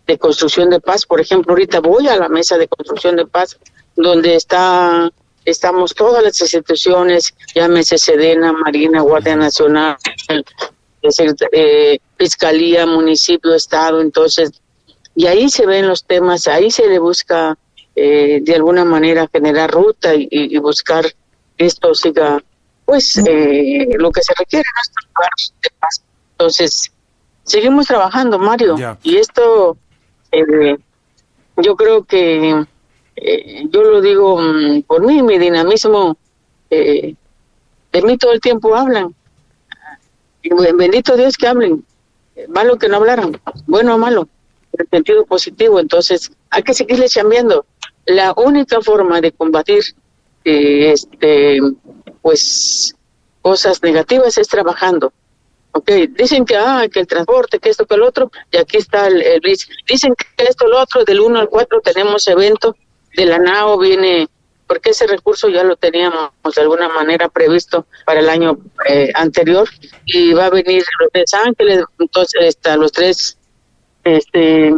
de 0.07 0.19
construcción 0.19 0.71
de 0.71 0.81
paz. 0.81 1.07
Por 1.07 1.21
ejemplo, 1.21 1.53
ahorita 1.53 1.81
voy 1.81 2.09
a 2.09 2.17
la 2.17 2.29
mesa 2.29 2.57
de 2.59 2.69
construcción 2.69 3.17
de 3.17 3.27
paz 3.27 3.59
donde 3.97 4.37
está 4.37 5.11
estamos 5.51 5.95
todas 5.95 6.23
las 6.23 6.41
instituciones, 6.41 7.35
llámese 7.55 7.97
Sedena, 7.97 8.53
Marina, 8.53 9.01
Guardia 9.01 9.35
Nacional, 9.35 9.97
eh, 11.53 11.99
Fiscalía, 12.17 12.87
municipio, 12.87 13.55
Estado, 13.55 14.01
entonces, 14.01 14.51
y 15.19 15.27
ahí 15.27 15.51
se 15.51 15.67
ven 15.67 15.89
los 15.89 16.05
temas, 16.05 16.47
ahí 16.47 16.71
se 16.71 16.87
le 16.87 17.01
busca 17.01 17.59
eh, 17.97 18.39
de 18.41 18.55
alguna 18.55 18.85
manera 18.85 19.29
generar 19.33 19.69
ruta 19.69 20.13
y, 20.15 20.57
buscar 20.59 21.05
esto 21.57 21.93
siga, 21.93 22.41
pues, 22.85 23.17
eh, 23.27 23.89
lo 23.99 24.13
que 24.13 24.23
se 24.23 24.33
requiere 24.39 24.65
en 24.65 24.77
nuestros 24.77 25.09
lugares 25.13 25.55
de 25.61 25.71
paz. 25.81 26.03
Entonces, 26.31 26.93
seguimos 27.43 27.89
trabajando, 27.89 28.39
Mario, 28.39 28.77
y 29.03 29.17
esto, 29.17 29.77
yo 31.57 31.75
creo 31.75 32.05
que 32.05 32.65
eh, 33.17 33.67
yo 33.71 33.83
lo 33.83 34.01
digo 34.01 34.41
mm, 34.41 34.83
por 34.83 35.05
mí, 35.05 35.21
mi 35.21 35.37
dinamismo, 35.37 36.17
eh, 36.71 37.17
de 37.91 38.03
mí 38.03 38.17
todo 38.19 38.31
el 38.31 38.41
tiempo 38.41 38.77
hablan. 38.77 39.13
Y 40.43 40.51
bendito 40.75 41.17
Dios 41.17 41.37
que 41.37 41.49
hablen, 41.49 41.85
malo 42.51 42.79
que 42.79 42.89
no 42.89 42.99
hablaran, 42.99 43.41
bueno 43.67 43.97
o 43.97 43.99
malo, 43.99 44.29
el 44.79 44.89
sentido 44.89 45.25
positivo. 45.27 45.81
Entonces, 45.81 46.31
hay 46.51 46.63
que 46.63 46.75
seguirle 46.75 47.07
cambiando. 47.09 47.67
La 48.07 48.33
única 48.37 48.81
forma 48.81 49.21
de 49.21 49.33
combatir 49.33 49.83
eh, 50.45 50.93
este 50.93 51.59
pues 52.23 52.95
cosas 53.43 53.83
negativas 53.83 54.37
es 54.39 54.49
trabajando. 54.49 55.13
Okay, 55.73 56.07
dicen 56.09 56.45
que 56.45 56.57
ah, 56.57 56.87
que 56.93 57.01
el 57.01 57.07
transporte, 57.07 57.59
que 57.59 57.69
esto, 57.69 57.87
que 57.87 57.95
el 57.95 58.03
otro, 58.03 58.31
y 58.51 58.57
aquí 58.57 58.79
está 58.79 59.07
el, 59.07 59.23
el 59.23 59.41
Dicen 59.87 60.15
que 60.15 60.45
esto, 60.45 60.67
lo 60.67 60.81
otro, 60.81 61.05
del 61.05 61.21
1 61.21 61.39
al 61.39 61.49
4 61.49 61.81
tenemos 61.83 62.27
evento 62.27 62.75
de 63.17 63.27
la 63.27 63.39
NAO 63.39 63.79
viene, 63.79 64.29
porque 64.67 64.91
ese 64.91 65.07
recurso 65.07 65.49
ya 65.49 65.63
lo 65.65 65.77
teníamos 65.77 66.31
de 66.55 66.63
alguna 66.63 66.89
manera 66.89 67.29
previsto 67.29 67.87
para 68.05 68.21
el 68.21 68.29
año 68.29 68.59
eh, 68.89 69.11
anterior 69.15 69.69
y 70.07 70.33
va 70.33 70.47
a 70.47 70.51
venir 70.51 70.85
los 71.01 71.11
tres 71.13 71.35
ángeles, 71.35 71.85
entonces 71.99 72.41
está, 72.45 72.77
los 72.77 72.93
tres, 72.93 73.38
este, 74.17 74.75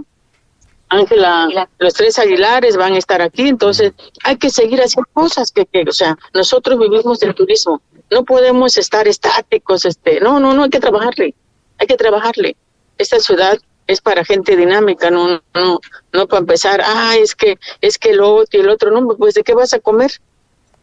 Ángela, 0.91 1.69
los 1.79 1.95
tres 1.95 2.19
Aguilares 2.19 2.77
van 2.77 2.95
a 2.95 2.99
estar 2.99 3.23
aquí, 3.23 3.49
entonces 3.49 3.93
hay 4.25 4.37
que 4.37 4.51
seguir 4.51 4.81
haciendo 4.81 5.09
cosas 5.13 5.53
que, 5.53 5.65
que, 5.65 5.85
o 5.89 5.93
sea, 5.93 6.19
nosotros 6.35 6.79
vivimos 6.81 7.21
del 7.21 7.35
turismo, 7.35 7.81
no 8.11 8.25
podemos 8.25 8.77
estar 8.77 9.07
estáticos, 9.07 9.85
este, 9.85 10.21
no, 10.21 10.41
no, 10.41 10.53
no, 10.53 10.65
hay 10.65 10.71
que 10.71 10.81
trabajarle, 10.81 11.35
hay 11.79 11.87
que 11.87 11.97
trabajarle. 11.97 12.57
Esta 12.99 13.21
ciudad 13.21 13.57
es 13.87 14.01
para 14.01 14.25
gente 14.25 14.57
dinámica, 14.57 15.11
no, 15.11 15.41
no, 15.55 15.81
no 16.13 16.27
para 16.27 16.41
empezar, 16.41 16.83
ah, 16.85 17.15
es 17.17 17.37
que, 17.37 17.57
es 17.81 17.97
que 17.97 18.11
el 18.11 18.21
otro 18.21 18.59
y 18.59 18.63
el 18.63 18.69
otro, 18.69 18.91
no, 18.91 19.17
pues 19.17 19.35
de 19.35 19.45
qué 19.45 19.55
vas 19.55 19.73
a 19.73 19.79
comer, 19.79 20.11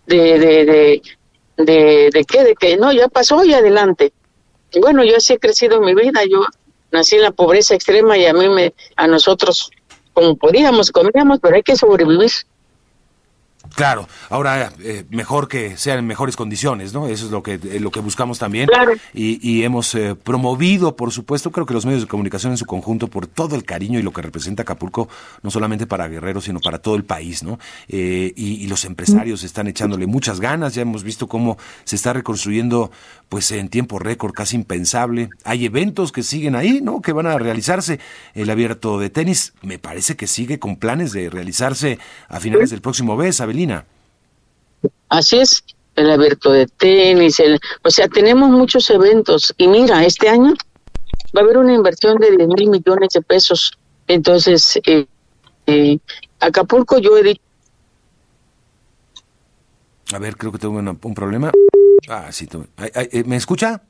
de, 0.05 0.39
de, 0.39 0.65
de, 0.65 1.01
de, 1.57 2.09
de 2.13 2.25
qué, 2.25 2.43
de 2.45 2.55
qué, 2.55 2.77
no, 2.77 2.93
ya 2.93 3.09
pasó 3.09 3.43
y 3.43 3.53
adelante. 3.53 4.13
Bueno, 4.79 5.03
yo 5.03 5.17
así 5.17 5.33
he 5.33 5.39
crecido 5.39 5.77
en 5.77 5.85
mi 5.85 5.95
vida, 5.95 6.21
yo 6.29 6.45
nací 6.91 7.15
en 7.15 7.23
la 7.23 7.31
pobreza 7.31 7.75
extrema 7.75 8.17
y 8.17 8.25
a 8.25 8.33
mí 8.33 8.49
me, 8.49 8.73
a 8.95 9.07
nosotros, 9.07 9.71
como 10.13 10.35
podíamos, 10.35 10.91
comíamos, 10.91 11.39
pero 11.39 11.55
hay 11.55 11.63
que 11.63 11.75
sobrevivir. 11.75 12.31
Claro, 13.75 14.07
ahora 14.29 14.71
eh, 14.79 15.05
mejor 15.09 15.47
que 15.47 15.77
sean 15.77 15.99
en 15.99 16.07
mejores 16.07 16.35
condiciones, 16.35 16.93
¿no? 16.93 17.07
Eso 17.07 17.25
es 17.25 17.31
lo 17.31 17.43
que 17.43 17.55
eh, 17.55 17.79
lo 17.79 17.91
que 17.91 17.99
buscamos 17.99 18.39
también 18.39 18.69
y, 19.13 19.39
y, 19.47 19.63
hemos 19.63 19.93
eh, 19.95 20.15
promovido, 20.15 20.95
por 20.95 21.11
supuesto, 21.11 21.51
creo 21.51 21.65
que 21.65 21.73
los 21.73 21.85
medios 21.85 22.01
de 22.01 22.07
comunicación 22.07 22.53
en 22.53 22.57
su 22.57 22.65
conjunto 22.65 23.07
por 23.07 23.27
todo 23.27 23.55
el 23.55 23.65
cariño 23.65 23.99
y 23.99 24.03
lo 24.03 24.11
que 24.11 24.21
representa 24.21 24.63
Acapulco, 24.63 25.09
no 25.41 25.51
solamente 25.51 25.85
para 25.85 26.07
Guerrero, 26.07 26.41
sino 26.41 26.59
para 26.59 26.79
todo 26.79 26.95
el 26.95 27.03
país, 27.03 27.43
¿no? 27.43 27.59
Y, 27.87 28.33
y, 28.35 28.67
los 28.67 28.85
empresarios 28.85 29.43
están 29.43 29.67
echándole 29.67 30.07
muchas 30.07 30.39
ganas, 30.39 30.73
ya 30.73 30.81
hemos 30.81 31.03
visto 31.03 31.27
cómo 31.27 31.57
se 31.83 31.95
está 31.95 32.13
reconstruyendo, 32.13 32.91
pues 33.29 33.51
en 33.51 33.69
tiempo 33.69 33.99
récord, 33.99 34.33
casi 34.33 34.55
impensable. 34.55 35.29
Hay 35.43 35.65
eventos 35.65 36.11
que 36.11 36.23
siguen 36.23 36.55
ahí, 36.55 36.79
¿no? 36.81 37.01
Que 37.01 37.11
van 37.11 37.27
a 37.27 37.37
realizarse. 37.37 37.99
El 38.33 38.49
abierto 38.49 38.99
de 38.99 39.09
tenis, 39.09 39.53
me 39.61 39.79
parece 39.79 40.15
que 40.15 40.27
sigue 40.27 40.59
con 40.59 40.77
planes 40.77 41.11
de 41.11 41.29
realizarse 41.29 41.99
a 42.29 42.39
finales 42.39 42.69
del 42.69 42.81
próximo 42.81 43.15
mes, 43.15 43.41
Abelín. 43.41 43.81
Así 45.09 45.39
es, 45.39 45.63
el 45.95 46.11
abierto 46.11 46.51
de 46.51 46.67
tenis, 46.67 47.39
el, 47.39 47.59
o 47.83 47.89
sea, 47.89 48.07
tenemos 48.07 48.49
muchos 48.49 48.89
eventos 48.89 49.53
y 49.57 49.67
mira, 49.67 50.05
este 50.05 50.29
año 50.29 50.53
va 51.35 51.41
a 51.41 51.43
haber 51.43 51.57
una 51.57 51.73
inversión 51.73 52.17
de 52.17 52.31
10 52.37 52.47
mil 52.47 52.69
millones 52.69 53.09
de 53.13 53.21
pesos. 53.21 53.77
Entonces, 54.07 54.79
eh, 54.85 55.05
eh, 55.65 55.99
Acapulco 56.39 56.97
yo 56.99 57.17
he 57.17 57.23
dicho... 57.23 57.41
A 60.13 60.19
ver, 60.19 60.37
creo 60.37 60.53
que 60.53 60.59
tengo 60.59 60.77
un 60.77 61.13
problema. 61.13 61.51
Ah, 62.07 62.31
sí, 62.31 62.47
eh, 62.77 63.23
¿me 63.25 63.35
escucha? 63.35 63.81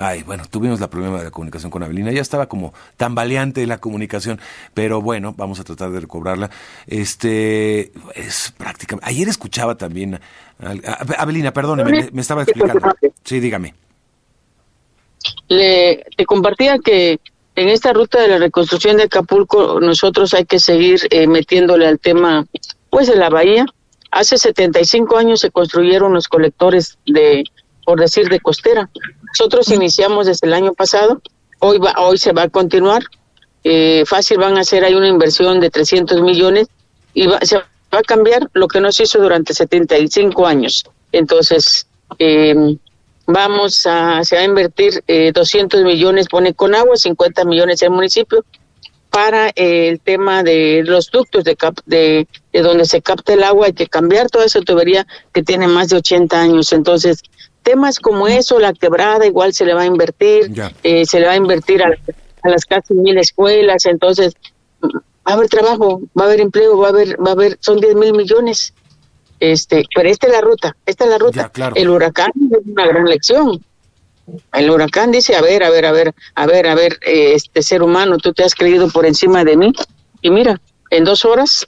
Ay, 0.00 0.22
bueno, 0.22 0.44
tuvimos 0.48 0.78
la 0.78 0.88
problema 0.88 1.18
de 1.18 1.24
la 1.24 1.30
comunicación 1.32 1.72
con 1.72 1.82
Abelina, 1.82 2.12
ya 2.12 2.20
estaba 2.20 2.46
como 2.48 2.72
tambaleante 2.96 3.66
la 3.66 3.78
comunicación, 3.78 4.40
pero 4.72 5.02
bueno, 5.02 5.34
vamos 5.36 5.58
a 5.58 5.64
tratar 5.64 5.90
de 5.90 5.98
recobrarla. 5.98 6.50
Este, 6.86 7.90
es 8.14 8.54
prácticamente, 8.56 9.10
ayer 9.10 9.26
escuchaba 9.28 9.76
también, 9.76 10.20
Abelina, 11.18 11.52
perdóneme, 11.52 12.10
me, 12.12 12.20
estaba 12.20 12.44
explicando. 12.44 12.94
Sí, 13.24 13.40
dígame. 13.40 13.74
Le, 15.48 16.06
te 16.16 16.24
compartía 16.26 16.78
que 16.78 17.18
en 17.56 17.68
esta 17.68 17.92
ruta 17.92 18.20
de 18.22 18.28
la 18.28 18.38
reconstrucción 18.38 18.98
de 18.98 19.02
Acapulco 19.04 19.80
nosotros 19.80 20.32
hay 20.32 20.44
que 20.44 20.60
seguir 20.60 21.00
eh, 21.10 21.26
metiéndole 21.26 21.88
al 21.88 21.98
tema, 21.98 22.46
pues, 22.88 23.08
de 23.08 23.16
la 23.16 23.30
bahía. 23.30 23.66
Hace 24.10 24.38
75 24.38 25.16
años 25.16 25.40
se 25.40 25.50
construyeron 25.50 26.14
los 26.14 26.28
colectores 26.28 26.98
de 27.06 27.44
por 27.88 27.98
decir, 27.98 28.28
de 28.28 28.38
costera. 28.38 28.90
Nosotros 29.28 29.70
iniciamos 29.70 30.26
desde 30.26 30.46
el 30.46 30.52
año 30.52 30.74
pasado, 30.74 31.22
hoy, 31.58 31.78
va, 31.78 31.94
hoy 31.96 32.18
se 32.18 32.32
va 32.32 32.42
a 32.42 32.48
continuar. 32.50 33.02
Eh, 33.64 34.04
fácil 34.04 34.36
van 34.36 34.58
a 34.58 34.60
hacer 34.60 34.84
ahí 34.84 34.94
una 34.94 35.08
inversión 35.08 35.58
de 35.58 35.70
300 35.70 36.20
millones 36.20 36.68
y 37.14 37.26
se 37.40 37.56
va 37.56 37.64
a 37.92 38.02
cambiar 38.02 38.50
lo 38.52 38.68
que 38.68 38.82
no 38.82 38.92
se 38.92 39.04
hizo 39.04 39.18
durante 39.18 39.54
75 39.54 40.46
años. 40.46 40.84
Entonces, 41.12 41.86
eh, 42.18 42.76
vamos 43.26 43.86
a, 43.86 44.22
se 44.22 44.36
va 44.36 44.42
a 44.42 44.44
invertir 44.44 45.02
200 45.32 45.80
eh, 45.80 45.84
millones, 45.84 46.28
pone 46.28 46.52
con 46.52 46.74
agua, 46.74 46.94
50 46.94 47.46
millones 47.46 47.80
el 47.80 47.88
municipio, 47.88 48.44
para 49.18 49.50
el 49.56 49.98
tema 49.98 50.44
de 50.44 50.84
los 50.86 51.10
ductos 51.10 51.42
de, 51.42 51.56
cap, 51.56 51.76
de, 51.86 52.28
de, 52.52 52.62
donde 52.62 52.84
se 52.84 53.02
capta 53.02 53.32
el 53.32 53.42
agua. 53.42 53.66
Hay 53.66 53.72
que 53.72 53.88
cambiar 53.88 54.30
toda 54.30 54.44
esa 54.44 54.60
tubería 54.60 55.08
que 55.32 55.42
tiene 55.42 55.66
más 55.66 55.88
de 55.88 55.96
80 55.96 56.40
años. 56.40 56.72
Entonces, 56.72 57.24
temas 57.64 57.98
como 57.98 58.28
eso, 58.28 58.60
la 58.60 58.72
quebrada, 58.72 59.26
igual 59.26 59.52
se 59.54 59.64
le 59.64 59.74
va 59.74 59.82
a 59.82 59.86
invertir, 59.86 60.52
eh, 60.84 61.04
se 61.04 61.18
le 61.18 61.26
va 61.26 61.32
a 61.32 61.36
invertir 61.36 61.82
a, 61.82 61.90
las 62.48 62.64
casi 62.64 62.94
mil 62.94 63.18
escuelas, 63.18 63.86
entonces 63.86 64.34
va 64.84 65.00
a 65.24 65.32
haber 65.32 65.48
trabajo, 65.48 66.00
va 66.16 66.22
a 66.22 66.26
haber 66.28 66.40
empleo, 66.40 66.78
va 66.78 66.86
a 66.86 66.90
haber, 66.90 67.20
va 67.20 67.30
a 67.30 67.32
haber, 67.32 67.58
son 67.60 67.80
10 67.80 67.96
mil 67.96 68.12
millones. 68.12 68.72
Este, 69.40 69.84
pero 69.96 70.08
esta 70.08 70.28
es 70.28 70.32
la 70.32 70.42
ruta, 70.42 70.76
esta 70.86 71.04
es 71.06 71.10
la 71.10 71.18
ruta. 71.18 71.50
El 71.74 71.90
huracán 71.90 72.30
es 72.52 72.58
una 72.64 72.86
gran 72.86 73.04
lección. 73.06 73.64
El 74.52 74.70
huracán 74.70 75.10
dice, 75.10 75.36
a 75.36 75.40
ver, 75.40 75.62
a 75.62 75.70
ver, 75.70 75.86
a 75.86 75.92
ver, 75.92 76.14
a 76.34 76.46
ver, 76.46 76.66
a 76.66 76.74
ver, 76.74 76.98
eh, 77.06 77.34
este 77.34 77.62
ser 77.62 77.82
humano, 77.82 78.18
tú 78.18 78.32
te 78.32 78.44
has 78.44 78.54
creído 78.54 78.88
por 78.88 79.06
encima 79.06 79.44
de 79.44 79.56
mí. 79.56 79.72
Y 80.22 80.30
mira, 80.30 80.60
en 80.90 81.04
dos 81.04 81.24
horas 81.24 81.66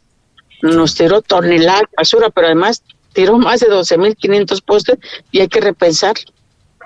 nos 0.63 0.95
tiró 0.95 1.23
toneladas 1.23 1.83
de 1.83 1.97
basura, 1.97 2.31
pero 2.31 2.49
además 2.49 2.83
tiró 3.13 3.39
más 3.39 3.61
de 3.61 3.69
12.500 3.69 4.63
postes 4.65 4.99
y 5.31 5.41
hay 5.41 5.49
que 5.49 5.61
repensar 5.61 6.15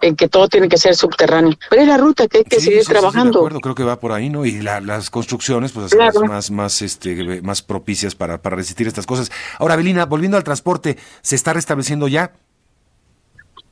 en 0.00 0.16
que 0.16 0.28
todo 0.28 0.48
tiene 0.48 0.68
que 0.68 0.76
ser 0.76 0.94
subterráneo. 0.94 1.56
Pero 1.70 1.82
es 1.82 1.88
la 1.88 1.96
ruta 1.96 2.28
que 2.28 2.38
hay 2.38 2.44
que 2.44 2.60
seguir 2.60 2.84
trabajando. 2.84 3.32
de 3.32 3.38
acuerdo, 3.38 3.60
creo 3.60 3.74
que 3.74 3.84
va 3.84 3.98
por 3.98 4.12
ahí, 4.12 4.28
¿no? 4.28 4.44
Y 4.44 4.60
las 4.60 5.10
construcciones, 5.10 5.72
pues, 5.72 5.94
más, 6.28 6.50
más, 6.50 6.82
este, 6.82 7.40
más 7.42 7.62
propicias 7.62 8.14
para, 8.14 8.40
para 8.42 8.56
resistir 8.56 8.86
estas 8.86 9.06
cosas. 9.06 9.30
Ahora, 9.58 9.76
Belina, 9.76 10.04
volviendo 10.04 10.36
al 10.36 10.44
transporte, 10.44 10.98
¿se 11.22 11.36
está 11.36 11.52
restableciendo 11.52 12.08
ya? 12.08 12.32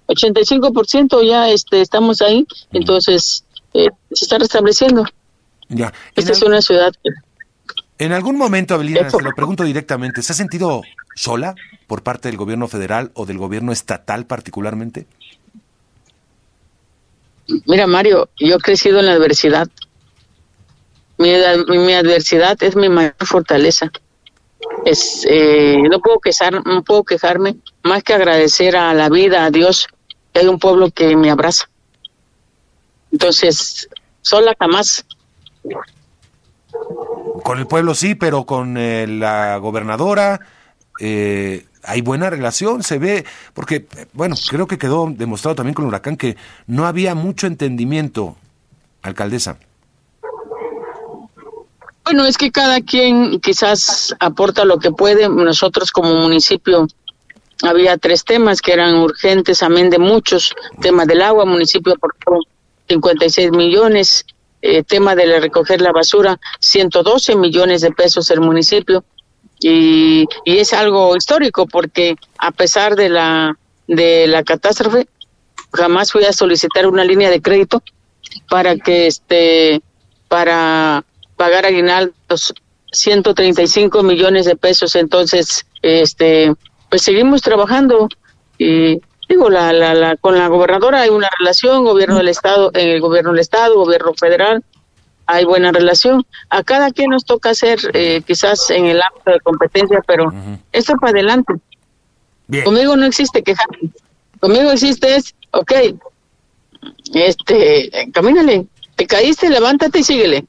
85% 0.08 1.26
ya 1.26 1.48
este, 1.48 1.80
estamos 1.80 2.20
ahí, 2.22 2.46
entonces 2.72 3.44
eh, 3.74 3.88
se 4.12 4.24
está 4.24 4.38
restableciendo. 4.38 5.04
Ya. 5.68 5.92
Esta 6.14 6.32
es 6.32 6.42
una 6.42 6.60
ciudad. 6.60 6.92
En 7.98 8.12
algún 8.12 8.36
momento, 8.36 8.74
Abelina, 8.74 9.08
se 9.08 9.22
lo 9.22 9.30
pregunto 9.32 9.64
directamente, 9.64 10.22
¿se 10.22 10.32
ha 10.32 10.36
sentido 10.36 10.82
sola 11.14 11.54
por 11.86 12.02
parte 12.02 12.28
del 12.28 12.36
gobierno 12.36 12.68
federal 12.68 13.10
o 13.14 13.26
del 13.26 13.38
gobierno 13.38 13.72
estatal 13.72 14.26
particularmente? 14.26 15.06
Mira, 17.66 17.86
Mario, 17.86 18.28
yo 18.38 18.56
he 18.56 18.58
crecido 18.58 19.00
en 19.00 19.06
la 19.06 19.12
adversidad. 19.12 19.68
Mi, 21.18 21.30
mi 21.68 21.92
adversidad 21.92 22.60
es 22.62 22.74
mi 22.76 22.88
mayor 22.88 23.14
fortaleza. 23.20 23.90
Es, 24.84 25.26
eh, 25.28 25.78
no 25.90 26.00
puedo 26.00 26.18
quejar, 26.18 26.64
no 26.66 26.82
puedo 26.82 27.04
quejarme 27.04 27.56
más 27.82 28.02
que 28.02 28.14
agradecer 28.14 28.76
a 28.76 28.92
la 28.94 29.08
vida, 29.08 29.44
a 29.44 29.50
Dios, 29.50 29.86
que 30.32 30.40
hay 30.40 30.46
un 30.46 30.58
pueblo 30.58 30.90
que 30.90 31.16
me 31.16 31.30
abraza. 31.30 31.68
Entonces, 33.12 33.88
sola 34.22 34.54
jamás. 34.58 35.04
Con 37.44 37.58
el 37.58 37.66
pueblo 37.66 37.94
sí, 37.94 38.14
pero 38.14 38.44
con 38.44 38.76
eh, 38.76 39.06
la 39.06 39.58
gobernadora 39.58 40.40
eh, 40.98 41.66
hay 41.82 42.00
buena 42.00 42.30
relación, 42.30 42.82
se 42.82 42.98
ve, 42.98 43.24
porque, 43.54 43.86
bueno, 44.12 44.36
creo 44.48 44.66
que 44.66 44.78
quedó 44.78 45.08
demostrado 45.10 45.56
también 45.56 45.74
con 45.74 45.84
el 45.84 45.88
huracán 45.88 46.16
que 46.16 46.36
no 46.66 46.86
había 46.86 47.14
mucho 47.14 47.46
entendimiento, 47.46 48.36
alcaldesa. 49.02 49.58
Bueno, 52.04 52.26
es 52.26 52.36
que 52.36 52.50
cada 52.50 52.80
quien 52.80 53.40
quizás 53.40 54.14
aporta 54.18 54.64
lo 54.64 54.78
que 54.78 54.90
puede. 54.90 55.28
Nosotros 55.28 55.90
como 55.90 56.14
municipio 56.14 56.86
había 57.62 57.96
tres 57.96 58.24
temas 58.24 58.60
que 58.60 58.72
eran 58.72 58.96
urgentes, 58.96 59.62
amén 59.62 59.88
de 59.90 59.98
muchos. 59.98 60.54
Tema 60.80 61.06
del 61.06 61.22
agua, 61.22 61.44
municipio 61.44 61.94
aportó 61.94 62.40
56 62.88 63.52
millones. 63.52 64.24
Eh, 64.64 64.84
tema 64.84 65.16
de 65.16 65.40
recoger 65.40 65.80
la 65.80 65.90
basura, 65.90 66.38
112 66.60 67.34
millones 67.34 67.80
de 67.80 67.90
pesos 67.90 68.30
el 68.30 68.40
municipio. 68.40 69.04
Y, 69.58 70.26
y 70.44 70.58
es 70.58 70.72
algo 70.72 71.16
histórico 71.16 71.66
porque 71.66 72.16
a 72.38 72.52
pesar 72.52 72.94
de 72.94 73.08
la, 73.08 73.56
de 73.88 74.26
la 74.28 74.42
catástrofe, 74.44 75.08
jamás 75.72 76.12
fui 76.12 76.24
a 76.24 76.32
solicitar 76.32 76.86
una 76.86 77.04
línea 77.04 77.30
de 77.30 77.42
crédito 77.42 77.82
para 78.48 78.76
que 78.76 79.06
este 79.06 79.82
para 80.28 81.04
pagar 81.36 81.66
aguinaldos 81.66 82.54
135 82.92 84.02
millones 84.02 84.46
de 84.46 84.56
pesos. 84.56 84.94
Entonces 84.94 85.66
este 85.82 86.54
pues 86.90 87.02
seguimos 87.02 87.40
trabajando 87.42 88.08
y 88.58 89.00
digo 89.28 89.48
la, 89.48 89.72
la, 89.72 89.94
la 89.94 90.16
con 90.16 90.38
la 90.38 90.48
gobernadora 90.48 91.00
hay 91.00 91.08
una 91.08 91.28
relación 91.38 91.84
gobierno 91.84 92.18
del 92.18 92.28
estado 92.28 92.70
en 92.74 92.88
el 92.90 93.00
gobierno 93.00 93.30
del 93.30 93.40
estado 93.40 93.76
gobierno 93.76 94.12
federal 94.14 94.62
hay 95.24 95.44
buena 95.44 95.70
relación. 95.72 96.26
A 96.50 96.62
cada 96.62 96.90
quien 96.90 97.10
nos 97.10 97.24
toca 97.24 97.50
hacer 97.50 97.78
eh, 97.94 98.22
quizás 98.26 98.68
en 98.70 98.86
el 98.86 99.00
ámbito 99.00 99.30
de 99.30 99.40
competencia 99.40 100.00
pero 100.06 100.32
esto 100.72 100.94
para 101.00 101.12
adelante. 101.12 101.54
Conmigo 102.64 102.96
no 102.96 103.06
existe 103.06 103.42
quejar 103.42 103.66
conmigo 104.42 104.72
existe 104.72 105.14
es 105.14 105.34
ok 105.52 105.72
este 107.14 108.10
camínale 108.12 108.66
te 108.96 109.06
caíste 109.06 109.48
levántate 109.48 110.00
y 110.00 110.02
síguele 110.02 110.44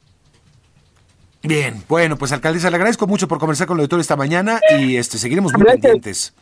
Bien, 1.43 1.83
bueno, 1.87 2.17
pues 2.17 2.31
alcaldesa, 2.31 2.69
le 2.69 2.77
agradezco 2.77 3.05
mucho 3.05 3.27
por 3.27 3.37
conversar 3.37 3.67
con 3.67 3.77
el 3.77 3.81
auditorio 3.81 4.01
esta 4.01 4.15
mañana 4.15 4.59
y 4.79 4.95
este 4.95 5.17
seguiremos 5.17 5.53
muy 5.53 5.63
pendientes. 5.63 6.33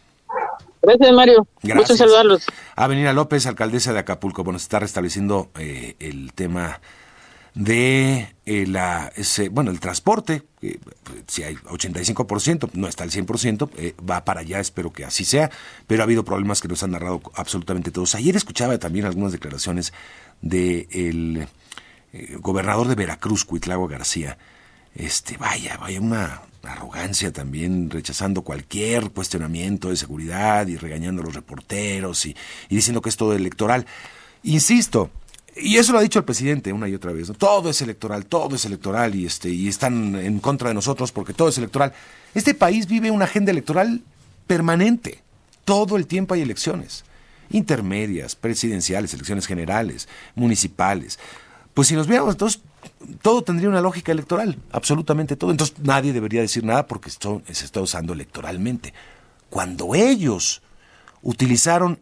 Gracias, 0.82 1.12
Mario. 1.14 1.47
Gracias. 1.62 1.97
saludarlos. 1.97 2.45
Avenida 2.76 3.14
López, 3.14 3.45
alcaldesa 3.45 3.93
de 3.93 3.99
Acapulco. 3.99 4.43
Bueno, 4.43 4.60
se 4.60 4.64
está 4.64 4.80
restableciendo 4.80 5.52
eh, 5.58 5.95
el 5.99 6.34
tema 6.34 6.80
de 7.54 8.34
eh, 8.45 8.66
la, 8.66 9.12
ese, 9.16 9.49
bueno, 9.49 9.72
el 9.72 9.80
transporte, 9.80 10.43
eh, 10.62 10.80
si 11.28 11.43
hay 11.43 11.56
85%, 11.56 12.70
no 12.74 12.88
está 12.88 13.04
al 13.04 13.12
100%, 13.12 13.70
eh, 13.78 13.93
va 14.10 14.24
para 14.24 14.41
allá, 14.41 14.60
espero 14.60 14.93
que 14.93 15.04
así 15.04 15.26
sea, 15.26 15.52
pero 15.88 16.02
ha 16.02 16.06
habido 16.06 16.24
problemas 16.24 16.62
que 16.62 16.68
nos 16.68 16.82
han 16.84 16.91
narrado 16.91 17.22
absolutamente 17.36 17.91
todos. 17.91 18.16
Ayer 18.16 18.36
escuchaba 18.36 18.78
también 18.78 19.06
algunas 19.06 19.32
declaraciones 19.34 19.93
de 20.41 21.47
gobernador 22.39 22.88
de 22.88 22.95
Veracruz, 22.95 23.45
Cuitlagua 23.45 23.88
García, 23.88 24.38
este, 24.95 25.37
vaya, 25.37 25.77
vaya 25.77 25.99
una 25.99 26.41
arrogancia 26.63 27.31
también, 27.31 27.89
rechazando 27.89 28.43
cualquier 28.43 29.11
cuestionamiento 29.11 29.89
de 29.89 29.95
seguridad 29.95 30.67
y 30.67 30.77
regañando 30.77 31.21
a 31.21 31.25
los 31.25 31.33
reporteros 31.33 32.25
y, 32.25 32.35
diciendo 32.69 33.01
que 33.01 33.09
es 33.09 33.17
todo 33.17 33.33
electoral. 33.33 33.85
Insisto, 34.43 35.09
y 35.55 35.77
eso 35.77 35.91
lo 35.91 35.99
ha 35.99 36.03
dicho 36.03 36.19
el 36.19 36.25
presidente 36.25 36.71
una 36.71 36.87
y 36.87 36.95
otra 36.95 37.11
vez, 37.11 37.31
todo 37.37 37.69
es 37.69 37.81
electoral, 37.81 38.25
todo 38.25 38.55
es 38.55 38.65
electoral 38.65 39.15
y, 39.15 39.25
este, 39.25 39.49
y 39.49 39.67
están 39.67 40.15
en 40.15 40.39
contra 40.39 40.69
de 40.69 40.75
nosotros 40.75 41.11
porque 41.11 41.33
todo 41.33 41.49
es 41.49 41.57
electoral. 41.57 41.93
Este 42.33 42.53
país 42.53 42.87
vive 42.87 43.11
una 43.11 43.25
agenda 43.25 43.51
electoral 43.51 44.01
permanente, 44.47 45.21
todo 45.65 45.97
el 45.97 46.07
tiempo 46.07 46.33
hay 46.33 46.41
elecciones, 46.41 47.03
intermedias, 47.49 48.35
presidenciales, 48.35 49.13
elecciones 49.13 49.47
generales, 49.47 50.07
municipales. 50.35 51.19
Pues 51.73 51.87
si 51.87 51.95
nos 51.95 52.07
veamos, 52.07 52.33
entonces 52.33 52.61
todo 53.21 53.43
tendría 53.43 53.69
una 53.69 53.82
lógica 53.82 54.11
electoral, 54.11 54.57
absolutamente 54.71 55.36
todo. 55.36 55.51
Entonces 55.51 55.77
nadie 55.79 56.13
debería 56.13 56.41
decir 56.41 56.63
nada 56.63 56.88
porque 56.88 57.09
esto 57.09 57.41
se 57.51 57.65
está 57.65 57.82
usando 57.82 58.13
electoralmente. 58.13 58.93
Cuando 59.49 59.95
ellos 59.95 60.61
utilizaron 61.21 61.99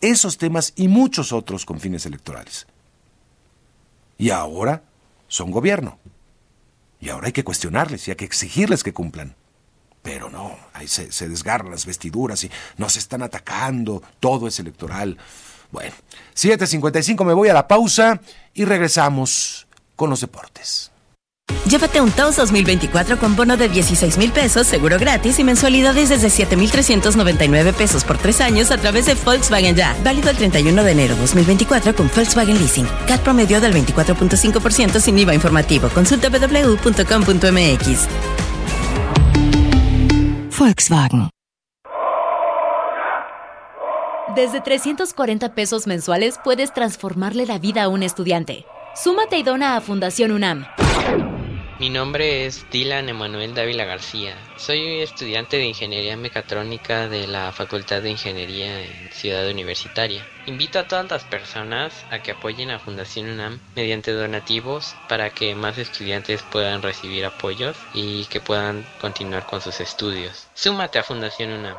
esos 0.00 0.38
temas 0.38 0.72
y 0.76 0.88
muchos 0.88 1.32
otros 1.32 1.66
con 1.66 1.80
fines 1.80 2.06
electorales. 2.06 2.66
Y 4.18 4.30
ahora 4.30 4.82
son 5.28 5.50
gobierno. 5.50 5.98
Y 7.00 7.08
ahora 7.08 7.26
hay 7.26 7.32
que 7.32 7.44
cuestionarles 7.44 8.06
y 8.06 8.10
hay 8.10 8.16
que 8.16 8.24
exigirles 8.24 8.82
que 8.82 8.92
cumplan. 8.92 9.34
Pero 10.02 10.30
no, 10.30 10.56
ahí 10.72 10.88
se, 10.88 11.12
se 11.12 11.28
desgarran 11.28 11.70
las 11.70 11.86
vestiduras 11.86 12.42
y 12.44 12.50
nos 12.78 12.96
están 12.96 13.22
atacando, 13.22 14.02
todo 14.18 14.48
es 14.48 14.58
electoral. 14.58 15.18
Bueno, 15.70 15.94
7.55 16.34 17.24
me 17.24 17.34
voy 17.34 17.48
a 17.48 17.54
la 17.54 17.68
pausa 17.68 18.20
y 18.54 18.64
regresamos 18.64 19.66
con 20.00 20.08
los 20.08 20.22
deportes. 20.22 20.90
Llévate 21.68 22.00
un 22.00 22.10
TOS 22.10 22.36
2024 22.36 23.18
con 23.18 23.36
bono 23.36 23.58
de 23.58 23.68
16 23.68 24.16
mil 24.16 24.32
pesos, 24.32 24.66
seguro 24.66 24.98
gratis 24.98 25.38
y 25.38 25.44
mensualidades 25.44 26.08
desde 26.08 26.30
7,399 26.30 27.74
pesos 27.74 28.02
por 28.04 28.16
tres 28.16 28.40
años 28.40 28.70
a 28.70 28.78
través 28.78 29.04
de 29.04 29.14
Volkswagen 29.14 29.76
Ya. 29.76 29.94
Válido 30.02 30.30
el 30.30 30.38
31 30.38 30.82
de 30.84 30.92
enero 30.92 31.14
2024 31.16 31.94
con 31.94 32.10
Volkswagen 32.16 32.58
Leasing. 32.58 32.88
CAT 33.06 33.20
promedio 33.20 33.60
del 33.60 33.74
24.5% 33.74 35.00
sin 35.00 35.18
IVA 35.18 35.34
informativo. 35.34 35.90
Consulta 35.90 36.30
www.com.mx. 36.30 38.08
Volkswagen. 40.58 41.28
Desde 44.34 44.62
340 44.62 45.54
pesos 45.54 45.86
mensuales 45.86 46.40
puedes 46.42 46.72
transformarle 46.72 47.44
la 47.44 47.58
vida 47.58 47.82
a 47.82 47.88
un 47.88 48.02
estudiante. 48.02 48.64
Súmate 48.94 49.38
y 49.38 49.42
dona 49.42 49.76
a 49.76 49.80
Fundación 49.80 50.32
UNAM. 50.32 50.66
Mi 51.78 51.88
nombre 51.88 52.44
es 52.44 52.66
Dylan 52.70 53.08
Emanuel 53.08 53.54
Dávila 53.54 53.84
García. 53.84 54.36
Soy 54.56 55.00
estudiante 55.00 55.56
de 55.56 55.64
Ingeniería 55.64 56.16
Mecatrónica 56.16 57.08
de 57.08 57.26
la 57.26 57.52
Facultad 57.52 58.02
de 58.02 58.10
Ingeniería 58.10 58.82
en 58.82 59.10
Ciudad 59.12 59.48
Universitaria. 59.48 60.26
Invito 60.44 60.78
a 60.78 60.88
todas 60.88 61.10
las 61.10 61.24
personas 61.24 62.04
a 62.10 62.18
que 62.18 62.32
apoyen 62.32 62.70
a 62.70 62.80
Fundación 62.80 63.30
UNAM 63.30 63.60
mediante 63.76 64.12
donativos 64.12 64.94
para 65.08 65.30
que 65.30 65.54
más 65.54 65.78
estudiantes 65.78 66.42
puedan 66.42 66.82
recibir 66.82 67.24
apoyos 67.24 67.76
y 67.94 68.26
que 68.26 68.40
puedan 68.40 68.84
continuar 69.00 69.46
con 69.46 69.62
sus 69.62 69.80
estudios. 69.80 70.48
Súmate 70.52 70.98
a 70.98 71.04
Fundación 71.04 71.52
UNAM. 71.52 71.76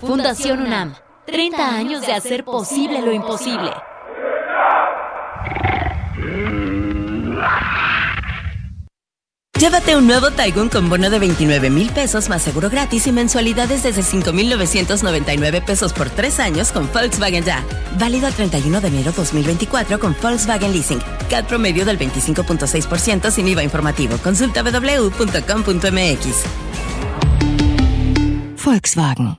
Fundación 0.00 0.62
UNAM. 0.62 0.94
30 1.26 1.76
años 1.76 2.06
de 2.06 2.14
hacer 2.14 2.42
posible 2.42 3.02
lo 3.02 3.12
imposible. 3.12 3.70
Llévate 9.58 9.96
un 9.96 10.06
nuevo 10.06 10.30
Taigun 10.30 10.68
con 10.68 10.88
bono 10.88 11.10
de 11.10 11.18
29 11.18 11.68
mil 11.68 11.90
pesos 11.90 12.28
más 12.28 12.42
seguro 12.42 12.70
gratis 12.70 13.08
y 13.08 13.12
mensualidades 13.12 13.82
desde 13.82 14.04
5,999 14.04 15.62
pesos 15.62 15.92
por 15.92 16.10
tres 16.10 16.38
años 16.38 16.70
con 16.70 16.88
Volkswagen 16.92 17.42
Ya. 17.42 17.64
Válido 17.98 18.28
al 18.28 18.34
31 18.34 18.80
de 18.80 18.86
enero 18.86 19.10
2024 19.10 19.98
con 19.98 20.14
Volkswagen 20.22 20.70
Leasing. 20.70 21.00
CAD 21.28 21.46
promedio 21.46 21.84
del 21.84 21.98
25.6% 21.98 23.32
sin 23.32 23.48
IVA 23.48 23.64
informativo. 23.64 24.16
Consulta 24.18 24.62
www.com.mx. 24.62 26.26
Volkswagen. 28.64 29.36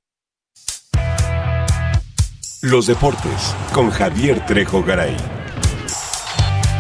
Los 2.62 2.88
deportes 2.88 3.56
con 3.72 3.90
Javier 3.90 4.46
Trejo 4.46 4.84
Garay. 4.84 5.16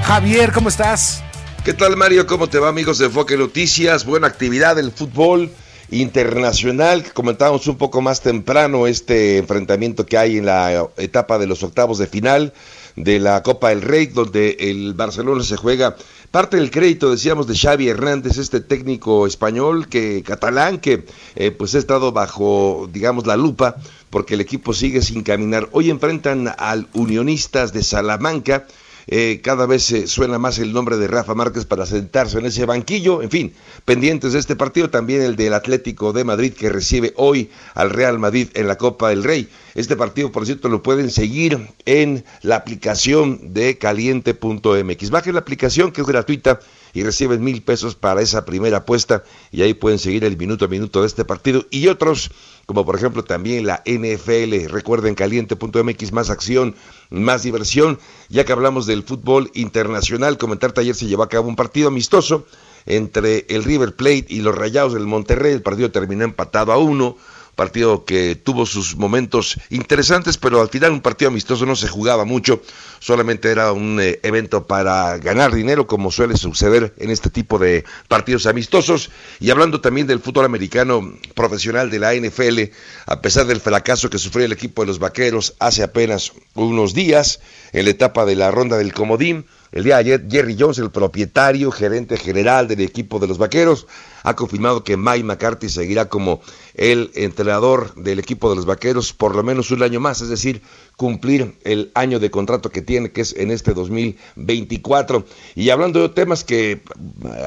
Javier, 0.03 0.51
¿cómo 0.51 0.67
estás? 0.67 1.23
¿Qué 1.63 1.73
tal 1.73 1.97
Mario? 1.97 2.25
¿Cómo 2.25 2.47
te 2.47 2.57
va 2.57 2.69
amigos 2.69 2.99
de 2.99 3.05
Enfoque 3.07 3.35
Noticias? 3.35 4.05
Buena 4.05 4.27
actividad 4.27 4.77
del 4.77 4.91
fútbol 4.91 5.51
internacional. 5.91 7.03
Comentábamos 7.13 7.67
un 7.67 7.77
poco 7.77 8.01
más 8.01 8.21
temprano 8.21 8.87
este 8.87 9.37
enfrentamiento 9.37 10.05
que 10.05 10.17
hay 10.17 10.37
en 10.37 10.45
la 10.45 10.87
etapa 10.97 11.37
de 11.37 11.47
los 11.47 11.61
octavos 11.61 11.97
de 11.97 12.07
final 12.07 12.53
de 12.95 13.19
la 13.19 13.43
Copa 13.43 13.69
del 13.69 13.81
Rey, 13.81 14.05
donde 14.07 14.55
el 14.59 14.93
Barcelona 14.93 15.43
se 15.43 15.57
juega 15.57 15.97
parte 16.31 16.57
del 16.57 16.71
crédito, 16.71 17.11
decíamos, 17.11 17.45
de 17.45 17.57
Xavi 17.57 17.89
Hernández, 17.89 18.37
este 18.37 18.61
técnico 18.61 19.27
español 19.27 19.89
que 19.89 20.23
catalán 20.23 20.79
que 20.79 21.05
eh, 21.35 21.51
pues 21.51 21.75
ha 21.75 21.79
estado 21.79 22.13
bajo, 22.13 22.89
digamos, 22.91 23.27
la 23.27 23.35
lupa 23.35 23.75
porque 24.09 24.35
el 24.35 24.41
equipo 24.41 24.73
sigue 24.73 25.01
sin 25.01 25.23
caminar. 25.23 25.67
Hoy 25.73 25.89
enfrentan 25.89 26.53
al 26.57 26.87
Unionistas 26.93 27.73
de 27.73 27.83
Salamanca 27.83 28.65
eh, 29.11 29.41
cada 29.43 29.65
vez 29.65 29.83
se 29.83 30.05
suena 30.05 30.37
más 30.37 30.59
el 30.59 30.71
nombre 30.71 30.97
de 30.97 31.07
Rafa 31.07 31.33
Márquez 31.33 31.65
para 31.65 31.87
sentarse 31.87 32.37
en 32.37 32.45
ese 32.45 32.65
banquillo. 32.65 33.23
En 33.23 33.31
fin, 33.31 33.53
pendientes 33.83 34.33
de 34.33 34.39
este 34.39 34.55
partido, 34.55 34.91
también 34.91 35.23
el 35.23 35.35
del 35.35 35.55
Atlético 35.55 36.13
de 36.13 36.23
Madrid 36.23 36.53
que 36.53 36.69
recibe 36.69 37.13
hoy 37.15 37.49
al 37.73 37.89
Real 37.89 38.19
Madrid 38.19 38.49
en 38.53 38.67
la 38.67 38.77
Copa 38.77 39.09
del 39.09 39.23
Rey. 39.23 39.49
Este 39.73 39.95
partido, 39.95 40.31
por 40.31 40.45
cierto, 40.45 40.69
lo 40.69 40.83
pueden 40.83 41.09
seguir 41.09 41.59
en 41.85 42.23
la 42.43 42.57
aplicación 42.57 43.53
de 43.55 43.79
caliente.mx. 43.79 45.09
Bajen 45.09 45.33
la 45.33 45.39
aplicación 45.39 45.91
que 45.91 46.01
es 46.01 46.07
gratuita 46.07 46.59
y 46.93 47.01
reciben 47.01 47.43
mil 47.43 47.63
pesos 47.63 47.95
para 47.95 48.21
esa 48.21 48.45
primera 48.45 48.77
apuesta 48.77 49.23
y 49.51 49.63
ahí 49.63 49.73
pueden 49.73 49.97
seguir 49.97 50.23
el 50.23 50.37
minuto 50.37 50.65
a 50.65 50.67
minuto 50.67 51.01
de 51.01 51.07
este 51.07 51.25
partido 51.25 51.65
y 51.71 51.87
otros 51.87 52.31
como 52.69 52.85
por 52.85 52.95
ejemplo 52.95 53.23
también 53.23 53.65
la 53.65 53.81
NFL. 53.83 54.67
Recuerden 54.69 55.15
caliente.mx, 55.15 56.11
más 56.11 56.29
acción, 56.29 56.75
más 57.09 57.43
diversión. 57.43 57.99
Ya 58.29 58.45
que 58.45 58.53
hablamos 58.53 58.85
del 58.85 59.03
fútbol 59.03 59.51
internacional, 59.53 60.37
comentarte 60.37 60.81
ayer 60.81 60.95
se 60.95 61.07
llevó 61.07 61.23
a 61.23 61.29
cabo 61.29 61.47
un 61.47 61.55
partido 61.55 61.87
amistoso 61.87 62.45
entre 62.85 63.45
el 63.49 63.63
River 63.63 63.95
Plate 63.95 64.25
y 64.29 64.41
los 64.41 64.55
Rayados 64.55 64.93
del 64.93 65.05
Monterrey. 65.05 65.53
El 65.53 65.61
partido 65.61 65.91
terminó 65.91 66.23
empatado 66.23 66.71
a 66.71 66.77
uno 66.77 67.17
partido 67.59 68.05
que 68.05 68.37
tuvo 68.37 68.65
sus 68.65 68.95
momentos 68.95 69.59
interesantes, 69.69 70.37
pero 70.37 70.61
al 70.61 70.69
final 70.69 70.93
un 70.93 71.01
partido 71.01 71.27
amistoso 71.27 71.65
no 71.65 71.75
se 71.75 71.89
jugaba 71.89 72.23
mucho, 72.23 72.61
solamente 72.99 73.51
era 73.51 73.73
un 73.73 73.99
eh, 73.99 74.17
evento 74.23 74.65
para 74.65 75.17
ganar 75.17 75.53
dinero, 75.53 75.85
como 75.85 76.09
suele 76.09 76.37
suceder 76.37 76.93
en 76.99 77.09
este 77.09 77.29
tipo 77.29 77.59
de 77.59 77.83
partidos 78.07 78.45
amistosos. 78.45 79.09
Y 79.41 79.49
hablando 79.49 79.81
también 79.81 80.07
del 80.07 80.21
fútbol 80.21 80.45
americano 80.45 81.01
profesional 81.35 81.89
de 81.89 81.99
la 81.99 82.13
NFL, 82.13 82.71
a 83.07 83.21
pesar 83.21 83.45
del 83.45 83.59
fracaso 83.59 84.09
que 84.09 84.19
sufrió 84.19 84.45
el 84.45 84.53
equipo 84.53 84.83
de 84.83 84.87
los 84.87 84.99
Vaqueros 84.99 85.55
hace 85.59 85.83
apenas 85.83 86.31
unos 86.53 86.93
días, 86.93 87.41
en 87.73 87.83
la 87.83 87.91
etapa 87.91 88.25
de 88.25 88.37
la 88.37 88.51
ronda 88.51 88.77
del 88.77 88.93
Comodín, 88.93 89.45
el 89.71 89.83
día 89.83 89.95
de 89.95 89.99
ayer, 89.99 90.27
Jerry 90.29 90.55
Jones, 90.59 90.79
el 90.79 90.89
propietario, 90.89 91.71
gerente 91.71 92.17
general 92.17 92.67
del 92.67 92.81
equipo 92.81 93.19
de 93.19 93.27
los 93.27 93.37
Vaqueros, 93.37 93.87
ha 94.23 94.35
confirmado 94.35 94.83
que 94.83 94.97
Mike 94.97 95.23
McCarthy 95.23 95.69
seguirá 95.69 96.09
como 96.09 96.41
el 96.73 97.11
entrenador 97.13 97.93
del 97.95 98.19
equipo 98.19 98.49
de 98.49 98.55
los 98.55 98.65
Vaqueros 98.65 99.13
por 99.13 99.35
lo 99.35 99.43
menos 99.43 99.71
un 99.71 99.83
año 99.83 99.99
más, 99.99 100.21
es 100.21 100.29
decir, 100.29 100.61
cumplir 100.97 101.57
el 101.63 101.91
año 101.93 102.19
de 102.19 102.31
contrato 102.31 102.69
que 102.71 102.81
tiene, 102.81 103.11
que 103.11 103.21
es 103.21 103.35
en 103.35 103.51
este 103.51 103.73
2024. 103.73 105.25
Y 105.55 105.69
hablando 105.69 106.01
de 106.01 106.09
temas 106.09 106.43
que 106.43 106.81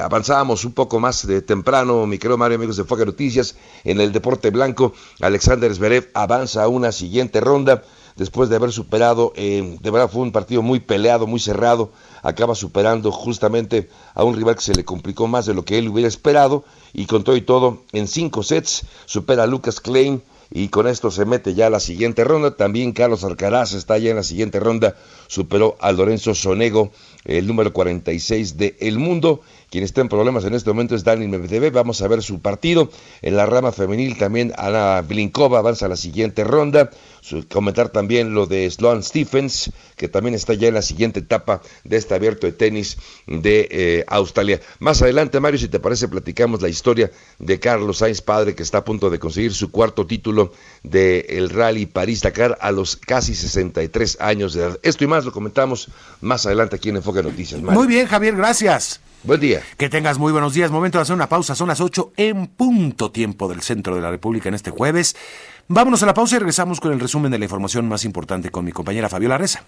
avanzábamos 0.01 0.65
un 0.65 0.73
poco 0.73 0.99
más 0.99 1.27
de 1.27 1.41
temprano, 1.41 2.07
mi 2.07 2.17
querido 2.17 2.37
Mario, 2.37 2.55
amigos 2.57 2.77
de 2.77 2.83
Fuego 2.85 3.05
Noticias, 3.05 3.55
en 3.83 3.99
el 3.99 4.11
deporte 4.11 4.49
blanco, 4.49 4.93
Alexander 5.21 5.73
Zverev 5.73 6.09
avanza 6.13 6.63
a 6.63 6.67
una 6.67 6.91
siguiente 6.91 7.41
ronda 7.41 7.83
después 8.15 8.49
de 8.49 8.55
haber 8.55 8.71
superado, 8.71 9.33
eh, 9.35 9.77
de 9.81 9.91
verdad 9.91 10.09
fue 10.09 10.21
un 10.21 10.31
partido 10.31 10.61
muy 10.61 10.79
peleado, 10.79 11.27
muy 11.27 11.39
cerrado, 11.39 11.91
acaba 12.21 12.55
superando 12.55 13.11
justamente 13.11 13.89
a 14.13 14.23
un 14.23 14.35
rival 14.35 14.55
que 14.55 14.61
se 14.61 14.75
le 14.75 14.85
complicó 14.85 15.27
más 15.27 15.45
de 15.45 15.53
lo 15.53 15.65
que 15.65 15.77
él 15.77 15.89
hubiera 15.89 16.07
esperado 16.07 16.63
y 16.93 17.05
con 17.05 17.23
todo 17.23 17.35
y 17.35 17.41
todo 17.41 17.81
en 17.91 18.07
cinco 18.07 18.43
sets 18.43 18.85
supera 19.05 19.43
a 19.43 19.47
Lucas 19.47 19.79
Klein 19.79 20.21
y 20.55 20.67
con 20.67 20.87
esto 20.87 21.09
se 21.09 21.25
mete 21.25 21.55
ya 21.55 21.67
a 21.67 21.69
la 21.71 21.79
siguiente 21.79 22.23
ronda. 22.23 22.55
También 22.55 22.91
Carlos 22.91 23.23
Alcaraz 23.23 23.73
está 23.73 23.97
ya 23.97 24.11
en 24.11 24.17
la 24.17 24.23
siguiente 24.23 24.59
ronda, 24.59 24.95
superó 25.27 25.75
a 25.79 25.91
Lorenzo 25.91 26.35
Sonego, 26.35 26.91
el 27.25 27.47
número 27.47 27.73
46 27.73 28.57
de 28.57 28.77
El 28.79 28.99
Mundo. 28.99 29.41
Quien 29.73 29.85
está 29.85 30.01
en 30.01 30.07
problemas 30.07 30.45
en 30.45 30.53
este 30.53 30.69
momento 30.69 30.93
es 30.93 31.03
Daniel 31.03 31.29
Medvedev. 31.29 31.73
Vamos 31.73 32.03
a 32.03 32.07
ver 32.07 32.21
su 32.21 32.39
partido. 32.41 32.91
En 33.23 33.35
la 33.35 33.47
rama 33.47 33.71
femenil 33.71 34.19
también 34.19 34.53
Ana 34.55 35.01
Blinkova 35.01 35.57
avanza 35.57 35.87
a 35.87 35.89
la 35.89 35.95
siguiente 35.95 36.43
ronda 36.43 36.91
comentar 37.49 37.89
también 37.89 38.35
lo 38.35 38.45
de 38.45 38.69
Sloan 38.69 39.01
Stephens, 39.01 39.71
que 39.95 40.07
también 40.07 40.35
está 40.35 40.53
ya 40.53 40.67
en 40.67 40.75
la 40.75 40.83
siguiente 40.83 41.21
etapa 41.21 41.63
de 41.85 41.97
este 41.97 42.13
abierto 42.13 42.45
de 42.45 42.53
tenis 42.53 42.99
de 43.25 43.67
eh, 43.71 44.05
Australia. 44.09 44.61
Más 44.77 45.01
adelante, 45.01 45.39
Mario, 45.39 45.57
si 45.57 45.69
te 45.69 45.79
parece, 45.79 46.07
platicamos 46.07 46.61
la 46.61 46.69
historia 46.69 47.09
de 47.39 47.59
Carlos 47.59 47.97
Sainz, 47.97 48.21
padre, 48.21 48.53
que 48.53 48.61
está 48.61 48.77
a 48.77 48.85
punto 48.85 49.09
de 49.09 49.17
conseguir 49.17 49.55
su 49.55 49.71
cuarto 49.71 50.05
título 50.05 50.53
del 50.83 51.49
Rally 51.49 51.87
París-Dakar 51.87 52.59
a 52.61 52.71
los 52.71 52.95
casi 52.95 53.33
63 53.33 54.17
años 54.21 54.53
de 54.53 54.65
edad. 54.65 54.79
Esto 54.83 55.03
y 55.03 55.07
más 55.07 55.25
lo 55.25 55.31
comentamos 55.31 55.87
más 56.21 56.45
adelante 56.45 56.75
aquí 56.75 56.89
en 56.89 56.97
Enfoque 56.97 57.23
Noticias. 57.23 57.59
Muy 57.59 57.87
bien, 57.87 58.05
Javier, 58.05 58.35
gracias. 58.35 59.01
Buen 59.23 59.39
día. 59.39 59.61
Que 59.77 59.89
tengas 59.89 60.19
muy 60.19 60.33
buenos 60.33 60.53
días. 60.53 60.69
Momento 60.69 60.97
de 60.97 61.03
hacer 61.03 61.15
una 61.15 61.29
pausa. 61.29 61.55
Son 61.55 61.69
las 61.69 61.79
8 61.79 62.11
en 62.17 62.47
punto 62.47 63.09
tiempo 63.09 63.47
del 63.47 63.61
centro 63.61 63.95
de 63.95 64.01
la 64.01 64.11
República 64.11 64.49
en 64.49 64.55
este 64.55 64.69
jueves. 64.69 65.15
Vámonos 65.69 66.03
a 66.03 66.05
la 66.05 66.13
pausa 66.13 66.35
y 66.35 66.39
regresamos 66.39 66.81
con 66.81 66.91
el 66.91 66.99
resumen 66.99 67.31
de 67.31 67.39
la 67.39 67.45
información 67.45 67.87
más 67.87 68.03
importante 68.03 68.51
con 68.51 68.65
mi 68.65 68.73
compañera 68.73 69.07
Fabiola 69.07 69.37
Reza. 69.37 69.63